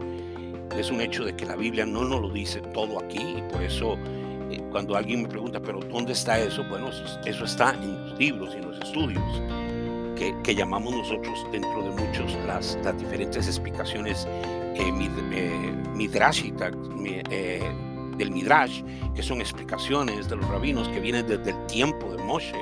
es 0.76 0.90
un 0.90 1.00
hecho 1.00 1.24
de 1.24 1.34
que 1.34 1.46
la 1.46 1.56
Biblia 1.56 1.86
no 1.86 2.04
nos 2.04 2.20
lo 2.20 2.30
dice 2.30 2.60
todo 2.60 2.98
aquí 2.98 3.36
y 3.38 3.42
por 3.50 3.62
eso 3.62 3.96
cuando 4.70 4.96
alguien 4.96 5.22
me 5.22 5.28
pregunta, 5.28 5.60
pero 5.60 5.80
¿dónde 5.80 6.12
está 6.12 6.38
eso? 6.38 6.64
Bueno, 6.68 6.88
eso 7.24 7.44
está 7.44 7.74
en 7.74 8.08
los 8.10 8.18
libros 8.18 8.54
y 8.54 8.58
en 8.58 8.68
los 8.68 8.78
estudios 8.80 9.42
que, 10.42 10.54
llamamos 10.54 10.94
nosotros 10.94 11.46
dentro 11.52 11.82
de 11.82 11.90
muchos 11.90 12.34
las, 12.46 12.78
las 12.82 12.98
diferentes 12.98 13.46
explicaciones 13.46 14.26
eh, 14.74 14.88
eh, 14.88 15.62
eh, 17.30 17.72
del 18.16 18.30
Midrash, 18.32 18.82
que 19.14 19.22
son 19.22 19.40
explicaciones 19.40 20.28
de 20.28 20.36
los 20.36 20.48
rabinos 20.48 20.88
que 20.88 21.00
vienen 21.00 21.26
desde 21.26 21.50
el 21.50 21.66
tiempo 21.66 22.10
de 22.10 22.22
Moshe. 22.24 22.60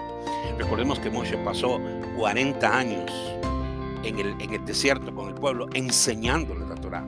Recordemos 0.58 0.98
que 0.98 1.10
Moshe 1.10 1.36
pasó 1.38 1.80
40 2.16 2.78
años 2.78 3.10
en 4.02 4.18
el, 4.18 4.40
en 4.40 4.54
el 4.54 4.64
desierto 4.64 5.14
con 5.14 5.28
el 5.28 5.34
pueblo 5.34 5.66
enseñándole 5.72 6.66
la 6.66 6.74
Torah. 6.74 7.06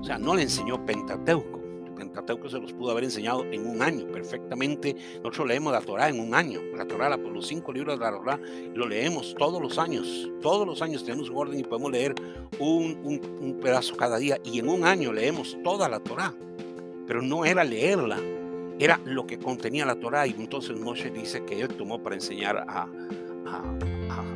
O 0.00 0.04
sea, 0.04 0.18
no 0.18 0.34
le 0.34 0.42
enseñó 0.42 0.84
Pentateuco 0.84 1.57
Pentateuco 1.98 2.48
se 2.48 2.60
los 2.60 2.72
pudo 2.72 2.92
haber 2.92 3.04
enseñado 3.04 3.44
en 3.44 3.66
un 3.66 3.82
año 3.82 4.06
perfectamente. 4.06 4.94
Nosotros 5.16 5.48
leemos 5.48 5.72
la 5.72 5.80
Torah 5.80 6.08
en 6.08 6.20
un 6.20 6.34
año. 6.34 6.60
La 6.76 6.86
Torah, 6.86 7.14
los 7.16 7.46
cinco 7.46 7.72
libros 7.72 7.98
de 7.98 8.04
la 8.04 8.12
Torah, 8.12 8.40
lo 8.74 8.86
leemos 8.86 9.34
todos 9.36 9.60
los 9.60 9.78
años. 9.78 10.30
Todos 10.40 10.66
los 10.66 10.80
años 10.80 11.04
tenemos 11.04 11.28
un 11.28 11.36
orden 11.36 11.58
y 11.58 11.64
podemos 11.64 11.90
leer 11.90 12.14
un, 12.58 13.58
pedazo 13.60 13.96
cada 13.96 14.18
día. 14.18 14.38
Y 14.44 14.60
en 14.60 14.68
un 14.68 14.84
año 14.84 15.12
leemos 15.12 15.58
toda 15.64 15.88
la 15.88 16.00
Torah. 16.00 16.32
Pero 17.06 17.20
no 17.20 17.44
era 17.44 17.64
leerla, 17.64 18.18
era 18.78 19.00
lo 19.04 19.26
que 19.26 19.38
contenía 19.38 19.84
la 19.84 19.96
Torah. 19.96 20.26
Y 20.26 20.34
entonces 20.38 20.78
Moshe 20.78 21.10
dice 21.10 21.44
que 21.44 21.60
él 21.60 21.68
tomó 21.68 22.02
para 22.02 22.14
enseñar 22.14 22.58
a 22.68 22.86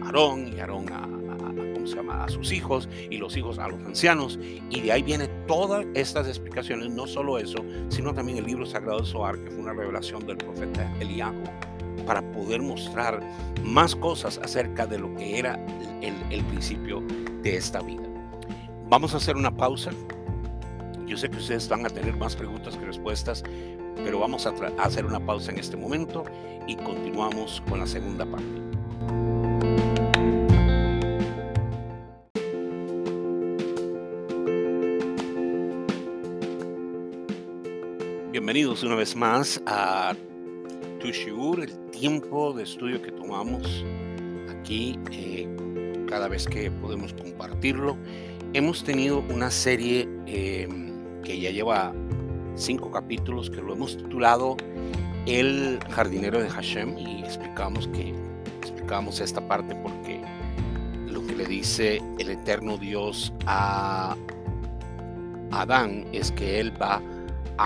Aarón 0.04 0.52
y 0.52 0.60
Aarón 0.60 0.88
a, 0.90 1.21
se 1.86 1.96
llama? 1.96 2.24
A 2.24 2.28
sus 2.28 2.52
hijos 2.52 2.88
y 3.10 3.18
los 3.18 3.36
hijos 3.36 3.58
a 3.58 3.68
los 3.68 3.80
ancianos. 3.80 4.38
Y 4.70 4.80
de 4.80 4.92
ahí 4.92 5.02
vienen 5.02 5.30
todas 5.46 5.86
estas 5.94 6.28
explicaciones, 6.28 6.90
no 6.90 7.06
solo 7.06 7.38
eso, 7.38 7.64
sino 7.88 8.14
también 8.14 8.38
el 8.38 8.44
libro 8.44 8.66
sagrado 8.66 9.00
de 9.00 9.06
Zohar, 9.06 9.36
que 9.38 9.50
fue 9.50 9.60
una 9.60 9.72
revelación 9.72 10.26
del 10.26 10.36
profeta 10.36 10.92
Eliahu, 11.00 11.42
para 12.06 12.22
poder 12.32 12.62
mostrar 12.62 13.20
más 13.62 13.94
cosas 13.94 14.38
acerca 14.38 14.86
de 14.86 14.98
lo 14.98 15.14
que 15.14 15.38
era 15.38 15.54
el, 16.00 16.14
el 16.30 16.44
principio 16.44 17.02
de 17.42 17.56
esta 17.56 17.80
vida. 17.80 18.02
Vamos 18.88 19.14
a 19.14 19.18
hacer 19.18 19.36
una 19.36 19.54
pausa. 19.54 19.90
Yo 21.06 21.16
sé 21.16 21.28
que 21.28 21.36
ustedes 21.36 21.68
van 21.68 21.84
a 21.86 21.90
tener 21.90 22.16
más 22.16 22.36
preguntas 22.36 22.76
que 22.76 22.84
respuestas, 22.84 23.42
pero 23.96 24.20
vamos 24.20 24.46
a, 24.46 24.50
a 24.50 24.82
hacer 24.82 25.04
una 25.04 25.20
pausa 25.24 25.52
en 25.52 25.58
este 25.58 25.76
momento 25.76 26.24
y 26.66 26.76
continuamos 26.76 27.62
con 27.68 27.80
la 27.80 27.86
segunda 27.86 28.24
parte. 28.24 28.71
Bienvenidos 38.32 38.82
una 38.82 38.94
vez 38.94 39.14
más 39.14 39.60
a 39.66 40.14
Tushiur, 41.00 41.60
el 41.60 41.90
tiempo 41.90 42.54
de 42.54 42.62
estudio 42.62 43.02
que 43.02 43.12
tomamos 43.12 43.84
aquí 44.48 44.98
eh, 45.10 45.46
cada 46.08 46.28
vez 46.28 46.46
que 46.46 46.70
podemos 46.70 47.12
compartirlo. 47.12 47.94
Hemos 48.54 48.84
tenido 48.84 49.18
una 49.28 49.50
serie 49.50 50.08
em, 50.24 51.20
que 51.22 51.38
ya 51.38 51.50
lleva 51.50 51.92
cinco 52.54 52.90
capítulos 52.90 53.50
que 53.50 53.60
lo 53.60 53.74
hemos 53.74 53.98
titulado 53.98 54.56
El 55.26 55.78
jardinero 55.90 56.40
de 56.40 56.48
Hashem 56.48 56.96
y 56.96 57.18
explicamos 57.24 57.86
que 57.88 58.14
explicamos 58.62 59.20
esta 59.20 59.46
parte 59.46 59.74
porque 59.74 60.22
lo 61.06 61.22
que 61.26 61.36
le 61.36 61.44
dice 61.44 62.00
el 62.18 62.30
eterno 62.30 62.78
Dios 62.78 63.30
a 63.44 64.16
Adán 65.50 66.06
es 66.12 66.32
que 66.32 66.60
él 66.60 66.72
va 66.80 66.94
a 66.94 67.11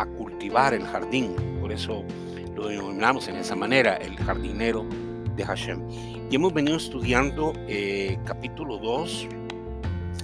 cultivar 0.05 0.75
el 0.75 0.85
jardín. 0.85 1.35
Por 1.61 1.73
eso 1.73 2.05
lo 2.55 2.69
denominamos 2.69 3.29
en 3.29 3.37
esa 3.37 3.57
manera, 3.57 3.97
el 3.97 4.17
jardinero 4.17 4.85
de 5.35 5.45
Hashem. 5.45 5.81
Y 6.31 6.37
hemos 6.37 6.53
venido 6.53 6.77
estudiando 6.77 7.53
eh, 7.69 8.19
capítulo 8.25 8.79
2 8.79 9.29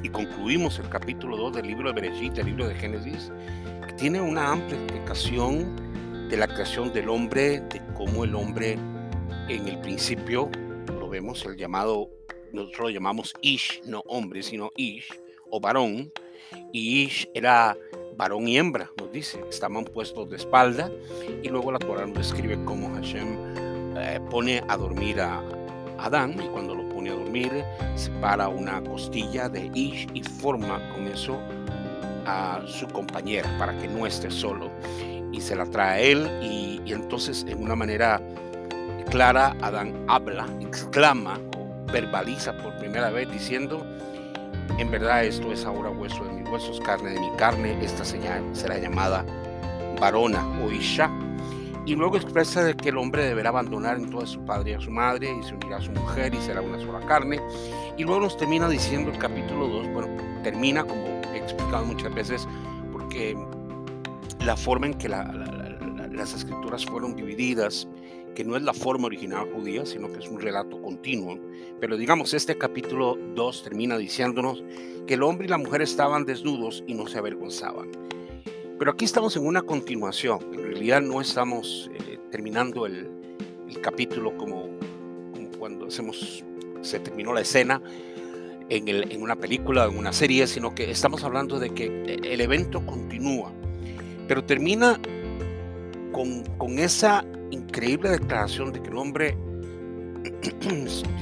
y 0.03 0.09
concluimos 0.09 0.79
el 0.79 0.89
capítulo 0.89 1.37
2 1.37 1.57
del 1.57 1.67
libro 1.69 1.93
de 1.93 2.01
Bereshit, 2.01 2.37
el 2.39 2.47
libro 2.47 2.67
de 2.67 2.75
Génesis, 2.75 3.31
que 3.87 3.93
tiene 3.95 4.21
una 4.21 4.51
amplia 4.51 4.79
explicación 4.79 6.29
de 6.29 6.37
la 6.37 6.49
creación 6.49 6.93
del 6.93 7.09
hombre, 7.09 7.61
de 7.61 7.81
cómo 7.95 8.25
el 8.25 8.35
hombre 8.35 8.79
en 9.49 9.69
el 9.69 9.79
principio, 9.81 10.51
lo 10.89 11.09
vemos, 11.09 11.45
el 11.45 11.57
llamado, 11.57 12.11
nosotros 12.53 12.81
lo 12.81 12.91
llamamos 12.91 13.35
Ish, 13.43 13.83
no 13.85 14.01
hombre, 14.07 14.43
sino 14.43 14.71
Ish, 14.77 15.09
o 15.51 15.61
varón, 15.61 16.11
y 16.73 17.03
Ish 17.03 17.29
era 17.35 17.77
varón 18.17 18.49
y 18.49 18.59
hembra, 18.59 18.91
nos 18.99 19.13
dice, 19.13 19.43
estaban 19.49 19.85
puestos 19.85 20.31
de 20.31 20.37
espalda, 20.37 20.91
y 21.43 21.49
luego 21.49 21.73
la 21.73 21.79
Torah 21.79 22.07
nos 22.07 22.19
describe 22.19 22.63
cómo 22.65 22.93
Hashem 22.95 23.37
eh, 23.97 24.21
pone 24.31 24.63
a 24.69 24.77
dormir 24.77 25.21
a 25.21 25.43
Adán, 25.99 26.37
y 26.43 26.49
cuando 26.49 26.75
lo 26.75 26.89
pone 26.89 27.11
a 27.11 27.15
dormir, 27.15 27.65
separa 27.95 28.49
una 28.49 28.83
costilla 28.83 29.49
de 29.49 29.71
Ish 29.75 30.09
y 30.15 30.23
forma 30.23 30.81
con 30.95 31.07
eso 31.07 31.39
a 32.27 32.63
su 32.67 32.87
compañera 32.89 33.49
para 33.59 33.77
que 33.79 33.89
no 33.89 34.07
esté 34.07 34.31
solo. 34.31 34.71
Y 35.33 35.41
se 35.41 35.57
la 35.57 35.67
trae 35.67 35.91
a 35.91 36.01
él, 36.01 36.29
y, 36.43 36.81
y 36.85 36.93
entonces 36.93 37.45
en 37.49 37.63
una 37.63 37.75
manera 37.75 38.21
clara, 39.11 39.57
Adán 39.61 40.05
habla, 40.09 40.47
exclama 40.61 41.39
verbaliza 41.93 42.57
por 42.57 42.77
primera 42.79 43.11
vez 43.11 43.31
diciendo, 43.31 43.85
en 44.79 44.91
verdad 44.91 45.25
esto 45.25 45.53
es 45.53 45.65
ahora 45.65 45.91
hueso 45.91 46.25
de 46.25 46.33
mis 46.33 46.49
huesos, 46.49 46.81
carne 46.81 47.11
de 47.11 47.21
mi 47.21 47.31
carne, 47.37 47.77
esta 47.83 48.05
señal 48.05 48.43
será 48.53 48.79
llamada 48.79 49.25
varona 50.01 50.45
o 50.61 50.71
isha. 50.71 51.11
Y 51.85 51.97
luego 51.97 52.17
expresa 52.17 52.63
de 52.63 52.75
que 52.75 52.91
el 52.91 52.99
hombre 52.99 53.25
deberá 53.25 53.49
abandonar 53.49 53.97
entonces 53.97 54.31
a 54.31 54.33
su 54.35 54.45
padre 54.45 54.71
y 54.71 54.75
a 54.75 54.81
su 54.81 54.91
madre 54.91 55.35
y 55.37 55.43
se 55.43 55.55
unirá 55.55 55.79
a 55.79 55.81
su 55.81 55.91
mujer 55.91 56.33
y 56.33 56.41
será 56.41 56.61
una 56.61 56.79
sola 56.79 57.01
carne. 57.07 57.41
Y 57.97 58.05
luego 58.05 58.21
nos 58.21 58.37
termina 58.37 58.69
diciendo 58.69 59.11
el 59.11 59.19
capítulo 59.19 59.67
2, 59.67 59.89
bueno, 59.89 60.09
termina 60.45 60.85
como 60.85 61.03
he 61.35 61.39
explicado 61.39 61.85
muchas 61.85 62.15
veces, 62.15 62.47
porque 62.93 63.37
la 64.45 64.57
forma 64.57 64.87
en 64.87 64.95
que 64.95 65.09
las 65.09 66.35
escrituras 66.35 66.87
fueron 66.87 67.17
divididas 67.17 67.89
que 68.35 68.45
no 68.45 68.57
es 68.57 68.63
la 68.63 68.73
forma 68.73 69.07
original 69.07 69.49
judía, 69.53 69.85
sino 69.85 70.11
que 70.13 70.21
es 70.21 70.29
un 70.29 70.41
relato 70.41 70.81
continuo. 70.81 71.39
Pero 71.81 71.97
digamos, 71.97 72.35
este 72.35 72.57
capítulo 72.57 73.19
2 73.35 73.63
termina 73.65 73.99
diciéndonos 73.99 74.63
que 75.07 75.15
el 75.15 75.23
hombre 75.23 75.47
y 75.47 75.51
la 75.51 75.59
mujer 75.59 75.83
estaban 75.83 76.25
desnudos 76.25 76.83
y 76.87 76.95
no 76.95 77.07
se 77.07 77.19
avergonzaban. 77.19 77.91
Pero 78.79 78.91
aquí 78.91 79.05
estamos 79.05 79.37
en 79.37 79.47
una 79.47 79.63
continuación, 79.63 80.41
en 80.53 80.63
realidad 80.63 81.03
no 81.03 81.21
estamos 81.21 81.91
eh, 81.95 82.19
terminando 82.31 82.87
el, 82.87 83.11
capítulo 83.81 84.37
como, 84.37 84.69
cuando 85.59 85.87
hacemos, 85.87 86.45
se 86.83 87.01
terminó 87.01 87.33
la 87.33 87.41
escena 87.41 87.81
en, 88.69 89.23
una 89.23 89.35
película, 89.35 89.87
en 89.87 89.97
una 89.97 90.13
serie, 90.13 90.47
sino 90.47 90.75
que 90.75 90.91
estamos 90.91 91.25
hablando 91.25 91.59
de 91.59 91.71
que 91.71 91.87
eh, 91.87 92.21
el 92.25 92.41
evento 92.43 92.85
continúa, 92.85 93.51
pero 94.29 94.45
termina 94.45 95.01
con 96.13 96.79
esa 96.79 97.25
increíble 97.53 98.11
declaración 98.11 98.73
de 98.73 98.83
que 98.83 98.89
el 98.89 98.97
hombre, 98.97 99.37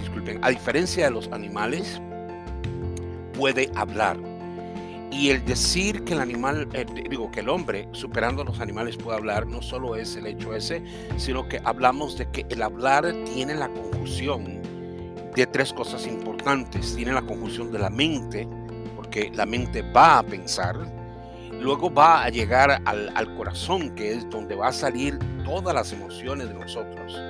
disculpen, 0.01 0.38
a 0.43 0.51
diferencia 0.51 1.05
de 1.05 1.11
los 1.11 1.29
animales, 1.33 2.01
puede 3.35 3.71
hablar. 3.75 4.16
Y 5.12 5.31
el 5.31 5.45
decir 5.45 6.05
que 6.05 6.14
el 6.14 6.21
animal, 6.21 6.69
eh, 6.73 6.87
digo, 7.11 7.31
que 7.31 7.40
el 7.40 7.49
hombre, 7.49 7.88
superando 7.93 8.43
a 8.43 8.45
los 8.45 8.61
animales, 8.61 8.97
puede 8.97 9.19
hablar, 9.19 9.47
no 9.47 9.61
solo 9.61 9.97
es 9.97 10.14
el 10.16 10.27
hecho 10.27 10.55
ese, 10.55 10.83
sino 11.16 11.49
que 11.49 11.61
hablamos 11.64 12.16
de 12.16 12.31
que 12.31 12.47
el 12.49 12.62
hablar 12.62 13.12
tiene 13.35 13.55
la 13.55 13.69
conjunción 13.69 14.62
de 15.35 15.47
tres 15.47 15.73
cosas 15.73 16.07
importantes. 16.07 16.95
Tiene 16.95 17.12
la 17.12 17.23
conjunción 17.23 17.73
de 17.73 17.81
la 17.81 17.90
mente, 17.90 18.49
porque 18.95 19.33
la 19.35 19.47
mente 19.47 19.83
va 19.83 20.19
a 20.19 20.23
pensar, 20.23 20.77
luego 21.61 21.92
va 21.92 22.25
a 22.25 22.29
llegar 22.31 22.83
al, 22.85 23.37
corazón, 23.37 23.94
que 23.94 24.12
es 24.12 24.29
donde 24.31 24.55
va 24.55 24.68
a 24.68 24.73
salir 24.73 25.18
todas 25.44 25.75
las 25.75 25.92
emociones 25.92 26.49
de 26.49 26.55
nosotros. 26.55 27.20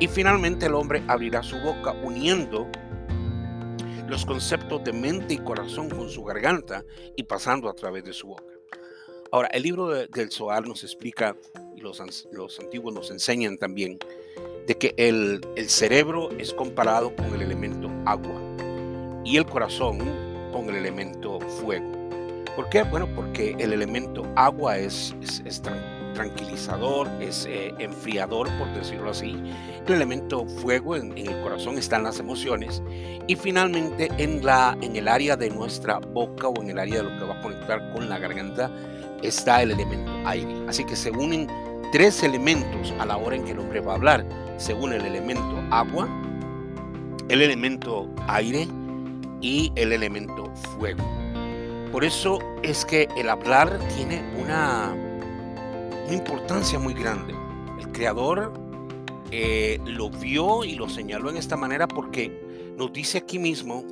Y 0.00 0.08
finalmente 0.08 0.66
el 0.66 0.74
hombre 0.74 1.02
abrirá 1.06 1.42
su 1.42 1.58
boca 1.58 1.92
uniendo 2.02 2.68
los 4.08 4.26
conceptos 4.26 4.84
de 4.84 4.92
mente 4.92 5.34
y 5.34 5.38
corazón 5.38 5.88
con 5.88 6.08
su 6.08 6.24
garganta 6.24 6.84
y 7.16 7.22
pasando 7.22 7.68
a 7.68 7.74
través 7.74 8.04
de 8.04 8.12
su 8.12 8.28
boca. 8.28 8.44
Ahora, 9.30 9.48
el 9.48 9.62
libro 9.62 9.88
de, 9.88 10.06
del 10.08 10.30
Zohar 10.30 10.66
nos 10.66 10.84
explica, 10.84 11.36
y 11.74 11.80
los, 11.80 12.00
antiguos 12.00 12.94
nos 12.94 13.10
enseñan 13.10 13.58
también, 13.58 13.98
de 14.66 14.74
que 14.76 14.94
el 14.96 15.40
cerebro 15.68 16.30
es 16.38 16.54
comparado 16.54 17.14
con 17.16 17.34
el 17.34 17.42
elemento 17.42 17.90
agua 18.06 18.40
y 19.24 19.36
el 19.36 19.46
corazón 19.46 19.98
con 20.52 20.68
el 20.68 20.76
elemento 20.76 21.40
fuego. 21.40 22.03
¿Por 22.56 22.68
qué? 22.68 22.82
Bueno, 22.82 23.08
porque 23.14 23.56
el 23.58 23.72
elemento 23.72 24.24
agua 24.36 24.78
es, 24.78 25.14
tranquilizador, 26.14 27.08
es 27.20 27.46
eh, 27.46 27.74
enfriador, 27.78 28.48
por 28.58 28.72
decirlo 28.74 29.10
así. 29.10 29.36
El 29.86 29.94
elemento 29.94 30.46
fuego 30.46 30.94
en, 30.94 31.16
en, 31.18 31.26
el 31.26 31.42
corazón 31.42 31.78
están 31.78 32.04
las 32.04 32.20
emociones. 32.20 32.82
Y 33.26 33.34
finalmente 33.34 34.08
en, 34.18 34.44
la, 34.44 34.78
en 34.80 34.94
el 34.94 35.08
área 35.08 35.36
de 35.36 35.50
nuestra 35.50 35.98
boca 35.98 36.48
o 36.48 36.62
en 36.62 36.70
el 36.70 36.78
área 36.78 36.98
de 36.98 37.02
lo 37.04 37.18
que 37.18 37.24
va 37.24 37.34
a 37.34 37.42
conectar 37.42 37.92
con 37.92 38.08
la 38.08 38.18
garganta 38.18 38.70
está 39.22 39.62
el 39.62 39.72
elemento 39.72 40.12
aire. 40.24 40.54
Así 40.68 40.84
que 40.84 40.94
se 40.94 41.10
unen 41.10 41.48
tres 41.90 42.22
elementos 42.22 42.92
a 42.98 43.06
la 43.06 43.16
hora 43.16 43.36
en 43.36 43.44
que 43.44 43.52
el 43.52 43.58
hombre 43.58 43.80
va 43.80 43.92
a 43.92 43.96
hablar. 43.96 44.24
Se 44.58 44.74
une 44.74 44.96
el 44.96 45.06
elemento 45.06 45.60
agua, 45.70 46.08
el 47.28 47.42
elemento 47.42 48.08
aire 48.28 48.68
y 49.40 49.72
el 49.74 49.92
elemento 49.92 50.46
fuego. 50.78 51.23
Por 51.94 52.04
eso 52.04 52.40
es 52.64 52.84
que 52.84 53.06
el 53.16 53.28
hablar 53.28 53.78
tiene 53.94 54.20
una, 54.42 54.96
importancia 56.10 56.76
muy 56.76 56.92
grande. 56.92 57.32
El 57.78 57.92
creador 57.92 58.52
eh, 59.30 59.78
lo 59.86 60.10
vio 60.10 60.64
y 60.64 60.74
lo 60.74 60.88
señaló 60.88 61.30
en 61.30 61.36
esta 61.36 61.56
manera 61.56 61.86
porque 61.86 62.72
nos 62.76 62.92
dice 62.92 63.18
aquí 63.18 63.38
mismo, 63.38 63.84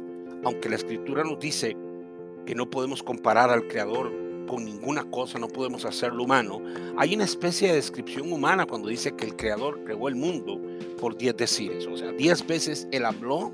aunque 0.43 0.69
la 0.69 0.75
escritura 0.75 1.23
nos 1.23 1.39
dice 1.39 1.77
que 2.45 2.57
no 2.57 2.69
podemos 2.69 3.05
comparar 3.05 3.51
al 3.51 3.69
creador 3.69 4.13
con 4.49 4.65
ninguna 4.65 5.09
cosa, 5.09 5.39
no 5.39 5.47
podemos 5.47 5.85
hacerlo 5.85 6.25
humano, 6.25 6.61
hay 6.97 7.15
una 7.15 7.23
especie 7.23 7.69
de 7.69 7.75
descripción 7.75 8.33
humana 8.33 8.67
cuando 8.67 8.89
dice 8.89 9.15
que 9.15 9.27
el 9.27 9.37
creador 9.37 9.79
creó 9.85 10.09
el 10.09 10.17
mundo 10.17 10.61
por 10.99 11.17
diez 11.17 11.37
decires, 11.37 11.87
o 11.87 11.97
sea, 11.97 12.11
diez 12.11 12.45
veces 12.45 12.89
él 12.91 13.05
habló 13.05 13.53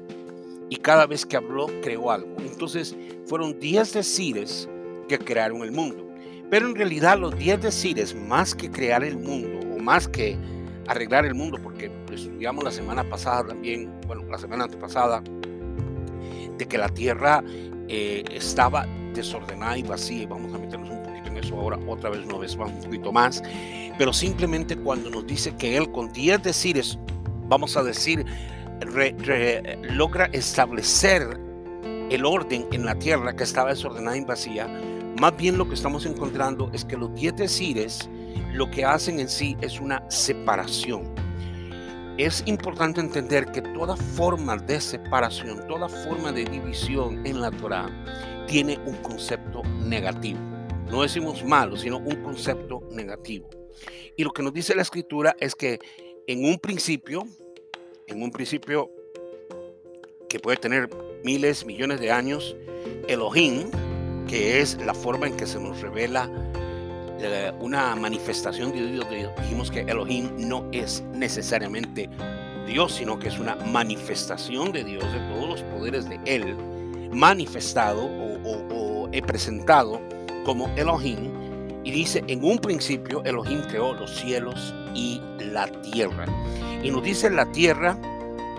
y 0.70 0.76
cada 0.76 1.06
vez 1.06 1.24
que 1.24 1.36
habló 1.36 1.66
creó 1.82 2.10
algo. 2.10 2.34
Entonces 2.38 2.96
fueron 3.26 3.58
10 3.58 3.92
decires 3.94 4.68
que 5.08 5.18
crearon 5.18 5.62
el 5.62 5.72
mundo. 5.72 6.06
Pero 6.50 6.66
en 6.66 6.74
realidad 6.74 7.18
los 7.18 7.36
10 7.36 7.62
decires, 7.62 8.14
más 8.14 8.54
que 8.54 8.70
crear 8.70 9.04
el 9.04 9.18
mundo 9.18 9.60
o 9.74 9.78
más 9.78 10.08
que 10.08 10.36
arreglar 10.86 11.26
el 11.26 11.34
mundo, 11.34 11.58
porque 11.62 11.90
estudiamos 12.12 12.64
la 12.64 12.70
semana 12.70 13.04
pasada 13.04 13.48
también, 13.48 13.92
bueno, 14.06 14.24
la 14.24 14.38
semana 14.38 14.64
antepasada, 14.64 15.22
de 16.56 16.66
que 16.66 16.78
la 16.78 16.88
tierra 16.88 17.44
eh, 17.88 18.24
estaba 18.32 18.86
desordenada 19.14 19.76
y 19.76 19.82
vacía, 19.82 20.26
vamos 20.26 20.54
a 20.54 20.58
meternos 20.58 20.90
un 20.90 21.02
poquito 21.02 21.28
en 21.28 21.36
eso 21.36 21.54
ahora, 21.56 21.78
otra 21.86 22.10
vez 22.10 22.24
una 22.24 22.38
vez 22.38 22.56
más, 22.56 22.70
un 22.70 22.80
poquito 22.80 23.12
más, 23.12 23.42
pero 23.98 24.12
simplemente 24.12 24.76
cuando 24.76 25.10
nos 25.10 25.26
dice 25.26 25.54
que 25.56 25.76
Él 25.76 25.90
con 25.92 26.10
10 26.12 26.42
decires, 26.42 26.98
vamos 27.48 27.76
a 27.76 27.82
decir, 27.82 28.24
logra 29.82 30.26
establecer 30.32 31.38
el 32.10 32.24
orden 32.24 32.66
en 32.72 32.84
la 32.84 32.94
tierra 32.94 33.34
que 33.36 33.44
estaba 33.44 33.70
desordenada 33.70 34.16
y 34.16 34.24
vacía, 34.24 34.66
más 35.20 35.36
bien 35.36 35.58
lo 35.58 35.68
que 35.68 35.74
estamos 35.74 36.06
encontrando 36.06 36.70
es 36.72 36.84
que 36.84 36.96
los 36.96 37.14
diez 37.14 37.34
decires 37.36 38.08
lo 38.52 38.70
que 38.70 38.84
hacen 38.84 39.20
en 39.20 39.28
sí 39.28 39.56
es 39.60 39.80
una 39.80 40.08
separación. 40.10 41.14
Es 42.18 42.42
importante 42.46 43.00
entender 43.00 43.46
que 43.52 43.62
toda 43.62 43.96
forma 43.96 44.56
de 44.56 44.80
separación, 44.80 45.66
toda 45.68 45.88
forma 45.88 46.32
de 46.32 46.44
división 46.44 47.24
en 47.26 47.40
la 47.40 47.50
Torah 47.50 47.88
tiene 48.48 48.78
un 48.86 48.96
concepto 48.96 49.62
negativo. 49.84 50.40
No 50.90 51.02
decimos 51.02 51.44
malo, 51.44 51.76
sino 51.76 51.98
un 51.98 52.16
concepto 52.22 52.80
negativo. 52.90 53.48
Y 54.16 54.24
lo 54.24 54.30
que 54.30 54.42
nos 54.42 54.52
dice 54.52 54.74
la 54.74 54.82
escritura 54.82 55.36
es 55.38 55.54
que 55.54 55.78
en 56.26 56.44
un 56.44 56.58
principio, 56.58 57.24
en 58.08 58.22
un 58.22 58.30
principio 58.30 58.90
que 60.28 60.40
puede 60.40 60.56
tener 60.56 60.88
miles, 61.24 61.64
millones 61.64 62.00
de 62.00 62.10
años, 62.10 62.56
Elohim, 63.06 63.70
que 64.26 64.60
es 64.60 64.76
la 64.84 64.94
forma 64.94 65.26
en 65.26 65.36
que 65.36 65.46
se 65.46 65.58
nos 65.58 65.80
revela 65.80 66.30
eh, 67.20 67.52
una 67.60 67.94
manifestación 67.96 68.72
de 68.72 68.86
Dios. 68.92 69.06
Dijimos 69.42 69.70
que 69.70 69.80
Elohim 69.80 70.30
no 70.36 70.68
es 70.72 71.02
necesariamente 71.14 72.08
Dios, 72.66 72.94
sino 72.94 73.18
que 73.18 73.28
es 73.28 73.38
una 73.38 73.56
manifestación 73.56 74.72
de 74.72 74.84
Dios, 74.84 75.04
de 75.12 75.18
todos 75.30 75.48
los 75.48 75.62
poderes 75.62 76.08
de 76.08 76.20
Él, 76.26 76.56
manifestado 77.12 78.04
o, 78.04 79.08
he 79.10 79.22
presentado 79.22 80.00
como 80.44 80.68
Elohim. 80.76 81.32
Y 81.82 81.90
dice, 81.90 82.22
en 82.26 82.44
un 82.44 82.58
principio 82.58 83.24
Elohim 83.24 83.62
creó 83.62 83.94
los 83.94 84.14
cielos 84.14 84.74
y 84.94 85.20
la 85.38 85.66
tierra. 85.80 86.26
Y 86.82 86.90
nos 86.90 87.02
dice 87.02 87.30
la 87.30 87.50
tierra, 87.52 87.98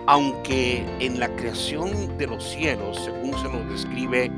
aunque 0.06 0.84
en 0.98 1.18
la 1.18 1.28
creación 1.36 2.18
de 2.18 2.26
los 2.26 2.44
cielos, 2.44 3.00
según 3.04 3.32
se 3.38 3.44
nos 3.44 3.68
describe 3.70 4.30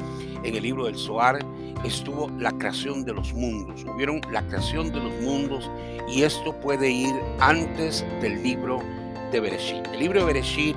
en 0.45 0.55
el 0.55 0.63
libro 0.63 0.87
del 0.87 0.97
Zohar, 0.97 1.39
estuvo 1.85 2.31
la 2.39 2.53
creación 2.53 3.05
de 3.05 3.13
los 3.13 3.33
mundos. 3.35 3.85
Hubieron 3.85 4.21
la 4.31 4.47
creación 4.47 4.93
de 4.93 5.01
los 5.01 5.13
mundos 5.21 5.71
y 6.09 6.23
esto 6.23 6.53
puede 6.61 6.91
ir 6.91 7.15
antes 7.41 8.05
del 8.21 8.43
libro 8.43 8.81
de 9.33 9.41
Bereshit. 9.41 9.87
El 9.93 10.01
libro 10.01 10.21
de 10.21 10.27
Bereshit, 10.27 10.77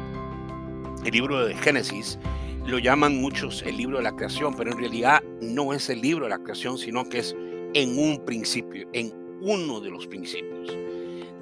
el 1.03 1.11
libro 1.11 1.45
de 1.45 1.53
Génesis, 1.55 2.17
lo 2.65 2.79
llaman 2.79 3.21
muchos 3.21 3.61
el 3.63 3.77
libro 3.77 3.97
de 3.97 4.03
la 4.03 4.15
creación, 4.15 4.55
pero 4.55 4.71
en 4.71 4.79
realidad 4.79 5.21
no 5.41 5.73
es 5.73 5.89
el 5.89 6.01
libro 6.01 6.25
de 6.25 6.31
la 6.31 6.39
creación, 6.39 6.77
sino 6.77 7.07
que 7.07 7.19
es 7.19 7.35
en 7.73 7.99
un 7.99 8.25
principio, 8.25 8.87
en 8.93 9.13
uno 9.41 9.79
de 9.79 9.91
los 9.91 10.07
principios. 10.07 10.75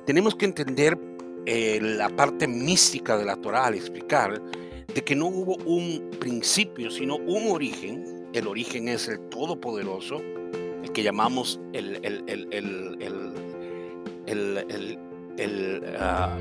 Tenemos 0.06 0.36
que 0.36 0.46
entender 0.46 1.00
eh, 1.46 1.80
la 1.82 2.10
parte 2.10 2.48
mística 2.48 3.18
de 3.18 3.26
la 3.26 3.36
Torah 3.36 3.68
al 3.68 3.76
explicar 3.76 4.42
de 4.94 5.04
que 5.04 5.16
no 5.16 5.28
hubo 5.28 5.56
un 5.66 6.12
principio, 6.20 6.92
sino 6.92 7.18
un 7.18 7.52
origen 7.52 8.14
el 8.34 8.48
origen 8.48 8.88
es 8.88 9.08
el 9.08 9.20
Todopoderoso, 9.30 10.20
el 10.84 10.92
que 10.92 11.04
llamamos 11.04 11.60
el, 11.74 12.00
el, 12.04 12.24
el, 12.28 12.48
el 15.38 15.84
ah, 16.00 16.36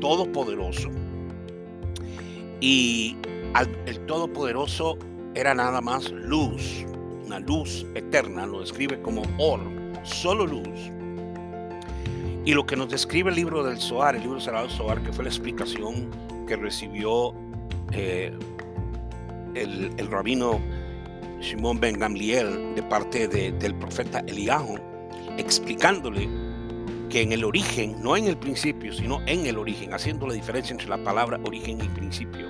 Todopoderoso. 0.00 0.90
Y 2.60 3.16
el 3.86 4.00
Todopoderoso 4.06 4.98
era 5.36 5.54
nada 5.54 5.80
más 5.80 6.10
luz, 6.10 6.84
una 7.24 7.38
luz 7.38 7.86
eterna, 7.94 8.46
lo 8.46 8.62
describe 8.62 9.00
como 9.00 9.22
or, 9.38 9.60
solo 10.02 10.44
luz. 10.44 10.90
Y 12.44 12.54
lo 12.54 12.64
que 12.64 12.74
nos 12.74 12.88
describe 12.88 13.30
el 13.30 13.36
libro 13.36 13.62
del 13.62 13.78
Zohar, 13.78 14.16
el 14.16 14.22
libro 14.22 14.40
cerrado 14.40 14.66
del 14.66 14.74
Zohar, 14.74 15.02
que 15.02 15.12
fue 15.12 15.24
la 15.24 15.30
explicación 15.30 16.08
que 16.46 16.56
recibió 16.56 17.34
eh, 17.92 18.32
el, 19.54 20.10
rabino 20.10 20.58
Shimon 21.40 21.78
Ben 21.78 21.98
Gamliel 21.98 22.74
de 22.74 22.82
parte 22.82 23.28
del 23.28 23.74
profeta 23.74 24.20
Eliahu, 24.20 24.78
explicándole 25.36 26.28
que 27.10 27.20
en 27.22 27.32
el 27.32 27.44
origen, 27.44 27.96
no 28.02 28.16
en 28.16 28.26
el 28.26 28.38
principio, 28.38 28.92
sino 28.92 29.20
en 29.26 29.46
el 29.46 29.58
origen, 29.58 29.92
haciendo 29.92 30.26
la 30.26 30.34
diferencia 30.34 30.72
entre 30.72 30.88
la 30.88 31.02
palabra 31.02 31.38
origen 31.44 31.80
y 31.82 31.88
principio, 31.88 32.46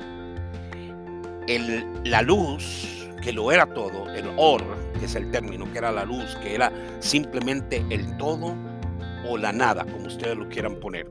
el, 1.48 1.84
la 2.04 2.22
luz, 2.22 3.08
que 3.22 3.32
lo 3.32 3.50
era 3.50 3.66
todo, 3.66 4.08
el 4.14 4.30
or, 4.36 4.62
que 4.98 5.06
es 5.06 5.14
el 5.16 5.30
término, 5.30 5.70
que 5.72 5.78
era 5.78 5.90
la 5.90 6.04
luz, 6.04 6.36
que 6.42 6.54
era 6.54 6.72
simplemente 7.00 7.84
el 7.90 8.16
todo 8.18 8.54
o 9.30 9.38
la 9.38 9.52
nada, 9.52 9.84
como 9.84 10.06
ustedes 10.06 10.36
lo 10.36 10.48
quieran 10.48 10.80
poner. 10.80 11.08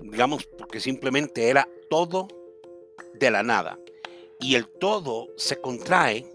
Digamos, 0.00 0.44
porque 0.46 0.80
simplemente 0.80 1.48
era 1.48 1.68
todo 1.88 2.28
de 3.14 3.30
la 3.30 3.42
nada 3.42 3.78
y 4.40 4.54
el 4.54 4.68
todo 4.68 5.28
se 5.36 5.60
contrae 5.60 6.30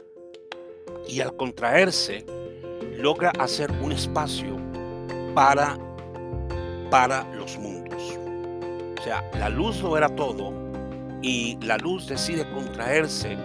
y 1.07 1.21
al 1.21 1.35
contraerse 1.35 2.25
logra 2.97 3.31
hacer 3.39 3.71
un 3.81 3.91
espacio 3.91 4.57
para, 5.33 5.77
para 6.89 7.23
los 7.35 7.57
mundos. 7.57 8.01
O 8.99 9.03
sea, 9.03 9.29
la 9.37 9.49
luz 9.49 9.81
lo 9.81 9.97
era 9.97 10.09
todo 10.15 10.51
y 11.21 11.57
la 11.61 11.77
luz 11.77 12.07
decide 12.07 12.49
contraerse 12.51 13.37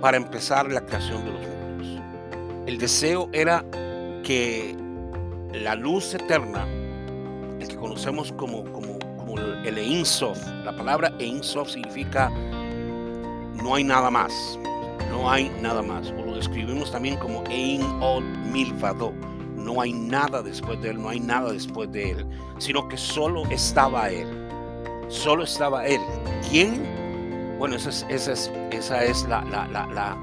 para 0.00 0.16
empezar 0.16 0.70
la 0.70 0.84
creación 0.84 1.24
de 1.24 1.32
los 1.32 1.40
mundos. 1.40 2.02
El 2.66 2.78
deseo 2.78 3.28
era 3.32 3.64
que 4.22 4.76
la 5.52 5.74
luz 5.74 6.14
eterna, 6.14 6.66
conocemos 7.98 8.30
como, 8.34 8.62
como, 8.72 8.96
como 9.16 9.38
el 9.40 9.76
Ein 9.76 10.06
Sof, 10.06 10.38
la 10.64 10.70
palabra 10.70 11.12
Ein 11.18 11.42
Sof 11.42 11.68
significa 11.68 12.30
no 13.60 13.74
hay 13.74 13.82
nada 13.82 14.08
más. 14.08 14.56
No 15.10 15.28
hay 15.28 15.50
nada 15.60 15.82
más. 15.82 16.12
O 16.12 16.26
lo 16.26 16.36
describimos 16.36 16.92
también 16.92 17.16
como 17.16 17.42
Ein 17.50 17.82
Milvado. 18.52 19.12
No 19.56 19.80
hay 19.80 19.92
nada 19.92 20.44
después 20.44 20.80
de 20.80 20.90
él, 20.90 21.02
no 21.02 21.08
hay 21.08 21.18
nada 21.18 21.52
después 21.52 21.90
de 21.90 22.12
él, 22.12 22.26
sino 22.58 22.86
que 22.86 22.96
solo 22.96 23.42
estaba 23.50 24.10
él. 24.10 24.28
Solo 25.08 25.42
estaba 25.42 25.84
él. 25.84 26.00
¿Quién? 26.48 27.56
Bueno, 27.58 27.74
esa 27.74 27.88
es, 27.88 28.06
esa 28.08 28.32
es, 28.32 28.52
esa 28.70 29.04
es 29.04 29.26
la, 29.26 29.42
la, 29.46 29.66
la, 29.66 30.16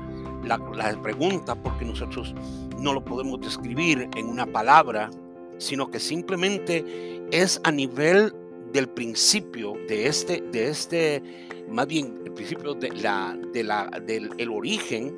la 0.46 1.02
pregunta, 1.02 1.56
porque 1.56 1.84
nosotros 1.84 2.34
no 2.80 2.94
lo 2.94 3.04
podemos 3.04 3.42
describir 3.42 4.10
en 4.16 4.28
una 4.28 4.46
palabra, 4.46 5.10
sino 5.58 5.92
que 5.92 6.00
simplemente 6.00 7.15
es 7.32 7.60
a 7.64 7.72
nivel 7.72 8.34
del 8.72 8.88
principio 8.90 9.74
de 9.88 10.08
este, 10.08 10.42
de 10.52 10.68
este 10.68 11.24
más 11.70 11.88
bien 11.88 12.20
el 12.26 12.32
principio 12.34 12.74
de 12.74 12.90
la, 12.90 13.38
de 13.54 13.64
la, 13.64 13.90
del 14.06 14.30
el 14.38 14.50
origen, 14.50 15.16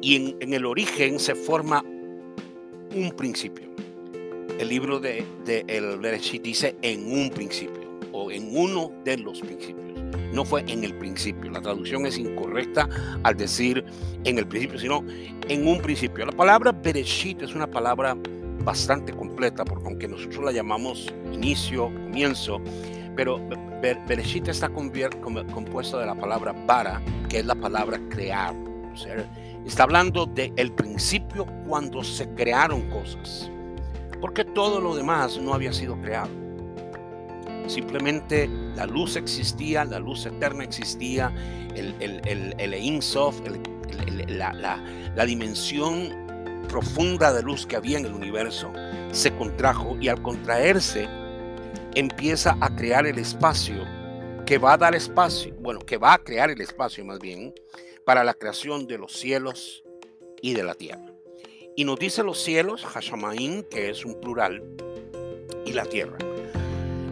y 0.00 0.16
en, 0.16 0.36
en, 0.40 0.54
el 0.54 0.64
origen 0.64 1.18
se 1.18 1.34
forma 1.34 1.84
un 2.94 3.12
principio. 3.16 3.68
El 4.58 4.68
libro 4.68 5.00
de, 5.00 5.24
de 5.44 5.64
el 5.66 5.98
Bereshit 5.98 6.42
dice 6.42 6.76
en 6.82 7.10
un 7.12 7.30
principio 7.30 7.88
o 8.12 8.30
en 8.30 8.56
uno 8.56 8.92
de 9.04 9.18
los 9.18 9.40
principios. 9.40 9.98
No 10.32 10.44
fue 10.44 10.62
en 10.68 10.84
el 10.84 10.94
principio. 10.94 11.50
La 11.50 11.60
traducción 11.60 12.06
es 12.06 12.18
incorrecta 12.18 12.88
al 13.22 13.36
decir 13.36 13.84
en 14.24 14.38
el 14.38 14.46
principio, 14.46 14.78
sino 14.78 15.04
en 15.48 15.66
un 15.66 15.80
principio. 15.80 16.26
La 16.26 16.32
palabra 16.32 16.72
Bereshit 16.72 17.42
es 17.42 17.54
una 17.54 17.68
palabra 17.68 18.16
bastante 18.68 19.14
completa, 19.14 19.64
porque 19.64 19.86
aunque 19.86 20.06
nosotros 20.06 20.44
la 20.44 20.52
llamamos 20.52 21.10
inicio, 21.32 21.84
comienzo, 21.86 22.60
pero 23.16 23.40
Bereshit 23.80 24.46
está 24.48 24.68
compuesto 24.68 25.98
de 25.98 26.04
la 26.04 26.14
palabra 26.14 26.52
bara, 26.66 27.00
que 27.30 27.38
es 27.38 27.46
la 27.46 27.54
palabra 27.54 27.98
crear. 28.10 28.54
O 28.54 28.96
está 29.64 29.84
hablando 29.84 30.30
el 30.36 30.70
principio 30.72 31.46
cuando 31.66 32.04
se 32.04 32.28
crearon 32.34 32.90
cosas. 32.90 33.50
Porque 34.20 34.44
todo 34.44 34.82
lo 34.82 34.94
demás 34.94 35.38
no 35.38 35.54
había 35.54 35.72
sido 35.72 35.98
creado. 36.02 36.28
Simplemente 37.68 38.50
la 38.76 38.84
luz 38.84 39.16
existía, 39.16 39.86
la 39.86 39.98
luz 39.98 40.26
eterna 40.26 40.62
existía, 40.62 41.32
el, 41.74 41.94
el, 42.00 42.20
el, 42.26 42.54
el 42.58 42.74
la, 44.28 44.52
la, 44.52 44.84
la 45.16 45.24
dimensión 45.24 46.27
profunda 46.68 47.32
de 47.32 47.42
luz 47.42 47.66
que 47.66 47.76
había 47.76 47.98
en 47.98 48.06
el 48.06 48.12
universo 48.12 48.72
se 49.10 49.34
contrajo 49.34 49.96
y 50.00 50.08
al 50.08 50.22
contraerse 50.22 51.08
empieza 51.94 52.56
a 52.60 52.74
crear 52.76 53.06
el 53.06 53.18
espacio 53.18 53.84
que 54.46 54.58
va 54.58 54.74
a 54.74 54.78
dar 54.78 54.94
espacio, 54.94 55.54
bueno, 55.60 55.80
que 55.80 55.98
va 55.98 56.14
a 56.14 56.18
crear 56.18 56.50
el 56.50 56.60
espacio 56.60 57.04
más 57.04 57.18
bien 57.18 57.52
para 58.04 58.24
la 58.24 58.34
creación 58.34 58.86
de 58.86 58.98
los 58.98 59.12
cielos 59.12 59.82
y 60.40 60.54
de 60.54 60.62
la 60.62 60.74
tierra. 60.74 61.12
Y 61.76 61.84
nos 61.84 61.98
dice 61.98 62.22
los 62.22 62.42
cielos, 62.42 62.84
Hashamaim, 62.84 63.62
que 63.64 63.90
es 63.90 64.04
un 64.04 64.20
plural, 64.20 64.62
y 65.66 65.72
la 65.72 65.84
tierra. 65.84 66.16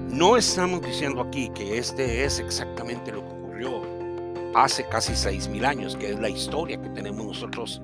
No 0.08 0.36
estamos 0.36 0.80
diciendo 0.82 1.20
aquí 1.20 1.50
que 1.50 1.78
este 1.78 2.24
es 2.24 2.38
exactamente 2.38 3.12
lo 3.12 3.20
que 3.20 3.34
ocurrió 3.34 3.82
hace 4.54 4.88
casi 4.88 5.14
seis 5.14 5.48
mil 5.48 5.64
años, 5.66 5.94
que 5.96 6.12
es 6.12 6.18
la 6.18 6.30
historia 6.30 6.80
que 6.80 6.88
tenemos 6.88 7.26
nosotros 7.26 7.82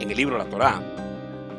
en 0.00 0.10
el 0.10 0.16
libro 0.16 0.38
de 0.38 0.44
la 0.44 0.50
Torá, 0.50 1.03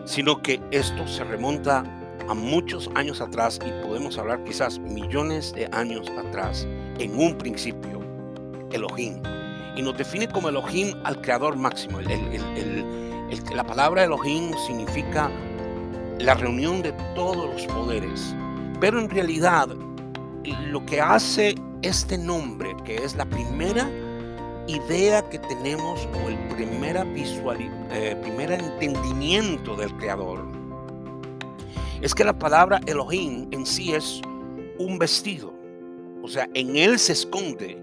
sino 0.05 0.41
que 0.41 0.61
esto 0.71 1.07
se 1.07 1.23
remonta 1.23 1.83
a 2.27 2.33
muchos 2.33 2.89
años 2.95 3.21
atrás 3.21 3.59
y 3.65 3.85
podemos 3.85 4.17
hablar 4.17 4.43
quizás 4.43 4.79
millones 4.79 5.53
de 5.53 5.67
años 5.71 6.11
atrás, 6.17 6.67
en 6.99 7.19
un 7.19 7.37
principio, 7.37 8.01
Elohim. 8.71 9.21
Y 9.75 9.81
nos 9.81 9.97
define 9.97 10.27
como 10.27 10.49
Elohim 10.49 10.93
al 11.03 11.21
creador 11.21 11.57
máximo. 11.57 11.99
la 12.01 13.63
palabra 13.63 14.05
Elohim 14.05 14.53
significa 14.65 15.29
la 16.19 16.33
reunión 16.33 16.81
de 16.81 16.93
todos 17.13 17.53
los 17.53 17.65
poderes. 17.67 18.35
Pero 18.79 18.99
en 18.99 19.09
realidad 19.09 19.67
lo 20.67 20.85
que 20.85 21.01
hace 21.01 21.55
este 21.81 22.17
nombre, 22.17 22.75
que 22.85 22.95
es 22.95 23.15
la 23.15 23.25
primera 23.25 23.89
idea 24.67 25.27
que 25.29 25.39
tenemos 25.39 26.07
o 26.23 26.29
el 26.29 26.37
primera 26.55 27.03
eh, 27.03 28.17
primer 28.21 28.51
entendimiento 28.51 29.75
del 29.75 29.95
creador, 29.97 30.45
es 32.01 32.13
que 32.13 32.23
la 32.23 32.37
palabra 32.37 32.81
Elohim 32.85 33.47
en 33.51 33.65
sí 33.65 33.93
es 33.93 34.21
un 34.77 34.97
vestido. 34.97 35.53
O 36.21 36.27
sea, 36.27 36.49
en 36.53 36.75
él 36.75 36.99
se 36.99 37.13
esconde 37.13 37.77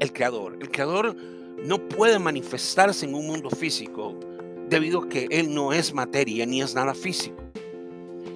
el 0.00 0.12
creador. 0.12 0.56
El 0.60 0.70
creador 0.70 1.16
no 1.64 1.78
puede 1.88 2.18
manifestarse 2.18 3.06
en 3.06 3.14
un 3.14 3.26
mundo 3.26 3.50
físico 3.50 4.14
debido 4.68 5.02
a 5.02 5.08
que 5.08 5.26
Él 5.30 5.54
no 5.54 5.72
es 5.72 5.92
materia 5.92 6.46
ni 6.46 6.62
es 6.62 6.74
nada 6.74 6.94
físico. 6.94 7.36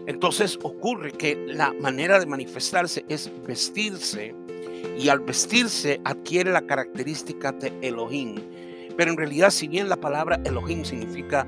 Entonces 0.07 0.59
ocurre 0.63 1.13
que 1.13 1.37
la 1.47 1.73
manera 1.75 2.19
de 2.19 2.27
manifestarse 2.27 3.05
es 3.09 3.31
vestirse 3.47 4.35
y 4.99 5.09
al 5.09 5.21
vestirse 5.21 6.01
adquiere 6.05 6.51
la 6.51 6.67
característica 6.67 7.53
de 7.53 7.73
Elohim. 7.83 8.37
Pero 8.97 9.11
en 9.11 9.17
realidad, 9.17 9.51
si 9.51 9.69
bien 9.69 9.89
la 9.89 9.97
palabra 9.97 10.41
Elohim 10.45 10.85
significa 10.85 11.47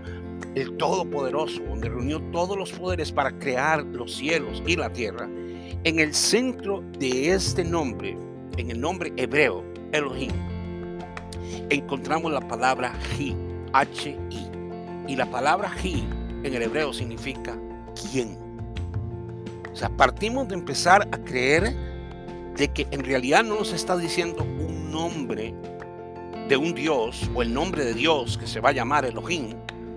el 0.55 0.77
Todopoderoso, 0.77 1.63
donde 1.65 1.89
reunió 1.89 2.21
todos 2.33 2.57
los 2.57 2.73
poderes 2.73 3.13
para 3.13 3.37
crear 3.39 3.85
los 3.85 4.15
cielos 4.15 4.63
y 4.67 4.77
la 4.77 4.93
tierra, 4.93 5.29
en 5.85 5.99
el 5.99 6.15
centro 6.15 6.83
de 6.99 7.31
este 7.33 7.65
nombre, 7.65 8.17
en 8.57 8.71
el 8.71 8.81
nombre 8.81 9.13
hebreo, 9.17 9.65
Elohim, 9.93 10.33
encontramos 11.71 12.33
la 12.33 12.41
palabra 12.41 12.93
Hi, 13.19 13.37
H-I. 13.73 14.51
Y 15.07 15.17
la 15.17 15.31
palabra 15.31 15.71
Hi 15.83 16.07
en 16.45 16.55
el 16.55 16.63
hebreo 16.63 16.93
significa 16.93 17.59
quién. 18.11 18.39
O 19.73 19.77
sea, 19.77 19.91
partimos 19.91 20.49
de 20.49 20.55
empezar 20.55 21.09
a 21.11 21.19
creer 21.19 21.75
de 22.57 22.69
que 22.69 22.87
en 22.91 23.05
realidad 23.05 23.45
no 23.45 23.57
nos 23.57 23.73
está 23.73 23.97
diciendo 23.97 24.45
un 24.45 24.91
nombre 24.91 25.55
de 26.49 26.57
un 26.57 26.75
Dios 26.75 27.29
o 27.35 27.43
el 27.43 27.53
nombre 27.53 27.85
de 27.85 27.95
Dios 27.95 28.39
que 28.39 28.47
se 28.47 28.61
va 28.61 28.69
a 28.71 28.73
llamar 28.73 29.05
Elohim, 29.05 29.55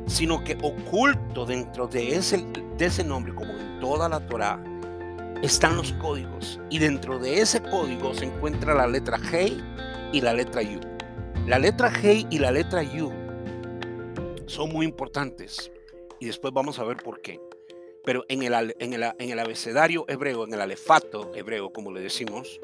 sino 0.08 0.44
que 0.44 0.58
oculto 0.62 1.46
dentro 1.46 1.88
de 1.88 2.16
ese, 2.16 3.04
nombre, 3.04 3.36
como 3.36 3.52
en 3.54 3.80
toda 3.80 4.10
la 4.10 4.26
Torah, 4.26 4.64
están 5.44 5.76
los 5.76 5.92
códigos. 5.94 6.60
Y 6.70 6.80
dentro 6.80 7.20
de 7.20 7.42
ese 7.42 7.62
código 7.62 8.14
se 8.14 8.26
encuentra 8.26 8.74
la 8.74 8.88
letra 8.88 9.20
Hey 9.32 9.62
y 10.14 10.22
la 10.22 10.34
letra 10.34 10.62
Yud. 10.62 10.86
La 11.46 11.60
letra 11.60 11.92
Hey 11.92 12.26
y 12.30 12.40
la 12.40 12.52
letra 12.52 12.82
Yud 12.82 13.12
son 14.46 14.72
muy 14.72 14.86
importantes. 14.86 15.72
Y 16.20 16.26
después 16.26 16.54
vamos 16.54 16.80
a 16.80 16.84
ver 16.84 16.98
por 16.98 17.22
qué 17.22 17.40
pero 18.08 18.24
en 18.30 18.42
el, 18.42 18.74
en, 18.80 18.94
el, 18.94 19.40
abecedario 19.40 20.06
hebreo, 20.08 20.46
en 20.46 20.54
el 20.54 20.62
alefato 20.62 21.30
hebreo, 21.36 21.74
como 21.74 21.92
le 21.92 22.00
decimos, 22.00 22.58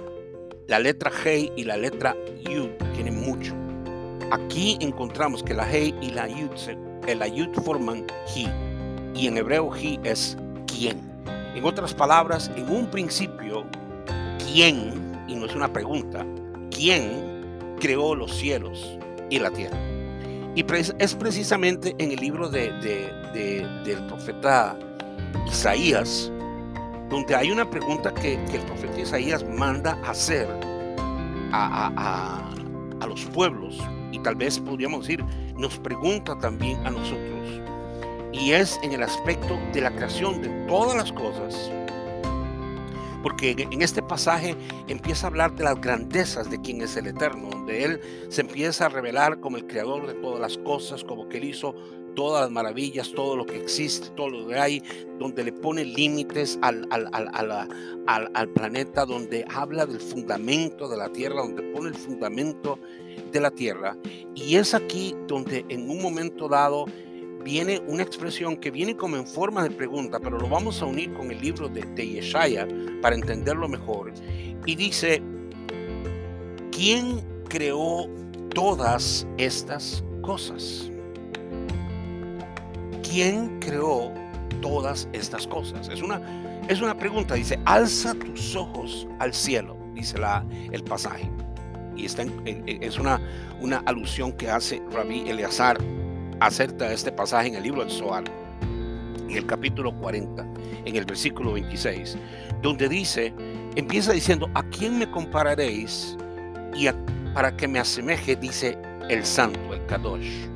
la 0.67 0.79
letra 0.79 1.11
Hei 1.11 1.51
y 1.57 1.65
la 1.65 1.75
letra 1.75 2.15
Yud 2.49 2.69
tienen 2.95 3.19
mucho. 3.19 3.53
Aquí 4.31 4.77
encontramos 4.79 5.43
que 5.43 5.53
la 5.53 5.69
Hei 5.69 5.93
y 6.01 6.11
la 6.11 6.29
Yud, 6.29 6.49
la 7.13 7.27
Yud 7.27 7.53
forman 7.61 8.07
Hi, 8.33 8.47
y 9.13 9.27
en 9.27 9.37
hebreo 9.37 9.69
Hi 9.75 9.99
es 10.05 10.37
quién. 10.65 11.01
En 11.53 11.65
otras 11.65 11.93
palabras, 11.93 12.49
en 12.55 12.69
un 12.69 12.89
principio, 12.89 13.65
¿quién? 14.49 15.25
Y 15.27 15.35
no 15.35 15.45
es 15.45 15.55
una 15.55 15.73
pregunta, 15.73 16.25
¿quién 16.71 17.75
creó 17.81 18.15
los 18.15 18.33
cielos 18.33 18.97
y 19.29 19.39
la 19.39 19.51
tierra? 19.51 19.77
Y 20.55 20.65
es 20.99 21.15
precisamente 21.15 21.95
en 21.97 22.11
el 22.13 22.19
libro 22.21 22.47
de, 22.47 22.71
del 23.83 24.05
profeta 24.05 24.77
Isaías, 25.47 26.31
donde 27.09 27.35
hay 27.35 27.51
una 27.51 27.69
pregunta 27.69 28.13
que, 28.13 28.35
el 28.35 28.61
profeta 28.61 28.99
Isaías 28.99 29.45
manda 29.47 29.99
hacer 30.05 30.47
a, 31.51 32.39
los 33.07 33.25
pueblos, 33.25 33.77
y 34.11 34.19
tal 34.19 34.35
vez 34.35 34.59
podríamos 34.59 35.01
decir, 35.01 35.23
nos 35.55 35.77
pregunta 35.77 36.35
también 36.39 36.77
a 36.87 36.89
nosotros, 36.89 37.61
y 38.31 38.53
es 38.53 38.79
en 38.81 38.93
el 38.93 39.03
aspecto 39.03 39.59
de 39.71 39.81
la 39.81 39.91
creación 39.91 40.41
de 40.41 40.49
todas 40.67 40.95
las 40.95 41.11
cosas, 41.11 41.71
porque 43.21 43.51
en 43.51 43.81
este 43.81 44.01
pasaje 44.01 44.55
empieza 44.87 45.27
a 45.27 45.29
hablar 45.29 45.55
de 45.55 45.63
las 45.63 45.79
grandezas 45.79 46.49
de 46.49 46.59
quien 46.59 46.81
es 46.81 46.97
el 46.97 47.07
Eterno, 47.07 47.49
donde 47.51 47.83
Él 47.83 48.01
se 48.29 48.41
empieza 48.41 48.87
a 48.87 48.89
revelar 48.89 49.39
como 49.39 49.57
el 49.57 49.67
creador 49.67 50.07
de 50.07 50.13
todas 50.15 50.41
las 50.41 50.57
cosas, 50.57 51.03
como 51.03 51.29
que 51.29 51.37
Él 51.37 51.45
hizo 51.45 51.75
todas 52.15 52.43
las 52.43 52.51
maravillas, 52.51 53.11
todo 53.11 53.35
lo 53.35 53.45
que 53.45 53.57
existe, 53.57 54.09
todo 54.15 54.29
lo 54.29 54.47
que 54.47 54.55
hay, 54.55 54.83
donde 55.19 55.43
le 55.43 55.53
pone 55.53 55.83
límites 55.85 56.57
al, 56.61 56.87
al, 56.91 58.49
planeta, 58.49 59.05
donde 59.05 59.45
habla 59.53 59.85
del 59.85 59.99
fundamento 59.99 60.87
de 60.87 60.97
la 60.97 61.09
tierra, 61.09 61.41
donde 61.41 61.63
pone 61.63 61.89
el 61.89 61.95
fundamento 61.95 62.79
de 63.31 63.39
la 63.39 63.51
tierra. 63.51 63.97
Y 64.35 64.55
es 64.55 64.73
aquí 64.73 65.15
donde 65.27 65.65
en 65.69 65.89
un 65.89 66.01
momento 66.01 66.47
dado 66.47 66.85
viene 67.43 67.81
una 67.87 68.03
expresión 68.03 68.57
que 68.57 68.71
viene 68.71 68.95
como 68.95 69.17
en 69.17 69.27
forma 69.27 69.63
de 69.63 69.71
pregunta, 69.71 70.19
pero 70.19 70.37
lo 70.37 70.47
vamos 70.47 70.81
a 70.81 70.85
unir 70.85 71.13
con 71.13 71.29
el 71.29 71.41
libro 71.41 71.67
de, 71.67 71.81
de 71.81 72.07
Yeshaya 72.07 72.67
para 73.01 73.15
entenderlo 73.15 73.67
mejor. 73.67 74.13
Y 74.65 74.75
dice, 74.75 75.21
¿quién 76.71 77.21
creó 77.49 78.07
todas 78.53 79.27
estas 79.37 80.03
cosas? 80.21 80.89
¿Quién 83.13 83.59
creó 83.59 84.11
todas 84.59 85.07
estas 85.13 85.45
cosas? 85.45 85.87
Es 85.87 86.01
una, 86.01 86.19
es 86.67 86.81
una 86.81 86.97
pregunta, 86.97 87.35
dice, 87.35 87.59
alza 87.65 88.15
tus 88.15 88.55
ojos 88.55 89.07
al 89.19 89.33
cielo, 89.33 89.77
dice 89.93 90.17
la, 90.17 90.43
el 90.71 90.83
pasaje. 90.83 91.29
Y 91.95 92.05
está 92.05 92.25
es 92.65 92.97
una, 92.97 93.21
una 93.61 93.83
alusión 93.85 94.31
que 94.33 94.49
hace 94.49 94.81
Rabí 94.91 95.29
Eleazar 95.29 95.77
acerca 96.39 96.89
de 96.89 96.95
este 96.95 97.11
pasaje 97.11 97.49
en 97.49 97.55
el 97.55 97.63
libro 97.63 97.81
del 97.81 97.91
Zohar, 97.91 98.23
en 99.19 99.37
el 99.37 99.45
capítulo 99.45 99.95
40, 99.99 100.43
en 100.85 100.95
el 100.95 101.05
versículo 101.05 101.53
26, 101.53 102.17
donde 102.63 102.89
dice, 102.89 103.31
empieza 103.75 104.11
diciendo, 104.11 104.49
¿a 104.55 104.63
quién 104.63 104.97
me 104.97 105.09
compararéis? 105.11 106.17
Y 106.75 106.87
para 107.35 107.55
que 107.55 107.67
me 107.67 107.77
asemeje, 107.77 108.35
dice 108.35 108.75
el 109.07 109.23
santo, 109.23 109.71
el 109.71 109.85
Kadosh. 109.85 110.47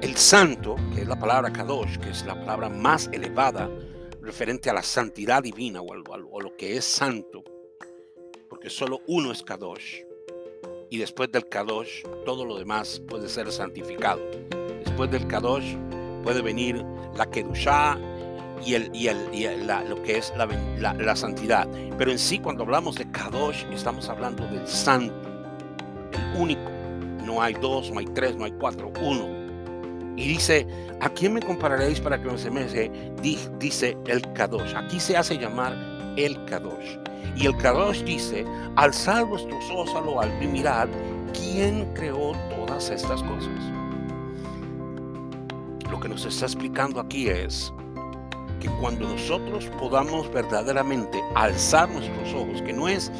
El 0.00 0.16
santo, 0.16 0.76
que 0.94 1.00
es 1.00 1.08
la 1.08 1.18
palabra 1.18 1.52
Kadosh, 1.52 1.98
que 1.98 2.10
es 2.10 2.24
la 2.24 2.38
palabra 2.38 2.68
más 2.68 3.10
elevada 3.12 3.68
referente 4.22 4.70
a 4.70 4.72
la 4.72 4.82
santidad 4.84 5.42
divina 5.42 5.80
o, 5.82 6.40
lo 6.40 6.56
que 6.56 6.76
es 6.76 6.84
santo, 6.84 7.42
porque 8.48 8.70
solo 8.70 9.00
uno 9.08 9.32
es 9.32 9.42
Kadosh. 9.42 10.02
Y 10.88 10.98
después 10.98 11.32
del 11.32 11.48
Kadosh, 11.48 12.04
todo 12.24 12.44
lo 12.44 12.56
demás 12.56 13.02
puede 13.08 13.28
ser 13.28 13.50
santificado. 13.50 14.20
Después 14.84 15.10
del 15.10 15.26
Kadosh 15.26 15.74
puede 16.22 16.42
venir 16.42 16.84
la 17.16 17.26
Kedushá 17.28 17.98
y, 18.64 18.78
lo 18.78 20.02
que 20.04 20.16
es 20.16 20.32
la, 20.36 21.16
santidad. 21.16 21.68
Pero 21.98 22.12
en 22.12 22.20
sí, 22.20 22.38
cuando 22.38 22.62
hablamos 22.62 22.94
de 22.94 23.10
Kadosh, 23.10 23.64
estamos 23.72 24.08
hablando 24.08 24.46
del 24.46 24.66
santo, 24.68 25.12
el 26.12 26.40
único. 26.40 26.70
No 27.24 27.42
hay 27.42 27.54
dos, 27.54 27.90
no 27.90 27.98
hay 27.98 28.06
tres, 28.06 28.36
no 28.36 28.44
hay 28.44 28.52
cuatro, 28.52 28.92
uno 29.02 29.37
y 30.18 30.26
dice, 30.26 30.66
¿a 31.00 31.08
quién 31.10 31.34
me 31.34 31.40
compararéis 31.40 32.00
para 32.00 32.20
que 32.20 32.28
me 32.28 32.36
semece? 32.36 32.90
Dice 33.22 33.96
el 34.06 34.20
Kadosh. 34.32 34.74
Aquí 34.74 34.98
se 34.98 35.16
hace 35.16 35.38
llamar 35.38 35.76
el 36.16 36.44
Kadosh. 36.46 36.98
Y 37.36 37.46
el 37.46 37.56
Kadosh 37.58 38.02
dice, 38.02 38.44
alzad 38.74 39.26
vuestros 39.26 39.64
ojos 39.70 39.94
a 39.94 40.00
lo 40.00 40.20
alto 40.20 40.42
y 40.42 40.48
mirad 40.48 40.88
quién 41.32 41.84
creó 41.94 42.32
todas 42.50 42.90
estas 42.90 43.22
cosas. 43.22 43.48
Lo 45.88 46.00
que 46.00 46.08
nos 46.08 46.24
está 46.24 46.46
explicando 46.46 46.98
aquí 46.98 47.28
es 47.28 47.72
que 48.58 48.68
cuando 48.80 49.08
nosotros 49.08 49.66
podamos 49.78 50.32
verdaderamente 50.32 51.22
alzar 51.36 51.88
nuestros 51.90 52.34
ojos, 52.34 52.60
que 52.62 52.72
no 52.72 52.88
es 52.88 53.12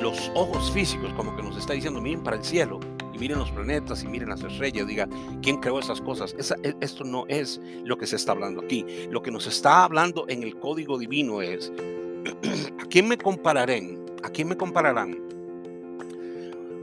los 0.00 0.32
ojos 0.34 0.72
físicos, 0.72 1.12
como 1.12 1.36
que 1.36 1.42
nos 1.44 1.56
está 1.56 1.74
diciendo, 1.74 2.00
miren 2.00 2.24
para 2.24 2.36
el 2.36 2.44
cielo, 2.44 2.80
miren 3.18 3.38
los 3.38 3.50
planetas 3.50 4.02
y 4.02 4.08
miren 4.08 4.28
las 4.28 4.42
estrellas, 4.42 4.86
diga, 4.86 5.08
¿quién 5.42 5.58
creó 5.58 5.78
esas 5.78 6.00
cosas? 6.00 6.34
E, 6.62 6.74
esto 6.80 7.04
no 7.04 7.24
es 7.28 7.60
lo 7.84 7.96
que 7.96 8.06
se 8.06 8.16
está 8.16 8.32
hablando 8.32 8.62
aquí. 8.62 8.84
Lo 9.10 9.22
que 9.22 9.30
nos 9.30 9.46
está 9.46 9.84
hablando 9.84 10.24
en 10.28 10.42
el 10.42 10.58
código 10.58 10.98
divino 10.98 11.42
es, 11.42 11.72
¿a 12.80 12.84
quién 12.86 13.08
me 13.08 13.18
compararán? 13.18 14.04
¿A 14.22 14.30
quién 14.30 14.48
me 14.48 14.56
compararán? 14.56 15.18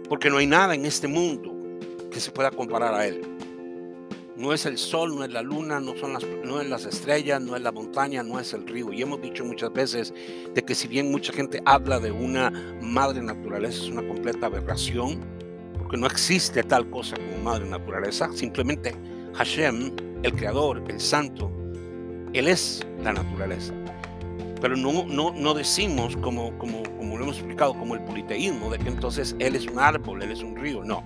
Porque 0.07 0.29
no 0.29 0.37
hay 0.37 0.47
nada 0.47 0.75
en 0.75 0.85
este 0.85 1.07
mundo 1.07 1.55
que 2.11 2.19
se 2.19 2.31
pueda 2.31 2.51
comparar 2.51 2.93
a 2.93 3.07
Él. 3.07 3.21
No 4.35 4.53
es 4.53 4.65
el 4.65 4.77
sol, 4.77 5.15
no 5.15 5.25
es 5.25 5.33
la 5.33 5.41
luna, 5.41 5.81
no, 5.81 5.97
son 5.97 6.13
las, 6.13 6.25
no 6.45 6.61
es 6.61 6.69
las 6.69 6.85
estrellas, 6.85 7.41
no 7.41 7.57
es 7.57 7.61
la 7.61 7.73
montaña, 7.73 8.23
no 8.23 8.39
es 8.39 8.53
el 8.53 8.65
río. 8.65 8.93
Y 8.93 9.01
hemos 9.01 9.21
dicho 9.21 9.43
muchas 9.43 9.73
veces 9.73 10.13
de 10.53 10.63
que 10.63 10.75
si 10.75 10.87
bien 10.87 11.11
mucha 11.11 11.33
gente 11.33 11.61
habla 11.65 11.99
de 11.99 12.11
una 12.11 12.49
madre 12.81 13.21
naturaleza, 13.21 13.83
es 13.83 13.89
una 13.89 14.07
completa 14.07 14.45
aberración 14.45 15.38
que 15.89 15.97
no 15.97 16.07
existe 16.07 16.63
tal 16.63 16.89
cosa 16.89 17.15
como 17.15 17.43
madre 17.43 17.65
naturaleza, 17.67 18.29
simplemente 18.33 18.95
Hashem, 19.33 19.95
el 20.23 20.33
creador, 20.33 20.83
el 20.87 20.99
santo, 20.99 21.51
Él 22.33 22.47
es 22.47 22.85
la 23.03 23.13
naturaleza. 23.13 23.73
Pero 24.61 24.75
no, 24.75 25.05
no, 25.05 25.31
no 25.31 25.53
decimos, 25.53 26.17
como, 26.17 26.57
como, 26.57 26.83
como 26.97 27.17
lo 27.17 27.23
hemos 27.23 27.37
explicado, 27.37 27.73
como 27.73 27.95
el 27.95 28.01
politeísmo, 28.01 28.69
de 28.69 28.77
que 28.77 28.89
entonces 28.89 29.35
Él 29.39 29.55
es 29.55 29.65
un 29.67 29.79
árbol, 29.79 30.21
Él 30.21 30.31
es 30.31 30.43
un 30.43 30.55
río, 30.55 30.83
no. 30.83 31.03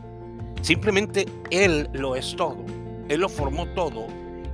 Simplemente 0.61 1.25
Él 1.51 1.87
lo 1.93 2.15
es 2.15 2.35
todo, 2.35 2.65
Él 3.09 3.21
lo 3.21 3.29
formó 3.29 3.67
todo 3.69 4.07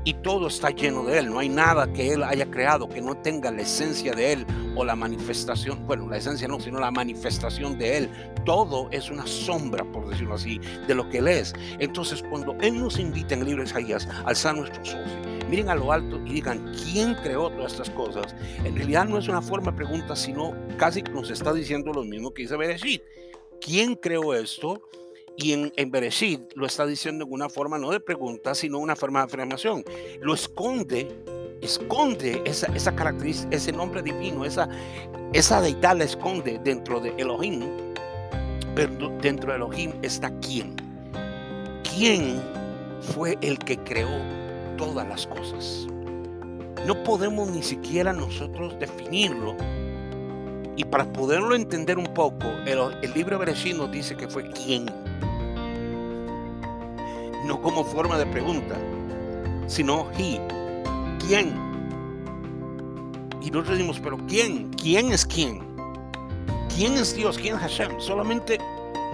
y 0.09 0.13
todo 0.15 0.47
está 0.47 0.71
lleno 0.71 1.03
de 1.03 1.19
Él. 1.19 1.29
No 1.29 1.37
hay 1.37 1.49
nada 1.49 1.93
que 1.93 2.11
Él 2.11 2.23
haya 2.23 2.49
creado 2.49 2.89
que 2.89 2.99
no 2.99 3.15
tenga 3.15 3.51
la 3.51 3.61
esencia 3.61 4.11
de 4.13 4.33
Él 4.33 4.47
o 4.75 4.83
la 4.83 4.95
manifestación, 4.95 5.85
bueno, 5.85 6.09
la 6.09 6.17
esencia 6.17 6.47
no, 6.47 6.59
sino 6.59 6.79
la 6.79 6.89
manifestación 6.89 7.77
de 7.77 7.97
Él. 7.97 8.09
Todo 8.43 8.89
es 8.89 9.11
una 9.11 9.27
sombra, 9.27 9.83
por 9.91 10.09
decirlo 10.09 10.33
así, 10.33 10.59
de 10.87 10.95
lo 10.95 11.07
que 11.09 11.19
Él 11.19 11.27
es. 11.27 11.53
Entonces, 11.77 12.23
cuando 12.27 12.57
Él 12.59 12.79
nos 12.79 12.97
invita 12.97 13.35
en 13.35 13.41
el 13.41 13.49
libro 13.49 13.63
de 13.63 13.69
Isaías 13.69 14.07
a 14.07 14.21
alzar 14.21 14.55
nuestros 14.55 14.95
ojos, 14.95 15.11
miren 15.47 15.69
a 15.69 15.75
lo 15.75 15.91
alto 15.91 16.19
y 16.25 16.33
digan, 16.33 16.73
¿quién 16.73 17.13
creó 17.21 17.51
todas 17.51 17.73
estas 17.73 17.91
cosas? 17.91 18.35
En 18.63 18.75
realidad 18.75 19.05
no 19.05 19.19
es 19.19 19.27
una 19.27 19.43
forma 19.43 19.69
de 19.69 19.77
pregunta, 19.77 20.15
sino 20.15 20.55
casi 20.77 21.03
nos 21.03 21.29
está 21.29 21.53
diciendo 21.53 21.93
lo 21.93 22.03
mismo 22.03 22.33
que 22.33 22.41
dice 22.41 22.57
Bereshit. 22.57 23.03
¿Quién 23.61 23.93
creó 23.93 24.33
esto? 24.33 24.81
Y 25.41 25.53
en, 25.53 25.71
en 25.77 25.91
lo 26.55 26.65
está 26.65 26.85
diciendo 26.85 27.23
en 27.23 27.31
una 27.31 27.47
forma 27.47 27.77
no 27.77 27.91
de 27.91 28.01
pregunta, 28.01 28.53
sino 28.53 28.77
una 28.77 28.97
forma 28.97 29.19
de 29.19 29.25
afirmación. 29.25 29.85
Lo 30.21 30.33
esconde, 30.33 31.07
esconde 31.61 32.41
esa, 32.43 32.67
esa 32.75 32.93
característica, 32.93 33.55
ese 33.55 33.71
nombre 33.71 34.01
divino, 34.01 34.43
esa, 34.43 34.67
esa 35.31 35.61
deidad 35.61 35.95
la 35.97 36.03
esconde 36.03 36.59
dentro 36.61 36.99
de 36.99 37.13
Elohim. 37.17 37.61
Pero 38.75 39.17
dentro 39.21 39.51
de 39.51 39.55
Elohim 39.55 39.93
está 40.01 40.29
quién. 40.41 40.75
¿Quién 41.95 42.41
fue 42.99 43.37
el 43.39 43.57
que 43.59 43.77
creó 43.77 44.09
todas 44.77 45.07
las 45.07 45.25
cosas? 45.25 45.87
No 46.85 47.01
podemos 47.05 47.49
ni 47.49 47.63
siquiera 47.63 48.11
nosotros 48.11 48.77
definirlo 48.77 49.55
y 50.75 50.83
para 50.83 51.05
poderlo 51.11 51.55
entender 51.55 51.97
un 51.97 52.13
poco, 52.13 52.45
el, 52.65 52.79
el 53.01 53.13
libro 53.13 53.37
Bereshit 53.37 53.75
nos 53.75 53.91
dice 53.91 54.15
que 54.15 54.29
fue 54.29 54.49
quién 54.51 54.85
no 57.49 57.59
como 57.59 57.83
forma 57.83 58.15
de 58.19 58.27
pregunta, 58.27 58.77
sino 59.65 60.11
he, 60.11 60.39
¿quién? 61.27 61.51
Y 63.41 63.49
nosotros 63.49 63.69
decimos, 63.69 63.99
pero 63.99 64.19
¿quién? 64.27 64.69
¿Quién 64.73 65.11
es 65.11 65.25
quién? 65.25 65.59
¿Quién 66.75 66.93
es 66.93 67.15
Dios? 67.15 67.39
¿Quién 67.39 67.55
es 67.55 67.61
Hashem? 67.61 67.99
Solamente 67.99 68.59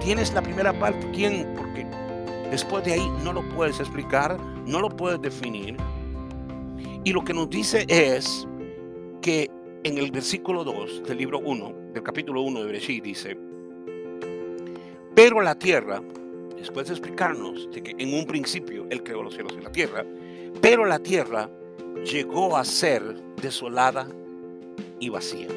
tienes 0.03 0.33
la 0.33 0.41
primera 0.41 0.77
parte, 0.77 1.09
¿quién? 1.11 1.47
Porque 1.55 1.87
después 2.51 2.83
de 2.83 2.95
ahí 2.95 3.09
no 3.23 3.31
lo 3.31 3.41
puedes 3.55 3.79
explicar, 3.79 4.37
no 4.67 4.81
lo 4.81 4.89
puedes 4.89 5.21
definir. 5.21 5.77
Y 7.05 7.13
lo 7.13 7.23
que 7.23 7.33
nos 7.33 7.49
dice 7.49 7.85
es 7.87 8.45
que 9.21 9.49
en 9.85 9.97
el 9.97 10.11
versículo 10.11 10.65
2 10.65 11.03
del 11.07 11.19
libro 11.19 11.39
1, 11.39 11.73
del 11.93 12.03
capítulo 12.03 12.41
1 12.41 12.59
de 12.59 12.65
Bereshit, 12.65 13.01
dice, 13.01 13.37
pero 15.15 15.39
la 15.39 15.55
tierra 15.55 16.01
después 16.65 16.87
de 16.87 16.93
explicarnos 16.93 17.69
de 17.71 17.83
que 17.83 17.95
en 17.99 18.11
un 18.15 18.25
principio 18.25 18.87
Él 18.89 19.03
creó 19.03 19.21
los 19.21 19.35
cielos 19.35 19.53
y 19.55 19.63
la 19.63 19.71
tierra, 19.71 20.03
pero 20.63 20.83
la 20.83 20.97
tierra 20.97 21.47
llegó 22.11 22.57
a 22.57 22.65
ser 22.65 23.03
desolada 23.39 24.07
y 24.99 25.09
vacía. 25.09 25.47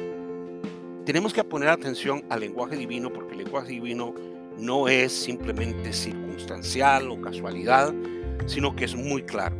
Tenemos 1.05 1.33
que 1.33 1.43
poner 1.43 1.69
atención 1.69 2.23
al 2.29 2.41
lenguaje 2.41 2.77
divino 2.77 3.11
porque 3.11 3.31
el 3.31 3.39
lenguaje 3.39 3.69
divino 3.69 4.13
no 4.59 4.87
es 4.87 5.11
simplemente 5.11 5.93
circunstancial 5.93 7.09
o 7.09 7.19
casualidad, 7.19 7.91
sino 8.45 8.75
que 8.75 8.85
es 8.85 8.95
muy 8.95 9.23
claro. 9.23 9.55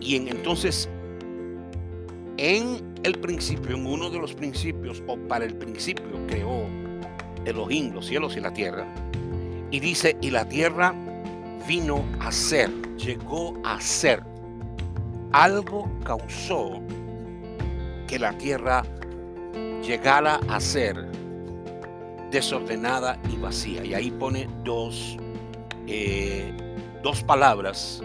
Y 0.00 0.14
en, 0.14 0.28
entonces, 0.28 0.88
en 2.36 2.94
el 3.02 3.18
principio, 3.18 3.74
en 3.74 3.86
uno 3.86 4.08
de 4.08 4.20
los 4.20 4.34
principios, 4.34 5.02
o 5.08 5.16
para 5.26 5.46
el 5.46 5.56
principio, 5.56 6.24
creó 6.28 6.68
Elohim 7.44 7.92
los 7.92 8.06
cielos 8.06 8.36
y 8.36 8.40
la 8.40 8.52
tierra, 8.52 8.86
y 9.74 9.80
dice, 9.80 10.16
y 10.20 10.30
la 10.30 10.48
tierra 10.48 10.94
vino 11.66 12.04
a 12.20 12.30
ser, 12.30 12.70
llegó 12.96 13.60
a 13.64 13.80
ser. 13.80 14.22
Algo 15.32 15.90
causó 16.04 16.80
que 18.06 18.20
la 18.20 18.38
tierra 18.38 18.84
llegara 19.82 20.38
a 20.48 20.60
ser 20.60 20.94
desordenada 22.30 23.18
y 23.28 23.36
vacía. 23.36 23.84
Y 23.84 23.94
ahí 23.94 24.12
pone 24.12 24.48
dos, 24.62 25.16
eh, 25.88 26.54
dos 27.02 27.24
palabras, 27.24 28.00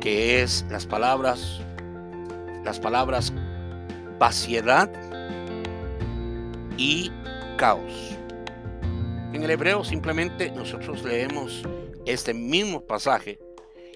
que 0.00 0.42
es 0.42 0.66
las 0.70 0.86
palabras, 0.86 1.60
las 2.64 2.80
palabras 2.80 3.32
vaciedad 4.18 4.90
y 6.76 7.12
caos. 7.58 8.18
En 9.32 9.42
el 9.42 9.50
hebreo 9.50 9.82
simplemente 9.82 10.50
nosotros 10.50 11.02
leemos 11.02 11.62
este 12.04 12.34
mismo 12.34 12.82
pasaje 12.82 13.38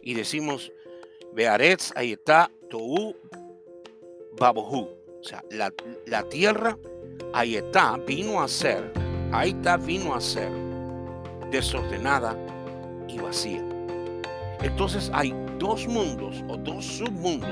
y 0.03 0.15
decimos, 0.15 0.73
Bearetz 1.35 1.93
ayetá 1.95 2.51
tou 2.71 3.15
babohu. 4.39 4.89
O 5.21 5.23
sea, 5.23 5.43
la, 5.51 5.71
la 6.07 6.23
tierra 6.29 6.79
ayetá 7.35 7.99
vino 8.07 8.41
a 8.41 8.49
ser, 8.49 8.91
ayetá 9.31 9.77
vino 9.77 10.15
a 10.15 10.21
ser 10.23 10.51
desordenada 11.51 12.35
y 13.07 13.19
vacía. 13.19 13.63
Entonces 14.63 15.11
hay 15.13 15.35
dos 15.59 15.87
mundos 15.87 16.43
o 16.49 16.57
dos 16.57 16.83
submundos 16.85 17.51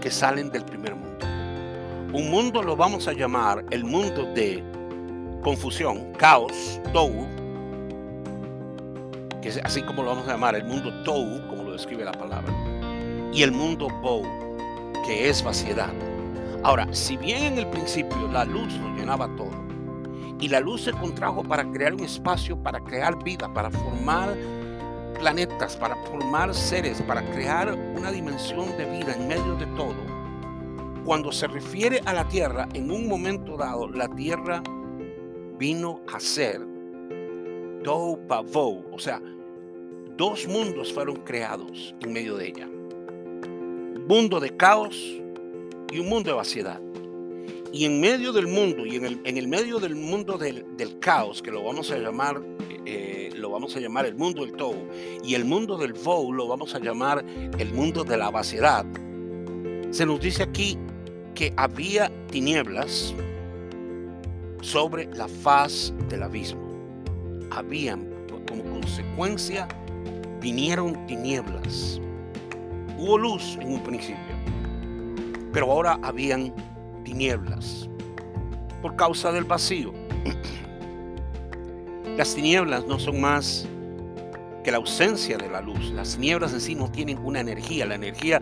que 0.00 0.10
salen 0.10 0.50
del 0.50 0.64
primer 0.64 0.96
mundo. 0.96 1.26
Un 2.12 2.30
mundo 2.30 2.60
lo 2.60 2.74
vamos 2.74 3.06
a 3.06 3.12
llamar 3.12 3.64
el 3.70 3.84
mundo 3.84 4.24
de 4.34 4.73
confusión, 5.44 6.10
caos, 6.14 6.80
tou, 6.92 7.12
que 9.42 9.50
es 9.50 9.60
así 9.62 9.82
como 9.82 10.02
lo 10.02 10.08
vamos 10.08 10.26
a 10.26 10.32
llamar, 10.32 10.54
el 10.54 10.64
mundo 10.64 10.90
tou, 11.04 11.46
como 11.48 11.64
lo 11.64 11.72
describe 11.72 12.02
la 12.02 12.12
palabra, 12.12 12.50
y 13.32 13.42
el 13.42 13.52
mundo 13.52 13.88
bou, 14.00 14.24
que 15.04 15.28
es 15.28 15.44
vaciedad. 15.44 15.92
Ahora, 16.62 16.88
si 16.92 17.18
bien 17.18 17.42
en 17.42 17.58
el 17.58 17.66
principio 17.66 18.26
la 18.32 18.46
luz 18.46 18.72
lo 18.78 18.96
llenaba 18.96 19.28
todo, 19.36 19.52
y 20.40 20.48
la 20.48 20.60
luz 20.60 20.84
se 20.84 20.92
contrajo 20.92 21.44
para 21.44 21.70
crear 21.70 21.92
un 21.92 22.00
espacio, 22.00 22.56
para 22.56 22.80
crear 22.80 23.22
vida, 23.22 23.52
para 23.52 23.70
formar 23.70 24.34
planetas, 25.18 25.76
para 25.76 25.94
formar 26.06 26.54
seres, 26.54 27.02
para 27.02 27.22
crear 27.32 27.74
una 27.94 28.10
dimensión 28.10 28.76
de 28.78 28.86
vida 28.86 29.14
en 29.14 29.28
medio 29.28 29.54
de 29.56 29.66
todo, 29.76 29.94
cuando 31.04 31.30
se 31.32 31.46
refiere 31.46 32.00
a 32.06 32.14
la 32.14 32.26
tierra, 32.28 32.66
en 32.72 32.90
un 32.90 33.06
momento 33.06 33.58
dado, 33.58 33.88
la 33.88 34.08
tierra 34.08 34.62
vino 35.58 36.00
a 36.12 36.20
ser 36.20 36.60
do 37.82 38.16
pavou, 38.28 38.84
o 38.92 38.98
sea, 38.98 39.20
dos 40.16 40.46
mundos 40.46 40.92
fueron 40.92 41.16
creados 41.16 41.94
en 42.00 42.12
medio 42.12 42.36
de 42.36 42.48
ella. 42.48 42.66
Un 42.66 44.06
mundo 44.08 44.40
de 44.40 44.56
caos 44.56 44.96
y 45.92 45.98
un 45.98 46.08
mundo 46.08 46.30
de 46.30 46.36
vaciedad. 46.36 46.80
Y 47.72 47.84
en 47.84 48.00
medio 48.00 48.32
del 48.32 48.46
mundo, 48.46 48.86
y 48.86 48.96
en 48.96 49.04
el, 49.04 49.20
en 49.24 49.36
el 49.36 49.48
medio 49.48 49.80
del 49.80 49.96
mundo 49.96 50.38
del, 50.38 50.64
del, 50.76 50.98
caos, 51.00 51.42
que 51.42 51.50
lo 51.50 51.62
vamos 51.64 51.90
a 51.90 51.98
llamar, 51.98 52.40
eh, 52.86 53.30
lo 53.34 53.50
vamos 53.50 53.74
a 53.76 53.80
llamar 53.80 54.06
el 54.06 54.14
mundo 54.14 54.42
del 54.46 54.54
Tou, 54.54 54.76
y 55.24 55.34
el 55.34 55.44
mundo 55.44 55.76
del 55.76 55.92
Vou 55.92 56.32
lo 56.32 56.46
vamos 56.46 56.74
a 56.74 56.78
llamar 56.78 57.24
el 57.58 57.72
mundo 57.72 58.04
de 58.04 58.16
la 58.16 58.30
vaciedad, 58.30 58.86
se 59.90 60.06
nos 60.06 60.20
dice 60.20 60.42
aquí 60.42 60.76
que 61.34 61.52
había 61.56 62.10
tinieblas, 62.30 63.14
sobre 64.64 65.06
la 65.14 65.28
faz 65.28 65.92
del 66.08 66.22
abismo. 66.22 66.62
Habían, 67.50 68.08
como 68.48 68.64
consecuencia, 68.64 69.68
vinieron 70.40 71.06
tinieblas. 71.06 72.00
Hubo 72.98 73.18
luz 73.18 73.58
en 73.60 73.74
un 73.74 73.82
principio, 73.82 74.34
pero 75.52 75.70
ahora 75.70 75.98
habían 76.02 76.54
tinieblas 77.04 77.88
por 78.80 78.96
causa 78.96 79.32
del 79.32 79.44
vacío. 79.44 79.92
Las 82.16 82.34
tinieblas 82.34 82.86
no 82.86 82.98
son 82.98 83.20
más 83.20 83.68
que 84.62 84.70
la 84.70 84.78
ausencia 84.78 85.36
de 85.36 85.50
la 85.50 85.60
luz. 85.60 85.90
Las 85.90 86.16
nieblas 86.16 86.54
en 86.54 86.60
sí 86.60 86.74
no 86.74 86.90
tienen 86.90 87.18
una 87.18 87.40
energía. 87.40 87.84
La 87.84 87.96
energía, 87.96 88.40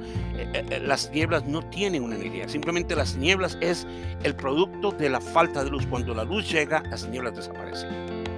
las 0.82 1.10
nieblas 1.10 1.44
no 1.46 1.62
tienen 1.70 2.02
una 2.02 2.16
energía. 2.16 2.48
Simplemente 2.48 2.94
las 2.94 3.16
nieblas 3.16 3.56
es 3.60 3.86
el 4.22 4.34
producto 4.36 4.92
de 4.92 5.10
la 5.10 5.20
falta 5.20 5.64
de 5.64 5.70
luz. 5.70 5.86
Cuando 5.86 6.14
la 6.14 6.24
luz 6.24 6.50
llega, 6.50 6.82
las 6.90 7.08
nieblas 7.08 7.36
desaparecen. 7.36 7.90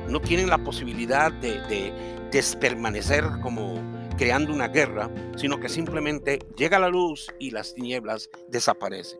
No 0.08 0.20
tienen 0.20 0.48
la 0.48 0.58
posibilidad 0.58 1.32
de, 1.32 1.60
de 1.62 1.92
despermanecer 2.30 3.24
como 3.42 3.82
creando 4.16 4.52
una 4.52 4.68
guerra, 4.68 5.10
sino 5.36 5.58
que 5.58 5.68
simplemente 5.68 6.38
llega 6.56 6.78
la 6.78 6.88
luz 6.88 7.28
y 7.38 7.50
las 7.50 7.74
tinieblas 7.74 8.30
desaparecen. 8.48 9.18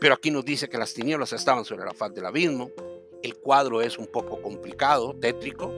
Pero 0.00 0.14
aquí 0.14 0.30
nos 0.30 0.44
dice 0.44 0.68
que 0.68 0.78
las 0.78 0.94
tinieblas 0.94 1.32
estaban 1.32 1.64
sobre 1.64 1.84
la 1.84 1.92
faz 1.92 2.14
del 2.14 2.24
abismo. 2.24 2.70
El 3.22 3.36
cuadro 3.36 3.82
es 3.82 3.98
un 3.98 4.06
poco 4.06 4.40
complicado, 4.40 5.14
tétrico. 5.20 5.74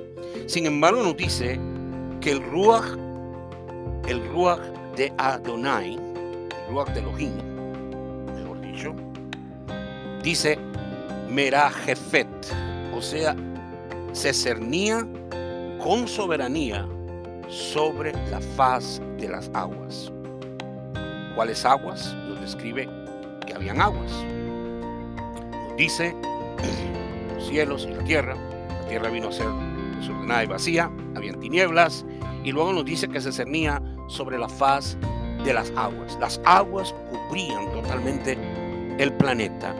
Sin 0.46 0.66
embargo, 0.66 1.02
nos 1.02 1.16
dice 1.16 1.58
que 2.20 2.30
el 2.30 2.42
Ruach, 2.42 2.96
el 4.06 4.24
Ruach 4.28 4.62
de 4.96 5.12
Adonai, 5.18 5.98
Ruach 6.72 6.88
de 6.94 7.00
Elohim, 7.00 7.32
mejor 8.34 8.58
dicho, 8.62 8.94
dice 10.22 10.58
Merajefet, 11.28 12.26
o 12.94 13.02
sea, 13.02 13.36
se 14.12 14.32
cernía 14.32 15.06
con 15.84 16.08
soberanía 16.08 16.88
sobre 17.48 18.12
la 18.30 18.40
faz 18.56 19.02
de 19.18 19.28
las 19.28 19.50
aguas. 19.52 20.10
¿Cuáles 21.34 21.62
aguas? 21.66 22.16
Nos 22.26 22.40
describe 22.40 22.88
que 23.46 23.52
habían 23.52 23.78
aguas. 23.78 24.10
Nos 25.68 25.76
dice 25.76 26.16
los 27.34 27.48
cielos 27.48 27.86
y 27.86 27.92
la 27.92 28.04
tierra. 28.04 28.34
La 28.80 28.88
tierra 28.88 29.10
vino 29.10 29.28
a 29.28 29.32
ser 29.32 29.48
desordenada 29.98 30.44
y 30.44 30.46
vacía, 30.46 30.90
habían 31.14 31.38
tinieblas, 31.38 32.06
y 32.44 32.50
luego 32.50 32.72
nos 32.72 32.86
dice 32.86 33.08
que 33.08 33.20
se 33.20 33.30
cernía 33.30 33.82
sobre 34.08 34.38
la 34.38 34.48
faz 34.48 34.96
de 35.44 35.54
las 35.54 35.70
aguas. 35.76 36.16
Las 36.20 36.40
aguas 36.44 36.94
cubrían 37.10 37.70
totalmente 37.72 38.36
el 38.98 39.12
planeta 39.14 39.74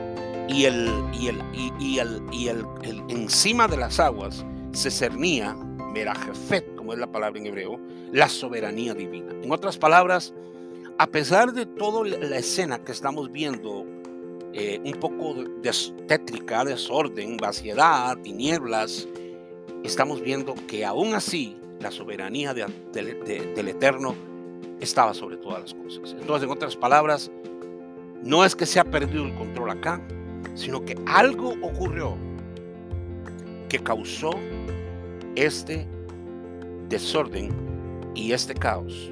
y 0.47 0.65
el, 0.65 0.89
y 1.13 1.27
el, 1.27 1.41
y, 1.79 1.99
el, 1.99 2.21
y 2.31 2.47
el, 2.47 2.65
encima 3.09 3.67
de 3.67 3.77
las 3.77 3.99
aguas 3.99 4.45
se 4.71 4.91
cernía, 4.91 5.53
Merajefet, 5.93 6.75
como 6.75 6.93
es 6.93 6.99
la 6.99 7.07
palabra 7.07 7.39
en 7.39 7.47
hebreo, 7.47 7.79
la 8.11 8.27
soberanía 8.27 8.93
divina. 8.93 9.33
En 9.41 9.51
otras 9.51 9.77
palabras, 9.77 10.33
a 10.97 11.07
pesar 11.07 11.53
de 11.53 11.65
toda 11.65 12.05
la 12.05 12.37
escena 12.37 12.83
que 12.83 12.91
estamos 12.91 13.31
viendo, 13.31 13.85
eh, 14.53 14.79
un 14.83 14.93
poco 14.93 15.33
de 15.33 15.71
tétrica, 16.07 16.63
desorden, 16.65 17.37
vaciedad, 17.37 18.17
tinieblas, 18.17 19.07
estamos 19.83 20.21
viendo 20.21 20.55
que 20.67 20.85
aún 20.85 21.13
así 21.13 21.57
la 21.79 21.91
soberanía 21.91 22.53
del 22.53 23.67
Eterno 23.67 24.32
estaba 24.79 25.13
sobre 25.13 25.37
todas 25.37 25.61
las 25.61 25.73
cosas. 25.73 26.15
Entonces, 26.19 26.45
en 26.45 26.51
otras 26.51 26.75
palabras, 26.75 27.31
no 28.23 28.45
es 28.45 28.55
que 28.55 28.65
se 28.65 28.79
ha 28.79 28.85
perdido 28.85 29.25
el 29.25 29.35
control 29.35 29.71
acá, 29.71 30.01
sino 30.55 30.83
que 30.85 30.97
algo 31.05 31.55
ocurrió 31.61 32.15
que 33.69 33.79
causó 33.79 34.31
este 35.35 35.87
desorden 36.89 37.51
y 38.15 38.31
este 38.33 38.53
caos. 38.53 39.11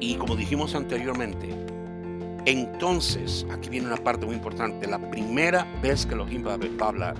Y 0.00 0.14
como 0.14 0.36
dijimos 0.36 0.74
anteriormente, 0.74 1.48
entonces, 2.46 3.46
aquí 3.52 3.68
viene 3.68 3.88
una 3.88 3.96
parte 3.96 4.24
muy 4.24 4.36
importante, 4.36 4.86
la 4.86 4.98
primera 5.10 5.66
vez 5.82 6.06
que 6.06 6.14
Elohim 6.14 6.46
va 6.46 6.52
a 6.54 6.88
hablar, 6.88 7.14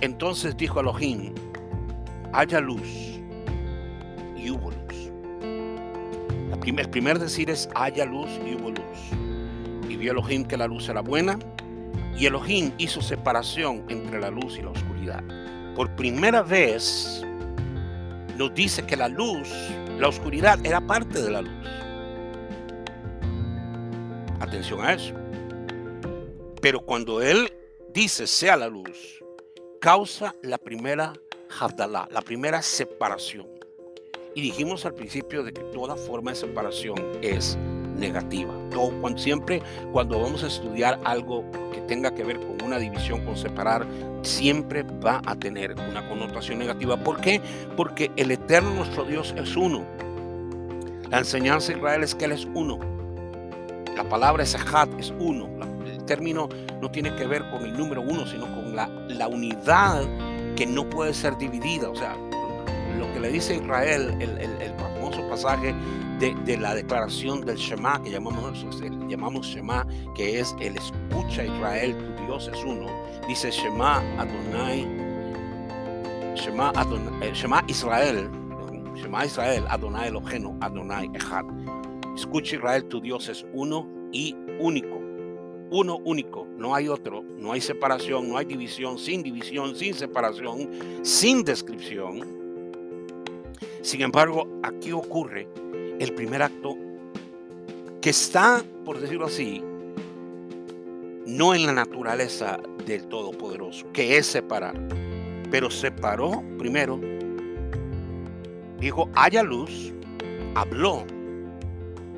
entonces 0.00 0.56
dijo 0.56 0.80
Elohim, 0.80 1.34
haya 2.32 2.60
luz 2.60 3.20
y 4.36 4.50
hubo 4.50 4.70
luz. 4.70 4.79
El 6.66 6.90
primer 6.90 7.18
decir 7.18 7.50
es 7.50 7.68
haya 7.74 8.04
luz 8.04 8.28
y 8.46 8.54
hubo 8.54 8.70
luz. 8.70 9.88
Y 9.88 9.96
vio 9.96 10.12
Elohim 10.12 10.44
que 10.44 10.56
la 10.56 10.66
luz 10.66 10.88
era 10.88 11.00
buena 11.00 11.38
y 12.16 12.26
Elohim 12.26 12.72
hizo 12.78 13.00
separación 13.00 13.84
entre 13.88 14.20
la 14.20 14.30
luz 14.30 14.58
y 14.58 14.62
la 14.62 14.70
oscuridad. 14.70 15.22
Por 15.74 15.94
primera 15.96 16.42
vez 16.42 17.24
nos 18.36 18.54
dice 18.54 18.86
que 18.86 18.96
la 18.96 19.08
luz, 19.08 19.48
la 19.98 20.08
oscuridad 20.08 20.58
era 20.64 20.80
parte 20.80 21.20
de 21.20 21.30
la 21.30 21.42
luz. 21.42 21.66
Atención 24.40 24.80
a 24.82 24.94
eso. 24.94 25.14
Pero 26.60 26.80
cuando 26.80 27.22
Él 27.22 27.52
dice 27.92 28.26
sea 28.26 28.56
la 28.56 28.68
luz, 28.68 29.22
causa 29.80 30.34
la 30.42 30.58
primera 30.58 31.12
la 32.10 32.20
primera 32.22 32.62
separación. 32.62 33.49
Y 34.34 34.42
dijimos 34.42 34.86
al 34.86 34.94
principio 34.94 35.42
de 35.42 35.52
que 35.52 35.62
toda 35.72 35.96
forma 35.96 36.30
de 36.30 36.36
separación 36.36 36.96
es 37.20 37.58
negativa. 37.96 38.54
Todo, 38.70 38.92
cuando, 39.00 39.18
siempre 39.18 39.60
cuando 39.92 40.20
vamos 40.20 40.44
a 40.44 40.46
estudiar 40.46 41.00
algo 41.04 41.44
que 41.72 41.80
tenga 41.82 42.14
que 42.14 42.22
ver 42.22 42.38
con 42.38 42.62
una 42.62 42.78
división, 42.78 43.24
con 43.24 43.36
separar, 43.36 43.86
siempre 44.22 44.82
va 44.82 45.20
a 45.26 45.34
tener 45.34 45.74
una 45.74 46.08
connotación 46.08 46.58
negativa. 46.58 46.96
¿Por 46.96 47.20
qué? 47.20 47.40
Porque 47.76 48.10
el 48.16 48.30
eterno 48.30 48.72
nuestro 48.74 49.04
Dios 49.04 49.34
es 49.36 49.56
uno. 49.56 49.84
La 51.10 51.18
enseñanza 51.18 51.72
de 51.72 51.78
Israel 51.78 52.04
es 52.04 52.14
que 52.14 52.26
Él 52.26 52.32
es 52.32 52.46
uno. 52.54 52.78
La 53.96 54.08
palabra 54.08 54.44
es 54.44 54.56
es 54.98 55.12
uno. 55.18 55.48
El 55.84 56.04
término 56.04 56.48
no 56.80 56.90
tiene 56.90 57.14
que 57.16 57.26
ver 57.26 57.48
con 57.50 57.64
el 57.64 57.76
número 57.76 58.00
uno, 58.00 58.24
sino 58.26 58.46
con 58.54 58.76
la, 58.76 58.88
la 59.08 59.26
unidad 59.26 60.04
que 60.56 60.66
no 60.66 60.88
puede 60.88 61.12
ser 61.14 61.36
dividida. 61.36 61.90
O 61.90 61.96
sea, 61.96 62.16
lo 62.98 63.12
que 63.12 63.20
le 63.20 63.30
dice 63.30 63.56
Israel, 63.56 64.14
el, 64.20 64.74
famoso 64.78 65.26
pasaje 65.28 65.74
de, 66.18 66.56
la 66.56 66.74
declaración 66.74 67.42
del 67.42 67.56
Shema, 67.56 68.02
que 68.02 68.10
llamamos, 68.10 68.64
llamamos 69.08 69.46
Shema, 69.46 69.86
que 70.14 70.40
es 70.40 70.54
el 70.60 70.76
escucha 70.76 71.44
Israel, 71.44 71.96
tu 71.96 72.24
Dios 72.26 72.50
es 72.52 72.64
uno. 72.64 72.86
Dice 73.26 73.50
Shema 73.50 73.98
Adonai, 74.18 74.86
Shema, 76.34 76.70
Adonai, 76.70 77.28
eh, 77.28 77.32
Shema 77.34 77.62
Israel, 77.68 78.30
Shema 78.94 79.24
Israel, 79.24 79.64
Adonai 79.68 80.08
Elohenu, 80.08 80.56
Adonai 80.60 81.10
Echad. 81.14 81.44
Escucha 82.16 82.56
Israel, 82.56 82.84
tu 82.84 83.00
Dios 83.00 83.28
es 83.28 83.44
uno 83.52 83.88
y 84.12 84.36
único 84.58 85.00
uno 85.70 85.98
único, 86.04 86.46
no 86.56 86.74
hay 86.74 86.88
otro, 86.88 87.22
no 87.22 87.52
hay 87.52 87.60
separación, 87.60 88.28
no 88.28 88.36
hay 88.36 88.44
división, 88.44 88.98
sin 88.98 89.22
división, 89.22 89.76
sin 89.76 89.94
separación, 89.94 90.68
sin 91.02 91.44
descripción. 91.44 92.39
Sin 93.82 94.02
embargo, 94.02 94.46
aquí 94.62 94.92
ocurre 94.92 95.48
el 95.98 96.14
primer 96.14 96.42
acto 96.42 96.76
que 98.00 98.10
está, 98.10 98.62
por 98.84 99.00
decirlo 99.00 99.26
así, 99.26 99.62
no 101.26 101.54
en 101.54 101.66
la 101.66 101.72
naturaleza 101.72 102.58
del 102.86 103.06
Todopoderoso, 103.06 103.86
que 103.92 104.16
es 104.16 104.26
separar, 104.26 104.74
pero 105.50 105.70
separó 105.70 106.42
primero, 106.58 107.00
dijo, 108.78 109.08
haya 109.14 109.42
luz, 109.42 109.92
habló 110.54 111.04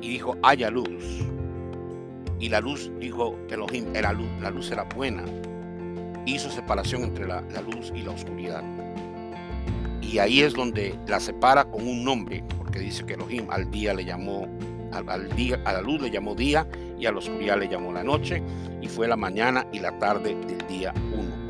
y 0.01 0.09
dijo, 0.09 0.35
haya 0.43 0.69
luz. 0.69 1.23
Y 2.39 2.49
la 2.49 2.59
luz, 2.59 2.91
dijo 2.99 3.37
Elohim, 3.49 3.85
era 3.95 4.11
luz, 4.11 4.29
la 4.41 4.51
luz 4.51 4.69
era 4.71 4.83
buena. 4.83 5.23
Hizo 6.25 6.49
separación 6.49 7.03
entre 7.03 7.27
la, 7.27 7.41
luz 7.71 7.91
y 7.95 8.01
la 8.01 8.11
oscuridad. 8.11 8.63
Y 10.11 10.19
ahí 10.19 10.41
es 10.41 10.53
donde 10.53 10.95
la 11.07 11.19
separa 11.19 11.65
con 11.65 11.87
un 11.87 12.03
nombre, 12.03 12.43
porque 12.57 12.79
dice 12.79 13.05
que 13.05 13.13
Elohim 13.13 13.47
al 13.49 13.71
día 13.71 13.93
le 13.93 14.05
llamó, 14.05 14.47
al, 14.91 15.35
día, 15.35 15.59
a 15.65 15.73
la 15.73 15.81
luz 15.81 16.01
le 16.01 16.11
llamó 16.11 16.35
día 16.35 16.67
y 16.99 17.05
a 17.05 17.11
la 17.11 17.17
oscuridad 17.17 17.57
le 17.57 17.67
llamó 17.67 17.91
la 17.91 18.03
noche, 18.03 18.43
y 18.81 18.87
fue 18.87 19.07
la 19.07 19.15
mañana 19.15 19.65
y 19.71 19.79
la 19.79 19.97
tarde 19.97 20.35
del 20.35 20.67
día 20.67 20.93
uno. 21.13 21.43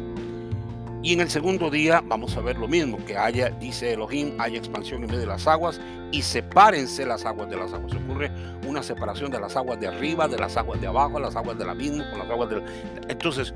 Y 1.03 1.11
en 1.11 1.19
el 1.19 1.29
segundo 1.29 1.69
día 1.69 2.01
vamos 2.05 2.37
a 2.37 2.39
ver 2.39 2.57
lo 2.57 2.69
mismo, 2.69 2.97
que 3.05 3.17
haya, 3.17 3.49
dice 3.49 3.91
Elohim, 3.91 4.39
haya 4.39 4.57
expansión 4.57 5.03
en 5.03 5.07
medio 5.07 5.19
de 5.19 5.25
las 5.25 5.45
aguas 5.47 5.81
y 6.13 6.21
sepárense 6.21 7.05
las 7.05 7.25
aguas 7.25 7.49
de 7.49 7.57
las 7.57 7.73
aguas. 7.73 7.93
Ocurre 7.93 8.31
una 8.65 8.81
separación 8.81 9.29
de 9.29 9.37
las 9.41 9.57
aguas 9.57 9.81
de 9.81 9.87
arriba, 9.87 10.29
de 10.29 10.37
las 10.37 10.55
aguas 10.55 10.79
de 10.79 10.87
abajo, 10.87 11.19
las 11.19 11.35
aguas 11.35 11.57
del 11.57 11.69
abismo, 11.69 12.05
con 12.09 12.19
las 12.19 12.29
aguas 12.29 12.49
del... 12.49 12.63
Entonces, 13.09 13.53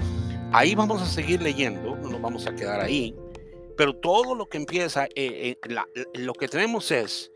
ahí 0.52 0.76
vamos 0.76 1.02
a 1.02 1.06
seguir 1.06 1.42
leyendo, 1.42 1.96
no 1.96 2.10
nos 2.10 2.22
vamos 2.22 2.46
a 2.48 2.54
quedar 2.54 2.82
ahí, 2.82 3.16
pero 3.78 3.96
todo 3.96 4.36
lo 4.36 4.50
que 4.50 4.58
empieza, 4.58 5.06
eh, 5.16 5.56
eh, 5.64 6.06
lo 6.16 6.34
que 6.34 6.48
tenemos 6.48 6.92
es 6.92 7.32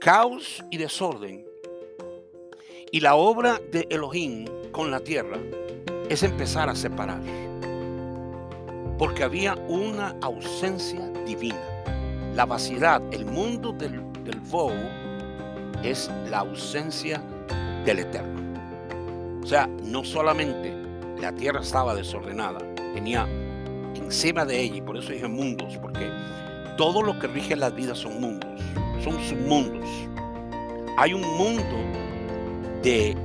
caos 0.00 0.64
y 0.70 0.78
desorden. 0.78 1.44
Y 2.92 3.00
la 3.00 3.16
obra 3.16 3.60
de 3.70 3.86
Elohim 3.90 4.46
con 4.72 4.90
la 4.90 5.00
tierra 5.00 5.38
es 6.08 6.22
empezar 6.22 6.68
a 6.68 6.74
separar 6.74 7.20
porque 9.00 9.24
había 9.24 9.54
una 9.66 10.14
ausencia 10.20 11.00
divina. 11.24 11.58
La 12.34 12.44
vaciedad, 12.44 13.02
el 13.12 13.24
mundo 13.24 13.72
del, 13.72 14.02
del 14.24 14.38
es 15.82 16.10
la 16.28 16.40
ausencia 16.40 17.22
del 17.86 18.00
Eterno. 18.00 19.40
O 19.42 19.46
sea, 19.46 19.66
no 19.66 20.04
solamente 20.04 20.74
la 21.18 21.32
tierra 21.32 21.62
estaba 21.62 21.94
desordenada, 21.94 22.58
tenía 22.92 23.26
encima 24.10 24.44
de 24.44 24.60
ella, 24.60 24.74
y 24.78 24.82
por 24.82 24.96
eso 24.96 25.12
dije 25.12 25.28
mundos, 25.28 25.78
porque 25.80 26.10
todo 26.76 27.00
lo 27.00 27.16
que 27.20 27.28
rige 27.28 27.54
las 27.54 27.72
vidas 27.72 27.98
son 27.98 28.20
mundos, 28.20 28.50
son 29.04 29.20
submundos. 29.20 29.88
Hay 30.98 31.14
un 31.14 31.22
mundo 31.38 31.76
de 32.82 33.16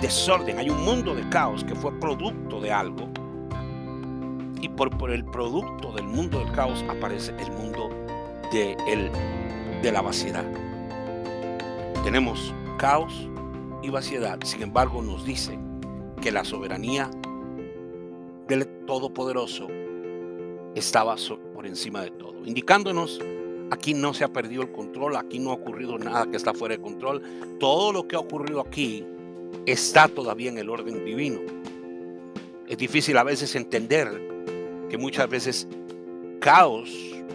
desorden, 0.00 0.58
hay 0.58 0.70
un 0.70 0.82
mundo 0.82 1.14
de 1.14 1.28
caos 1.28 1.62
que 1.62 1.74
fue 1.74 1.92
producto 2.00 2.58
de 2.58 2.72
algo 2.72 3.06
y 4.62 4.70
por, 4.70 4.96
por 4.96 5.10
el 5.10 5.26
producto 5.26 5.92
del 5.92 6.06
mundo 6.06 6.38
del 6.38 6.50
caos 6.52 6.82
aparece 6.88 7.34
el 7.38 7.52
mundo 7.52 7.90
de, 8.50 8.78
el, 8.88 9.10
de 9.82 9.92
la 9.92 10.00
vaciedad. 10.00 10.46
Tenemos 12.02 12.54
caos 12.78 13.28
y 13.82 13.90
vaciedad, 13.90 14.38
sin 14.42 14.62
embargo 14.62 15.02
nos 15.02 15.26
dice 15.26 15.58
que 16.22 16.32
la 16.32 16.44
soberanía 16.44 17.10
del 18.48 18.66
Todopoderoso 18.86 19.68
estaba 20.74 21.16
por 21.54 21.66
encima 21.66 22.02
de 22.02 22.10
todo, 22.10 22.44
indicándonos 22.44 23.20
aquí 23.70 23.94
no 23.94 24.12
se 24.14 24.24
ha 24.24 24.28
perdido 24.28 24.62
el 24.62 24.72
control, 24.72 25.16
aquí 25.16 25.38
no 25.38 25.50
ha 25.50 25.54
ocurrido 25.54 25.98
nada 25.98 26.26
que 26.26 26.36
está 26.36 26.52
fuera 26.52 26.76
de 26.76 26.82
control, 26.82 27.22
todo 27.58 27.92
lo 27.92 28.06
que 28.06 28.16
ha 28.16 28.18
ocurrido 28.18 28.60
aquí 28.60 29.04
está 29.66 30.08
todavía 30.08 30.50
en 30.50 30.58
el 30.58 30.68
orden 30.68 31.04
divino. 31.04 31.40
Es 32.68 32.78
difícil 32.78 33.16
a 33.16 33.24
veces 33.24 33.54
entender 33.54 34.08
que 34.88 34.98
muchas 34.98 35.28
veces 35.28 35.68
caos, 36.40 36.90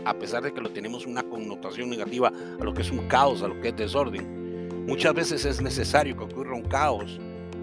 a 0.05 0.13
pesar 0.13 0.43
de 0.43 0.53
que 0.53 0.61
lo 0.61 0.69
tenemos 0.69 1.05
una 1.05 1.23
connotación 1.23 1.89
negativa 1.89 2.31
a 2.59 2.63
lo 2.63 2.73
que 2.73 2.81
es 2.81 2.91
un 2.91 3.07
caos, 3.07 3.41
a 3.41 3.47
lo 3.47 3.59
que 3.59 3.69
es 3.69 3.75
desorden, 3.75 4.85
muchas 4.85 5.13
veces 5.13 5.45
es 5.45 5.61
necesario 5.61 6.15
que 6.17 6.23
ocurra 6.23 6.55
un 6.55 6.63
caos 6.63 7.19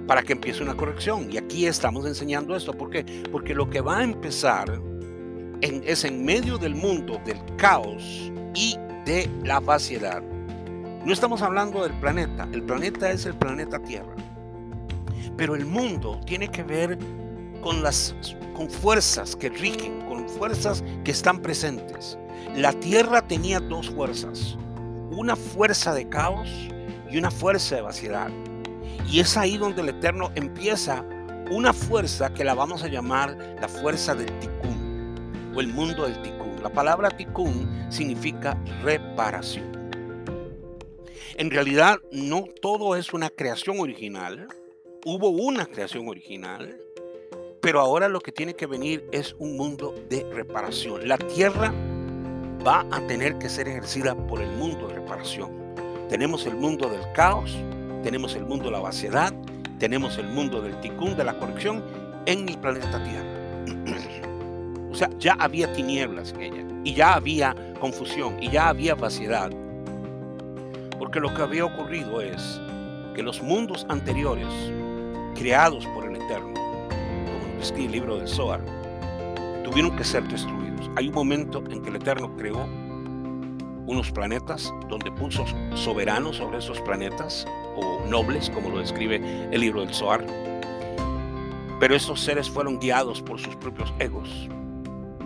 para 0.07 0.23
que 0.23 0.33
empiece 0.33 0.63
una 0.63 0.77
corrección. 0.77 1.31
Y 1.33 1.39
aquí 1.39 1.67
estamos 1.67 2.07
enseñando 2.07 2.57
esto. 2.57 2.73
¿Por 2.73 2.91
qué? 2.91 3.05
Porque 3.31 3.55
lo 3.55 3.71
que 3.71 3.81
va 3.81 3.99
a 3.99 4.05
empezar 4.05 4.81
es 5.63 6.05
en 6.05 6.25
medio 6.25 6.59
del 6.59 6.75
mundo, 6.75 7.21
del 7.25 7.39
caos 7.57 8.33
y 8.55 8.77
de 9.05 9.31
la 9.45 9.61
vaciedad. 9.61 10.23
No 11.05 11.13
estamos 11.13 11.41
hablando 11.43 11.83
del 11.83 11.99
planeta. 12.01 12.49
El 12.53 12.63
planeta 12.65 13.11
es 13.11 13.27
el 13.27 13.35
planeta 13.35 13.79
Tierra. 13.79 14.15
Pero 15.37 15.55
el 15.55 15.65
mundo 15.65 16.21
tiene 16.27 16.49
que 16.49 16.63
ver 16.63 16.99
con 17.63 17.83
las 17.83 18.15
con 18.55 18.69
fuerzas 18.69 19.37
que 19.37 19.49
rigen, 19.49 20.01
con 20.09 20.29
fuerzas 20.29 20.83
que 21.05 21.13
están 21.13 21.41
presentes. 21.41 22.19
La 22.57 22.73
Tierra 22.73 23.23
tenía 23.23 23.61
dos 23.61 23.89
fuerzas, 23.91 24.59
una 25.11 25.37
fuerza 25.37 25.95
de 25.95 26.09
caos 26.09 26.49
y 27.11 27.19
una 27.19 27.31
fuerza 27.31 27.77
de 27.77 27.83
vaciedad. 27.83 28.31
Y 29.09 29.21
es 29.21 29.37
ahí 29.37 29.57
donde 29.57 29.83
el 29.83 29.91
Eterno 29.91 30.31
empieza 30.35 31.05
una 31.51 31.73
fuerza 31.73 32.33
que 32.35 32.45
la 32.45 32.55
vamos 32.55 32.83
a 32.83 32.89
llamar 32.89 33.37
la 33.61 33.69
fuerza 33.69 34.15
del 34.15 34.27
Tikkun 34.41 34.82
o 35.55 35.61
el 35.61 35.69
mundo 35.69 36.05
del 36.05 36.21
Tikkun. 36.23 36.63
La 36.63 36.71
palabra 36.71 37.11
Tikkun 37.11 37.87
significa 37.91 38.57
reparación. 38.83 39.73
En 41.37 41.51
realidad 41.51 41.99
no 42.11 42.45
todo 42.61 42.97
es 42.97 43.13
una 43.13 43.31
creación 43.31 43.81
original. 43.81 44.49
Hubo 45.05 45.31
una 45.31 45.67
creación 45.67 46.09
original, 46.09 46.79
pero 47.61 47.81
ahora 47.81 48.09
lo 48.09 48.21
que 48.21 48.33
tiene 48.33 48.55
que 48.55 48.67
venir 48.67 49.05
es 49.13 49.35
un 49.39 49.57
mundo 49.57 49.95
de 50.09 50.25
reparación. 50.33 51.09
La 51.09 51.19
tierra 51.19 51.73
va 52.67 52.87
a 52.91 53.07
tener 53.07 53.39
que 53.39 53.49
ser 53.49 53.67
ejercida 53.67 54.15
por 54.15 54.41
el 54.41 54.51
mundo 54.53 54.89
de 54.89 54.95
reparación. 54.95 55.51
Tenemos 56.09 56.47
el 56.47 56.55
mundo 56.55 56.89
del 56.89 57.01
caos, 57.15 57.57
tenemos 58.03 58.37
el 58.37 58.45
mundo 58.45 58.67
de 58.67 58.73
la 58.73 58.81
vaciedad, 58.81 59.33
tenemos 59.79 60.19
el 60.19 60.29
mundo 60.29 60.61
del 60.61 60.79
ticún, 60.81 61.17
de 61.17 61.25
la 61.25 61.39
corrección 61.39 61.83
en 62.27 62.49
el 62.49 62.59
planeta 62.59 63.03
Tierra. 63.03 64.21
o 64.93 64.95
sea, 64.95 65.09
ya 65.19 65.33
había 65.39 65.73
tinieblas 65.73 66.35
en 66.35 66.43
ella, 66.43 66.65
y 66.85 66.93
ya 66.93 67.15
había 67.15 67.57
confusión, 67.81 68.37
y 68.43 68.51
ya 68.51 68.69
había 68.69 68.95
vaciedad. 68.95 69.51
Porque 70.99 71.19
lo 71.19 71.33
que 71.33 71.41
había 71.41 71.65
ocurrido 71.65 72.21
es 72.21 72.61
que 73.15 73.23
los 73.23 73.43
mundos 73.43 73.87
anteriores, 73.89 74.47
creados 75.35 75.87
por 75.87 76.05
el 76.05 76.17
Eterno, 76.17 76.53
como 76.53 77.49
lo 77.49 77.59
describe 77.59 77.87
el 77.87 77.93
libro 77.93 78.19
del 78.19 78.29
Zohar, 78.29 78.61
tuvieron 79.65 79.97
que 79.97 80.05
ser 80.05 80.25
destruidos. 80.29 80.91
Hay 80.97 81.09
un 81.09 81.15
momento 81.15 81.65
en 81.71 81.83
que 81.83 81.89
el 81.89 81.97
Eterno 81.97 82.37
creó 82.37 82.67
unos 83.87 84.13
planetas 84.13 84.75
donde 84.91 85.11
puso 85.11 85.47
soberanos 85.75 86.37
sobre 86.37 86.59
esos 86.59 86.79
planetas 86.83 87.47
o 87.77 88.05
nobles, 88.09 88.51
como 88.51 88.69
lo 88.69 88.79
describe 88.79 89.17
el 89.51 89.59
libro 89.59 89.81
del 89.81 89.95
Zohar. 89.95 90.23
Pero 91.81 91.97
estos 91.97 92.21
seres 92.21 92.51
fueron 92.51 92.79
guiados 92.79 93.23
por 93.23 93.41
sus 93.41 93.57
propios 93.57 93.93
egos 93.99 94.51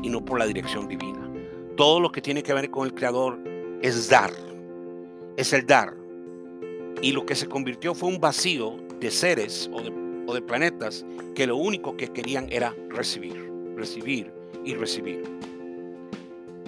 y 0.02 0.08
no 0.08 0.24
por 0.24 0.38
la 0.38 0.46
dirección 0.46 0.88
divina. 0.88 1.28
Todo 1.76 2.00
lo 2.00 2.10
que 2.10 2.22
tiene 2.22 2.42
que 2.42 2.54
ver 2.54 2.70
con 2.70 2.86
el 2.86 2.94
Creador 2.94 3.38
es 3.82 4.08
dar, 4.08 4.30
es 5.36 5.52
el 5.52 5.66
dar. 5.66 5.94
Y 7.02 7.12
lo 7.12 7.26
que 7.26 7.34
se 7.34 7.48
convirtió 7.48 7.94
fue 7.94 8.08
un 8.08 8.20
vacío 8.20 8.76
de 9.00 9.10
seres 9.10 9.70
o 9.72 9.82
de, 9.82 9.92
o 10.26 10.34
de 10.34 10.40
planetas 10.40 11.04
que 11.34 11.46
lo 11.46 11.56
único 11.56 11.96
que 11.96 12.08
querían 12.08 12.46
era 12.50 12.74
recibir, 12.88 13.50
recibir 13.76 14.32
y 14.64 14.74
recibir. 14.74 15.22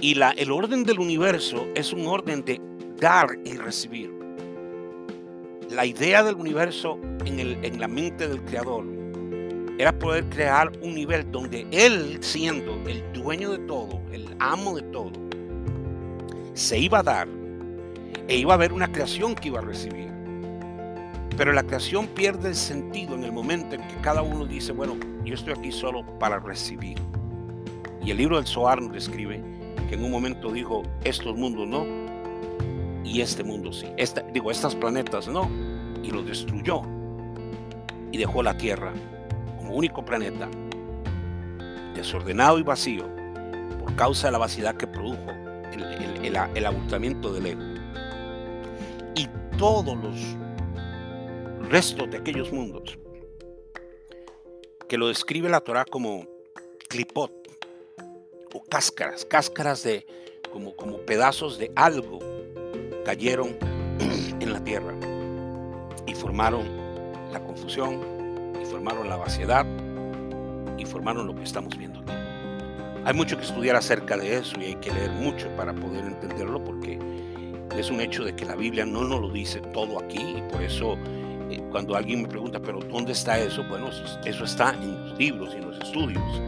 Y 0.00 0.14
la, 0.14 0.30
el 0.32 0.52
orden 0.52 0.84
del 0.84 1.00
universo 1.00 1.66
es 1.74 1.92
un 1.92 2.06
orden 2.06 2.44
de 2.44 2.60
dar 2.98 3.38
y 3.44 3.56
recibir. 3.56 4.12
La 5.70 5.86
idea 5.86 6.22
del 6.22 6.36
universo 6.36 6.98
en, 7.24 7.40
el, 7.40 7.64
en 7.64 7.80
la 7.80 7.88
mente 7.88 8.28
del 8.28 8.42
creador 8.42 8.97
era 9.78 9.96
poder 9.96 10.28
crear 10.28 10.72
un 10.82 10.96
nivel 10.96 11.30
donde 11.30 11.66
él, 11.70 12.18
siendo 12.20 12.74
el 12.88 13.12
dueño 13.12 13.52
de 13.52 13.58
todo, 13.58 14.00
el 14.12 14.28
amo 14.40 14.74
de 14.74 14.82
todo, 14.82 15.12
se 16.54 16.78
iba 16.80 16.98
a 16.98 17.02
dar 17.04 17.28
e 18.26 18.36
iba 18.36 18.52
a 18.52 18.56
haber 18.56 18.72
una 18.72 18.90
creación 18.90 19.36
que 19.36 19.48
iba 19.48 19.60
a 19.60 19.62
recibir. 19.62 20.08
Pero 21.36 21.52
la 21.52 21.62
creación 21.62 22.08
pierde 22.08 22.48
el 22.48 22.56
sentido 22.56 23.14
en 23.14 23.22
el 23.22 23.30
momento 23.30 23.76
en 23.76 23.86
que 23.86 23.94
cada 24.02 24.22
uno 24.22 24.44
dice, 24.44 24.72
bueno, 24.72 24.96
yo 25.24 25.34
estoy 25.34 25.54
aquí 25.56 25.70
solo 25.70 26.04
para 26.18 26.40
recibir. 26.40 26.98
Y 28.04 28.10
el 28.10 28.16
libro 28.16 28.36
del 28.36 28.46
Zohar 28.46 28.82
nos 28.82 28.92
describe 28.92 29.40
que 29.88 29.94
en 29.94 30.02
un 30.02 30.10
momento 30.10 30.50
dijo, 30.50 30.82
estos 31.04 31.36
mundos 31.36 31.68
no, 31.68 31.86
y 33.04 33.20
este 33.20 33.44
mundo 33.44 33.72
sí. 33.72 33.86
Digo, 34.34 34.50
estas 34.50 34.74
planetas 34.74 35.28
no, 35.28 35.48
y 36.02 36.10
los 36.10 36.26
destruyó. 36.26 36.82
Y 38.10 38.18
dejó 38.18 38.42
la 38.42 38.56
Tierra 38.56 38.92
como 39.68 39.80
único 39.80 40.02
planeta, 40.02 40.48
desordenado 41.94 42.58
y 42.58 42.62
vacío, 42.62 43.04
por 43.78 43.94
causa 43.96 44.28
de 44.28 44.32
la 44.32 44.38
vaciedad 44.38 44.74
que 44.74 44.86
produjo 44.86 45.30
el, 46.22 46.64
abultamiento 46.64 47.30
del 47.34 47.46
ego. 47.46 47.60
Y 49.14 49.28
todos 49.58 49.94
los 49.98 51.70
restos 51.70 52.10
de 52.10 52.16
aquellos 52.16 52.50
mundos, 52.50 52.98
que 54.88 54.96
lo 54.96 55.08
describe 55.08 55.50
la 55.50 55.60
Torah 55.60 55.84
como 55.84 56.26
clipot, 56.88 57.30
o 58.54 58.64
cáscaras, 58.64 59.26
cáscaras 59.26 59.82
de 59.82 60.06
como, 60.50 60.74
como 60.76 60.96
pedazos 61.00 61.58
de 61.58 61.70
algo 61.76 62.20
cayeron 63.04 63.54
en 64.40 64.50
la 64.50 64.64
tierra 64.64 64.94
y 66.06 66.14
formaron 66.14 66.66
la 67.34 67.44
confusión 67.44 68.17
formaron 68.70 69.08
la 69.08 69.16
vaciedad 69.16 69.66
y 70.78 70.84
formaron 70.84 71.26
lo 71.26 71.34
que 71.34 71.42
estamos 71.42 71.76
viendo 71.76 72.00
aquí. 72.00 72.12
Hay 73.04 73.14
mucho 73.14 73.36
que 73.36 73.44
estudiar 73.44 73.76
acerca 73.76 74.16
de 74.16 74.38
eso 74.38 74.60
y 74.60 74.64
hay 74.64 74.74
que 74.76 74.92
leer 74.92 75.10
mucho 75.12 75.48
para 75.56 75.72
poder 75.72 76.04
entenderlo 76.04 76.62
porque 76.62 76.98
es 77.76 77.90
un 77.90 78.00
hecho 78.00 78.24
de 78.24 78.34
que 78.34 78.44
la 78.44 78.54
Biblia 78.54 78.84
no 78.84 79.04
nos 79.04 79.20
lo 79.20 79.30
dice 79.30 79.60
todo 79.72 79.98
aquí 79.98 80.36
y 80.38 80.42
por 80.50 80.62
eso 80.62 80.96
eh, 81.50 81.62
cuando 81.70 81.96
alguien 81.96 82.22
me 82.22 82.28
pregunta, 82.28 82.60
pero 82.60 82.80
¿dónde 82.80 83.12
está 83.12 83.38
eso? 83.38 83.64
Bueno, 83.68 83.88
eso 84.24 84.44
está 84.44 84.74
en 84.74 85.08
los 85.08 85.18
libros 85.18 85.54
y 85.54 85.58
en 85.58 85.66
los 85.66 85.78
estudios 85.80 86.42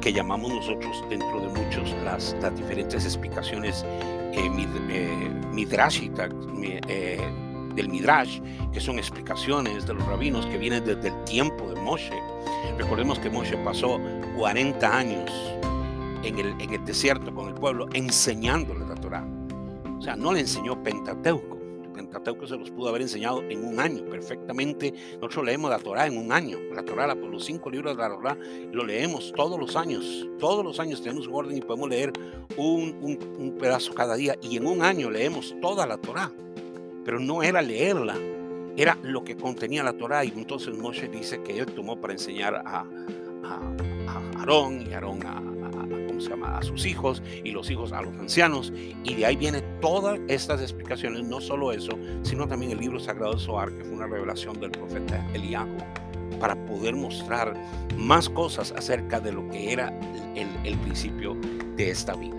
que, 0.00 0.12
llamamos 0.12 0.52
nosotros 0.52 1.04
dentro 1.10 1.40
de 1.40 1.48
muchos 1.48 1.92
las, 2.04 2.34
las 2.40 2.56
diferentes 2.56 3.04
explicaciones 3.04 3.84
eh, 3.84 4.36
eh, 4.36 5.28
eh, 6.88 7.20
del 7.76 7.88
Midrash, 7.88 8.40
que 8.72 8.80
son 8.80 8.98
explicaciones 8.98 9.86
de 9.86 9.94
los 9.94 10.04
rabinos 10.06 10.46
que 10.46 10.58
vienen 10.58 10.84
desde 10.84 11.08
el 11.08 11.24
tiempo 11.24 11.70
de 11.70 11.80
Moshe. 11.80 12.20
Recordemos 12.78 13.18
que 13.18 13.30
Moshe 13.30 13.56
pasó 13.58 14.00
40 14.36 14.96
años 14.96 15.30
en 16.24 16.38
el, 16.38 16.60
en 16.60 16.74
el 16.74 16.84
desierto 16.84 17.32
con 17.32 17.48
el 17.48 17.54
pueblo 17.54 17.86
enseñándole 17.92 18.84
la 18.86 18.96
Torah. 18.96 19.24
O 19.98 20.02
sea, 20.02 20.16
no 20.16 20.32
le 20.32 20.40
enseñó 20.40 20.82
Pentateuco 20.82 21.56
Pentateuco 21.96 22.46
se 22.46 22.56
los 22.56 22.70
pudo 22.70 22.90
haber 22.90 23.02
enseñado 23.02 23.42
en 23.48 23.64
un 23.64 23.80
año 23.80 24.04
perfectamente. 24.04 24.92
Nosotros 25.14 25.46
leemos 25.46 25.70
la 25.70 25.78
Torah 25.78 26.06
en 26.06 26.18
un 26.18 26.30
año. 26.30 26.58
La 26.74 26.84
Torah, 26.84 27.12
los 27.14 27.44
cinco 27.44 27.70
libros 27.70 27.96
de 27.96 28.02
la 28.02 28.10
Torah, 28.10 28.38
lo 28.70 28.84
leemos 28.84 29.32
todos 29.34 29.58
los 29.58 29.74
años. 29.76 30.28
Todos 30.38 30.64
los 30.64 30.78
años 30.78 31.02
tenemos 31.02 31.26
un 31.26 31.34
orden 31.34 31.56
y 31.56 31.60
podemos 31.62 31.88
leer 31.88 32.12
un, 32.56 33.18
un, 33.38 33.56
pedazo 33.58 33.94
cada 33.94 34.14
día. 34.14 34.36
Y 34.42 34.58
en 34.58 34.66
un 34.66 34.82
año 34.82 35.10
leemos 35.10 35.56
toda 35.60 35.86
la 35.86 35.96
Torah. 35.96 36.30
Pero 37.06 37.20
no 37.20 37.44
era 37.44 37.62
leerla, 37.62 38.16
era 38.76 38.98
lo 39.04 39.22
que 39.22 39.36
contenía 39.36 39.84
la 39.84 39.92
Torah. 39.92 40.24
Y 40.24 40.32
entonces 40.34 40.76
Moshe 40.76 41.06
dice 41.06 41.40
que 41.40 41.60
él 41.60 41.66
tomó 41.66 42.00
para 42.00 42.14
enseñar 42.14 42.56
a, 42.56 42.84
Aarón 44.38 44.84
y 44.90 44.92
Aarón 44.92 45.20
a, 45.24 45.42
sus 46.62 46.86
hijos 46.86 47.22
y 47.44 47.52
los 47.52 47.70
hijos 47.70 47.92
a 47.92 48.02
los 48.02 48.12
ancianos. 48.14 48.72
Y 49.04 49.14
de 49.14 49.24
ahí 49.24 49.36
vienen 49.36 49.62
todas 49.80 50.18
estas 50.26 50.60
explicaciones, 50.60 51.22
no 51.22 51.40
solo 51.40 51.70
eso, 51.70 51.92
sino 52.22 52.48
también 52.48 52.72
el 52.72 52.78
libro 52.78 52.98
sagrado 52.98 53.34
de 53.34 53.38
Zohar, 53.38 53.70
que 53.70 53.84
fue 53.84 53.92
una 53.92 54.08
revelación 54.08 54.58
del 54.58 54.72
profeta 54.72 55.24
Eliahu, 55.32 55.76
para 56.40 56.56
poder 56.66 56.96
mostrar 56.96 57.54
más 57.96 58.28
cosas 58.28 58.72
acerca 58.72 59.20
de 59.20 59.32
lo 59.32 59.48
que 59.50 59.72
era 59.72 59.92
el 60.34 60.78
principio 60.78 61.36
de 61.76 61.90
esta 61.90 62.14
vida. 62.16 62.36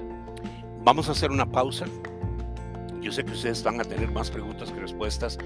Vamos 0.83 1.07
a 1.07 1.13
hacer 1.13 1.31
una 1.31 1.49
pausa. 1.49 1.85
Yo 3.01 3.11
sé 3.11 3.23
que 3.23 3.31
ustedes 3.31 3.63
van 3.63 3.79
a 3.79 3.83
tener 3.83 4.11
más 4.11 4.29
preguntas 4.29 4.71
que 4.71 4.79
respuestas, 4.79 5.37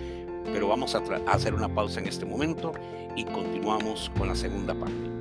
pero 0.52 0.68
vamos 0.68 0.96
a, 0.96 1.04
hacer 1.28 1.54
una 1.54 1.74
pausa 1.74 2.00
en 2.00 2.08
este 2.08 2.26
momento 2.26 2.74
y 3.16 3.26
continuamos 3.26 4.12
con 4.18 4.28
la 4.28 4.36
segunda 4.36 4.74
parte. 4.74 5.21